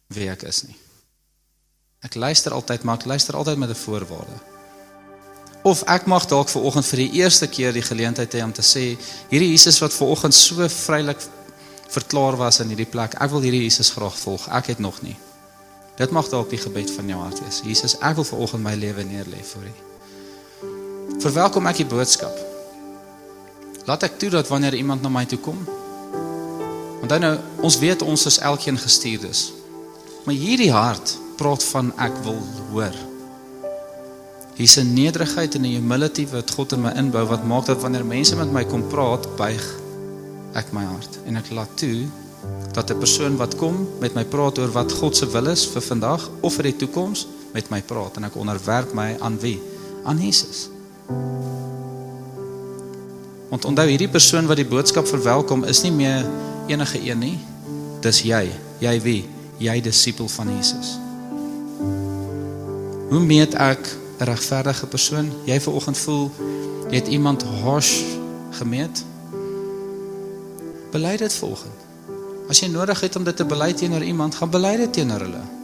wie 0.08 0.30
ek 0.30 0.42
is 0.42 0.62
nie. 0.62 0.76
Ek 2.02 2.14
luister 2.14 2.52
altyd, 2.52 2.82
maar 2.82 2.98
ek 2.98 3.04
luister 3.04 3.36
altyd 3.36 3.58
met 3.58 3.70
'n 3.70 3.74
voorwaarde. 3.74 4.38
Of 5.62 5.82
ek 5.82 6.06
mag 6.06 6.26
dalk 6.26 6.48
ver 6.48 6.62
oggend 6.62 6.86
vir 6.86 6.96
die 6.96 7.12
eerste 7.20 7.46
keer 7.46 7.72
die 7.72 7.84
geleentheid 7.84 8.34
hê 8.34 8.42
om 8.42 8.52
te 8.52 8.62
sê 8.62 8.96
hierdie 9.28 9.50
Jesus 9.50 9.78
wat 9.78 9.92
ver 9.92 10.06
oggend 10.06 10.34
so 10.34 10.68
vrylik 10.68 11.20
verklaar 11.88 12.36
was 12.36 12.60
in 12.60 12.68
hierdie 12.68 12.90
plek. 12.90 13.14
Ek 13.20 13.30
wil 13.30 13.40
hierdie 13.40 13.62
Jesus 13.62 13.90
graag 13.90 14.18
volg. 14.18 14.48
Ek 14.48 14.66
het 14.66 14.78
nog 14.78 15.02
nie. 15.02 15.16
Dit 15.96 16.10
mag 16.10 16.28
dalk 16.28 16.50
die 16.50 16.58
gebed 16.58 16.90
van 16.90 17.08
jou 17.08 17.20
hart 17.20 17.40
wees. 17.40 17.60
Jesus, 17.64 17.98
ek 18.00 18.14
wil 18.14 18.24
ver 18.24 18.38
oggend 18.38 18.62
my 18.62 18.74
lewe 18.74 19.04
neerlê 19.04 19.44
vir 19.44 19.68
U. 19.68 19.89
Verwelkom 21.20 21.66
ek 21.68 21.82
die 21.82 21.88
boodskap. 21.88 22.32
Laat 23.84 24.06
ek 24.06 24.16
toe 24.20 24.30
dat 24.32 24.48
wanneer 24.48 24.72
iemand 24.78 25.02
na 25.04 25.10
my 25.12 25.26
toe 25.28 25.38
kom. 25.42 25.58
Want 27.00 27.12
dan 27.12 27.20
nou 27.20 27.34
ons 27.66 27.76
weet 27.82 28.00
ons 28.02 28.24
is 28.30 28.38
elkeen 28.40 28.80
gestuurdes. 28.80 29.50
Maar 30.24 30.38
hierdie 30.40 30.72
hart 30.72 31.12
praat 31.36 31.64
van 31.72 31.92
ek 32.00 32.16
wil 32.24 32.40
hoor. 32.70 32.96
Hier's 34.56 34.76
'n 34.80 34.94
nederigheid 34.94 35.54
en 35.54 35.64
'n 35.64 35.76
humility 35.76 36.26
wat 36.32 36.50
God 36.56 36.72
in 36.72 36.82
my 36.82 36.92
inbou 36.96 37.26
wat 37.26 37.44
maak 37.44 37.66
dat 37.66 37.80
wanneer 37.80 38.04
mense 38.04 38.36
met 38.36 38.52
my 38.52 38.64
kom 38.64 38.88
praat, 38.88 39.36
buig 39.36 39.64
ek 40.54 40.72
my 40.72 40.84
hart 40.84 41.18
en 41.26 41.36
ek 41.36 41.50
laat 41.50 41.76
toe 41.76 42.08
dat 42.72 42.90
'n 42.90 42.98
persoon 42.98 43.36
wat 43.36 43.56
kom 43.56 43.88
met 44.00 44.14
my 44.14 44.24
praat 44.24 44.58
oor 44.58 44.72
wat 44.72 44.92
God 44.92 45.16
se 45.16 45.26
wil 45.26 45.46
is 45.46 45.66
vir 45.66 45.82
vandag 45.82 46.30
of 46.40 46.54
vir 46.54 46.62
die 46.62 46.76
toekoms 46.76 47.26
met 47.52 47.70
my 47.70 47.82
praat 47.82 48.16
en 48.16 48.24
ek 48.24 48.36
onderwerp 48.36 48.92
my 48.94 49.16
aan 49.20 49.38
wie? 49.38 49.60
Aan 50.04 50.18
Jesus. 50.18 50.79
Want 53.50 53.64
onthou 53.64 53.88
hierdie 53.88 54.08
persoon 54.08 54.46
wat 54.46 54.56
die 54.56 54.68
boodskap 54.68 55.06
verwelkom 55.06 55.64
is 55.64 55.82
nie 55.82 55.92
meer 55.92 56.24
enige 56.70 57.00
een 57.02 57.18
nie. 57.18 57.38
Dis 58.00 58.22
jy. 58.22 58.46
Jy 58.78 59.00
wie? 59.02 59.22
Jy 59.58 59.80
disipel 59.80 60.28
van 60.28 60.48
Jesus. 60.56 60.96
Hoe 63.10 63.20
meet 63.20 63.54
ek 63.54 63.96
'n 64.18 64.24
regverdige 64.24 64.86
persoon? 64.86 65.32
Jy 65.44 65.60
vanoggend 65.60 65.98
voel 65.98 66.30
jy 66.90 66.96
het 66.96 67.08
iemand 67.08 67.42
harsh 67.42 68.02
gemeet? 68.50 69.04
Bely 70.90 71.16
dit 71.16 71.34
volgens. 71.34 71.78
As 72.48 72.58
jy 72.60 72.66
nodig 72.68 73.00
het 73.00 73.16
om 73.16 73.24
dit 73.24 73.36
te 73.36 73.44
bely 73.44 73.72
teenoor 73.72 74.02
iemand, 74.02 74.34
gaan 74.34 74.50
bely 74.50 74.76
dit 74.76 74.92
teenoor 74.92 75.20
hulle. 75.20 75.59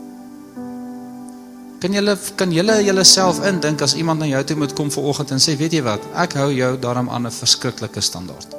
Kan 1.87 1.95
julle 1.95 2.17
kan 2.35 2.51
julle 2.51 2.75
julleself 2.83 3.37
indink 3.47 3.83
as 3.85 3.93
iemand 3.95 4.19
na 4.19 4.27
jou 4.27 4.41
toe 4.43 4.57
moet 4.59 4.73
kom 4.75 4.89
vanoggend 4.91 5.31
en 5.31 5.39
sê, 5.39 5.55
"Weet 5.57 5.73
jy 5.73 5.83
wat? 5.83 6.01
Ek 6.15 6.33
hou 6.33 6.51
jou 6.53 6.79
daarom 6.79 7.09
aan 7.09 7.27
'n 7.27 7.31
verskriklike 7.31 8.01
standaard." 8.01 8.55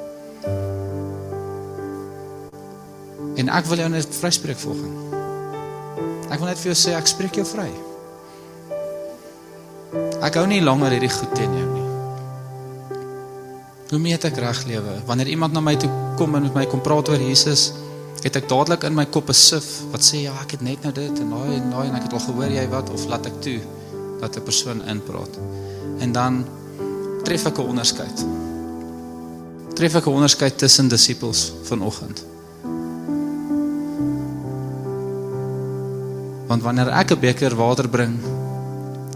En 3.36 3.48
ek 3.48 3.64
wil 3.66 3.76
jou 3.76 3.88
net 3.88 4.06
vryspreek 4.20 4.58
volgens. 4.58 5.12
Ek 6.30 6.38
wil 6.38 6.48
net 6.48 6.58
vir 6.58 6.72
jou 6.72 6.88
sê 6.88 6.96
ek 6.96 7.06
spreek 7.06 7.34
jou 7.34 7.44
vry. 7.44 7.70
Ek 10.22 10.34
hou 10.34 10.46
nie 10.46 10.62
langer 10.62 10.90
hierdie 10.90 11.12
goed 11.12 11.34
teen 11.34 11.52
jou 11.52 11.68
nie. 11.72 11.88
Hoe 13.90 13.98
meet 13.98 14.24
ek 14.24 14.36
reg 14.36 14.64
lewe? 14.64 15.02
Wanneer 15.06 15.28
iemand 15.28 15.52
na 15.52 15.60
my 15.60 15.76
toe 15.76 15.90
kom 16.16 16.34
en 16.34 16.42
met 16.42 16.54
my 16.54 16.66
kom 16.66 16.80
praat 16.80 17.08
oor 17.08 17.20
Jesus, 17.20 17.72
het 18.22 18.36
ek 18.36 18.48
dadelik 18.50 18.82
in 18.84 18.94
my 18.94 19.06
kop 19.06 19.28
'n 19.28 19.34
sif 19.34 19.66
wat 19.92 20.02
sê 20.02 20.22
ja, 20.26 20.34
ek 20.42 20.50
het 20.50 20.62
net 20.62 20.82
nou 20.82 20.92
dit 20.92 21.18
en 21.20 21.30
daai 21.30 21.56
en 21.56 21.70
daai 21.70 21.88
en 21.88 21.94
ek 21.94 22.02
het 22.02 22.12
al 22.12 22.26
gehoor 22.26 22.50
jy 22.50 22.66
wat 22.68 22.90
of 22.90 23.06
laat 23.06 23.26
ek 23.26 23.40
toe 23.40 23.60
dat 24.20 24.36
'n 24.36 24.42
persoon 24.42 24.82
inpraat. 24.86 25.38
En 25.98 26.12
dan 26.12 26.44
tref 27.24 27.46
ek 27.46 27.58
'n 27.58 27.68
onderskeid. 27.72 28.24
Tref 29.74 29.94
ek 29.94 30.06
'n 30.06 30.10
onderskeid 30.18 30.58
tussen 30.58 30.88
disippels 30.88 31.52
vanoggend. 31.62 32.24
Want 36.46 36.62
wanneer 36.62 36.88
ek 36.88 37.10
'n 37.10 37.20
beker 37.20 37.54
water 37.56 37.88
bring 37.88 38.18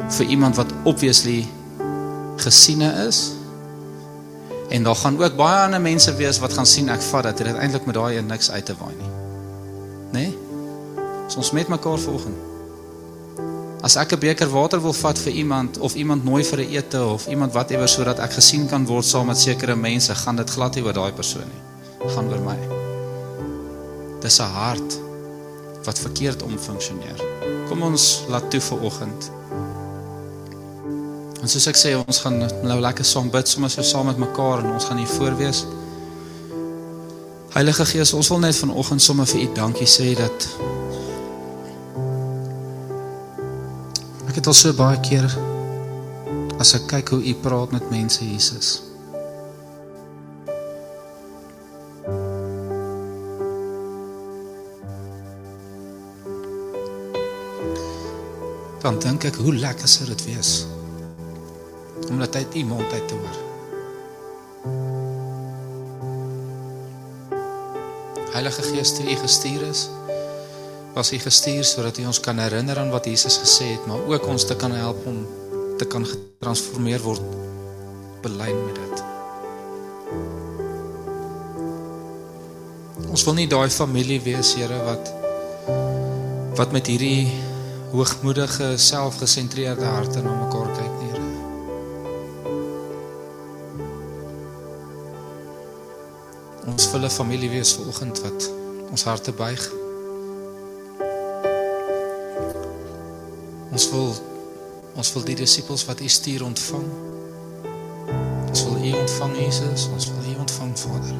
vir 0.08 0.26
iemand 0.26 0.56
wat 0.56 0.72
obviously 0.84 1.46
gesiene 2.36 3.06
is 3.08 3.41
en 4.72 4.82
daar 4.82 4.96
gaan 4.96 5.18
ook 5.22 5.36
baie 5.36 5.64
ander 5.64 5.80
mense 5.80 6.14
wees 6.16 6.38
wat 6.40 6.52
gaan 6.56 6.66
sien 6.66 6.88
ek 6.88 7.02
vat 7.10 7.26
dat 7.28 7.42
dit 7.44 7.56
eintlik 7.56 7.84
met 7.88 7.94
daai 7.98 8.16
een 8.16 8.26
niks 8.26 8.50
uit 8.50 8.64
te 8.64 8.74
waai 8.78 8.94
nie. 8.96 9.10
Né? 10.12 10.22
Nee? 10.22 10.32
Ons 11.36 11.50
met 11.52 11.68
mekaar 11.68 11.98
volgens. 11.98 12.50
As 13.82 13.96
ek 13.96 14.12
'n 14.12 14.18
beker 14.18 14.48
water 14.48 14.80
wil 14.80 14.92
vat 14.92 15.18
vir 15.18 15.32
iemand 15.32 15.78
of 15.78 15.94
iemand 15.94 16.24
nooi 16.24 16.44
vir 16.44 16.58
'n 16.58 16.70
ete 16.70 17.04
of 17.04 17.26
iemand 17.26 17.52
whatever 17.52 17.88
sodat 17.88 18.18
ek 18.18 18.32
gesien 18.32 18.68
kan 18.68 18.86
word 18.86 19.04
saam 19.04 19.26
met 19.26 19.38
sekere 19.38 19.76
mense, 19.76 20.14
gaan 20.14 20.36
dit 20.36 20.50
glad 20.50 20.74
nie 20.74 20.84
oor 20.84 20.92
daai 20.92 21.12
persoon 21.12 21.48
nie. 21.54 22.10
Gaan 22.14 22.28
oor 22.32 22.40
my. 22.40 22.58
Dis 24.20 24.38
'n 24.38 24.42
hart 24.42 24.98
wat 25.84 25.98
verkeerd 25.98 26.42
om 26.42 26.58
funksioneer. 26.58 27.18
Kom 27.68 27.82
ons 27.82 28.24
laat 28.28 28.50
toe 28.50 28.60
vir 28.60 28.82
oggend. 28.82 29.30
En 31.42 31.50
soos 31.50 31.64
ek 31.66 31.74
sê, 31.74 31.90
ons 31.98 32.18
gaan 32.22 32.36
nou 32.38 32.76
lekker 32.78 33.06
saam 33.06 33.26
bid, 33.34 33.48
sommer 33.50 33.70
so 33.72 33.82
saam 33.82 34.06
met 34.06 34.18
mekaar 34.22 34.60
en 34.62 34.76
ons 34.76 34.84
gaan 34.86 35.00
hier 35.00 35.10
voor 35.10 35.34
wees. 35.40 35.64
Heilige 37.56 37.84
Gees, 37.90 38.12
ons 38.14 38.28
wil 38.30 38.38
net 38.44 38.54
vanoggend 38.54 39.02
sommer 39.02 39.26
vir 39.26 39.42
U 39.42 39.48
dankie 39.56 39.88
sê 39.90 40.12
dat 40.14 40.46
ek 44.30 44.38
het 44.38 44.46
al 44.46 44.54
so 44.54 44.70
baie 44.78 45.00
keer 45.02 45.26
as 46.62 46.76
ek 46.78 46.86
kyk 46.92 47.10
hoe 47.16 47.18
U 47.26 47.34
praat 47.42 47.74
met 47.74 47.90
mense, 47.90 48.22
Jesus. 48.22 48.78
Dan 58.86 59.02
dink 59.02 59.26
ek 59.26 59.42
hoe 59.42 59.56
lekker 59.58 59.90
sou 59.90 60.06
dit 60.06 60.24
wees 60.30 60.62
om 62.12 62.18
dit 62.20 62.36
uit 62.36 62.54
U 62.54 62.64
mond 62.64 62.92
uit 62.92 63.08
te 63.08 63.14
hoor. 63.14 63.36
Heilige 68.32 68.62
Gees, 68.62 68.92
toe 68.96 69.10
U 69.10 69.16
gestuur 69.16 69.62
is, 69.68 69.88
was 70.92 71.12
U 71.12 71.18
gestuur 71.18 71.64
sodat 71.64 71.98
U 71.98 72.06
ons 72.12 72.20
kan 72.20 72.38
herinner 72.38 72.78
aan 72.78 72.92
wat 72.92 73.08
Jesus 73.08 73.40
gesê 73.40 73.72
het, 73.72 73.86
maar 73.88 74.04
ook 74.08 74.26
ons 74.28 74.44
te 74.44 74.56
kan 74.56 74.72
help 74.76 75.06
om 75.08 75.24
te 75.80 75.88
kan 75.88 76.04
getransformeer 76.06 77.00
word 77.00 77.24
belyn 78.22 78.60
met 78.66 78.76
dit. 78.76 79.02
Ons 83.12 83.24
wil 83.24 83.36
nie 83.40 83.48
daai 83.48 83.68
familie 83.72 84.20
wees, 84.24 84.54
Here, 84.56 84.84
wat 84.84 85.12
wat 86.52 86.72
met 86.76 86.86
hierdie 86.86 87.32
hoogmoedige, 87.92 88.74
selfgesentreerde 88.76 89.88
harte 89.88 90.20
na 90.20 90.34
mekaar 90.44 90.68
kyk 90.76 90.81
Wil 96.92 97.04
'n 97.04 97.10
familie 97.10 97.50
wees 97.50 97.72
vanoggend 97.72 98.20
wat 98.20 98.50
ons 98.90 99.04
harte 99.04 99.32
buig. 99.32 99.72
Ons 103.72 103.90
wil 103.90 104.14
ons 104.94 105.12
wil 105.12 105.24
die 105.24 105.34
disippels 105.34 105.84
wat 105.84 106.00
U 106.00 106.08
stuur 106.08 106.44
ontvang. 106.44 106.84
Ons 108.48 108.64
wil 108.64 108.84
U 108.84 108.92
ontvang 109.00 109.36
Jesus, 109.36 109.88
ons 109.92 110.10
wil 110.12 110.34
U 110.34 110.38
ontvang 110.38 110.78
Vader. 110.78 111.16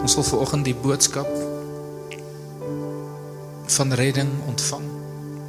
Ons 0.00 0.14
wil 0.14 0.24
vanoggend 0.24 0.64
die 0.64 0.76
boodskap 0.76 1.28
van 3.66 3.92
redding 3.92 4.30
ontvang. 4.46 4.84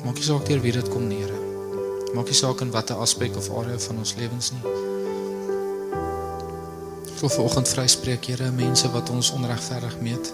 Maak 0.05 0.15
nie 0.15 0.23
saak 0.23 0.45
deur 0.45 0.61
wie 0.61 0.71
dit 0.71 0.89
kom 0.89 1.07
nie, 1.07 1.19
Here. 1.19 1.39
Maak 2.13 2.25
nie 2.25 2.33
saak 2.33 2.61
in 2.61 2.71
watter 2.71 2.95
aspek 2.95 3.35
of 3.35 3.51
area 3.51 3.79
van 3.79 3.97
ons 3.97 4.15
lewens 4.15 4.51
nie. 4.51 4.88
Wil 7.20 7.30
vanoggend 7.30 7.67
vryspreek, 7.67 8.26
Here, 8.26 8.51
mense 8.51 8.91
wat 8.91 9.09
ons 9.09 9.32
onregverdig 9.32 9.97
meet. 9.99 10.34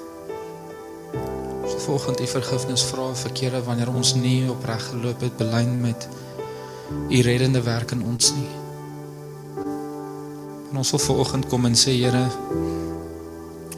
Ek 1.14 1.72
wil 1.72 1.80
vanoggend 1.82 2.20
U 2.22 2.28
vergifnis 2.30 2.84
vra 2.86 3.08
vir 3.18 3.32
kere 3.34 3.62
wanneer 3.66 3.90
ons 3.90 4.12
nie 4.14 4.46
opreg 4.54 4.84
geloop 4.92 5.24
het 5.26 5.34
belyn 5.40 5.80
met 5.82 6.06
U 7.10 7.22
reddende 7.26 7.64
werk 7.66 7.96
in 7.96 8.04
ons 8.06 8.30
nie. 8.38 8.52
En 10.70 10.78
ons 10.84 10.92
wil 10.94 11.02
vanoggend 11.08 11.48
kom 11.50 11.66
en 11.66 11.74
sê, 11.74 11.96
Here, 11.98 12.22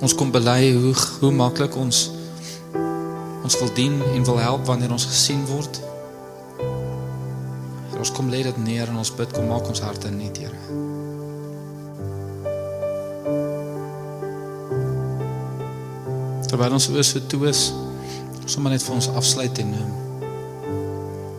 ons 0.03 0.15
kom 0.15 0.35
bely 0.35 0.73
hoe 0.75 0.91
hoe 1.21 1.31
maklik 1.31 1.79
ons 1.79 2.09
ons 3.47 3.59
wil 3.61 3.71
dien 3.79 3.95
en 4.03 4.27
wil 4.27 4.43
help 4.43 4.67
wanneer 4.67 4.91
ons 4.91 5.07
gesien 5.07 5.47
word. 5.47 5.79
En 6.59 8.03
ons 8.03 8.11
kom 8.11 8.27
lê 8.27 8.43
dit 8.43 8.61
neer 8.67 8.91
en 8.91 8.99
ons 8.99 9.15
bid 9.15 9.31
kom 9.31 9.47
maak 9.47 9.71
ons 9.71 9.85
harte 9.87 10.11
net, 10.11 10.43
Here. 10.43 10.86
Terwyl 16.47 16.73
ons 16.77 16.89
oor 16.89 17.03
so 17.03 17.19
toe 17.27 17.47
is, 17.49 17.73
sommer 18.47 18.71
net 18.71 18.83
vir 18.83 18.95
ons 18.95 19.09
afsluit 19.19 19.57
en 19.59 19.73
um, 19.75 19.89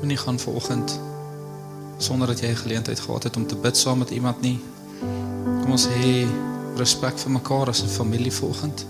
moenie 0.01 0.19
gaan 0.21 0.39
vanoggend 0.39 0.99
sonder 1.99 2.27
dat 2.31 2.41
jy 2.41 2.51
'n 2.53 2.57
geleentheid 2.57 3.01
gehad 3.01 3.23
het 3.23 3.37
om 3.37 3.47
te 3.47 3.57
bid 3.57 3.77
saam 3.77 3.99
met 3.99 4.11
iemand 4.11 4.41
nie. 4.41 4.61
Kom 5.61 5.71
ons 5.71 5.89
hê 5.89 6.29
respek 6.77 7.19
vir 7.19 7.31
mekaar 7.31 7.69
as 7.69 7.83
'n 7.83 7.89
familie 7.89 8.33
vanoggend. 8.33 8.87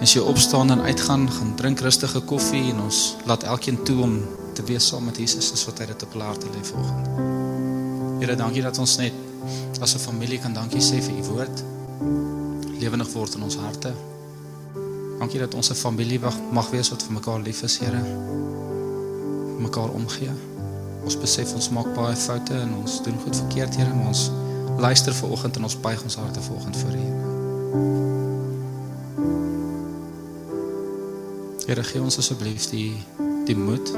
As 0.00 0.12
jy 0.12 0.20
opstaan 0.20 0.70
en 0.70 0.80
uitgaan, 0.80 1.30
gaan 1.30 1.54
drink 1.56 1.80
rustige 1.80 2.20
koffie 2.20 2.72
en 2.72 2.80
ons 2.80 3.16
laat 3.26 3.42
elkeen 3.42 3.82
toe 3.84 4.02
om 4.02 4.24
te 4.54 4.62
wees 4.62 4.86
saam 4.86 5.04
met 5.04 5.16
Jesus 5.16 5.52
as 5.52 5.64
wat 5.64 5.78
hy 5.78 5.86
dit 5.86 6.02
op 6.02 6.14
laat 6.14 6.44
lê 6.44 6.62
vanoggend. 6.62 7.08
Here, 8.20 8.36
dankie 8.36 8.62
dat 8.62 8.78
ons 8.78 8.96
net 8.96 9.12
as 9.80 9.94
'n 9.94 9.98
familie 9.98 10.38
kan 10.38 10.52
dankie 10.52 10.80
sê 10.80 11.02
vir 11.02 11.14
u 11.18 11.22
woord. 11.22 11.64
Lewendig 12.80 13.12
word 13.12 13.34
in 13.34 13.42
ons 13.42 13.56
harte. 13.56 14.09
Dankie 15.20 15.38
dat 15.38 15.54
ons 15.54 15.70
'n 15.70 15.74
familie 15.74 16.20
mag, 16.52 16.70
wees 16.70 16.88
wat 16.88 17.02
vir 17.02 17.12
mekaar 17.12 17.40
lief 17.40 17.62
is, 17.62 17.78
Here. 17.78 18.02
mekaar 19.58 19.88
omgee. 19.88 20.30
Ons 21.04 21.18
besef 21.18 21.54
ons 21.54 21.70
maak 21.70 21.94
baie 21.94 22.16
foute 22.16 22.54
en 22.54 22.74
ons 22.74 23.02
doen 23.02 23.18
goed 23.24 23.36
verkeerd, 23.36 23.76
Here, 23.76 23.94
maar 23.94 24.06
ons 24.06 24.30
luister 24.78 25.14
ver 25.14 25.28
oggend 25.28 25.56
en 25.56 25.62
ons 25.62 25.80
buig 25.80 26.02
ons 26.02 26.16
harte 26.16 26.40
ver 26.40 26.54
oggend 26.54 26.76
voor 26.76 26.92
U. 26.92 27.06
Here, 31.66 31.82
gee 31.82 32.02
ons 32.02 32.18
asseblief 32.18 32.70
die 32.70 32.96
die 33.44 33.56
moed 33.56 33.92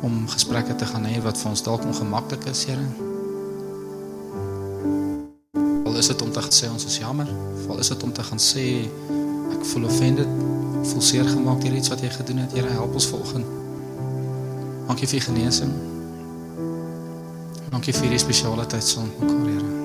om 0.00 0.28
gesprekke 0.28 0.74
te 0.74 0.86
gaan 0.86 1.04
hê 1.04 1.22
wat 1.22 1.38
vir 1.38 1.50
ons 1.50 1.62
dalk 1.62 1.84
ongemaklik 1.84 2.44
is, 2.44 2.64
Here. 2.64 2.86
Al 5.84 5.96
is 5.96 6.06
dit 6.06 6.22
om 6.22 6.32
te 6.32 6.40
gaan 6.40 6.52
sê 6.52 6.70
ons 6.70 6.84
is 6.84 6.98
jammer, 6.98 7.28
of 7.54 7.70
al 7.70 7.78
is 7.78 7.88
dit 7.88 8.02
om 8.02 8.12
te 8.12 8.22
gaan 8.22 8.38
sê 8.38 8.88
voel 9.72 9.84
offended, 9.84 10.28
voel 10.82 11.02
seer 11.02 11.28
gemaak 11.28 11.60
deur 11.64 11.76
iets 11.78 11.92
wat 11.92 12.02
jy 12.04 12.10
gedoen 12.14 12.44
het, 12.44 12.52
Here, 12.56 12.72
help 12.78 12.94
ons 12.94 13.08
volgende. 13.12 13.46
Dankie 14.86 15.08
vir 15.08 15.24
genesing. 15.28 15.72
Dankie 17.70 17.96
vir 17.96 18.08
hierdie 18.08 18.22
spesiale 18.22 18.66
tyd 18.70 18.86
saam 18.86 19.10
met 19.18 19.32
mekaar, 19.32 19.50
Here. 19.54 19.75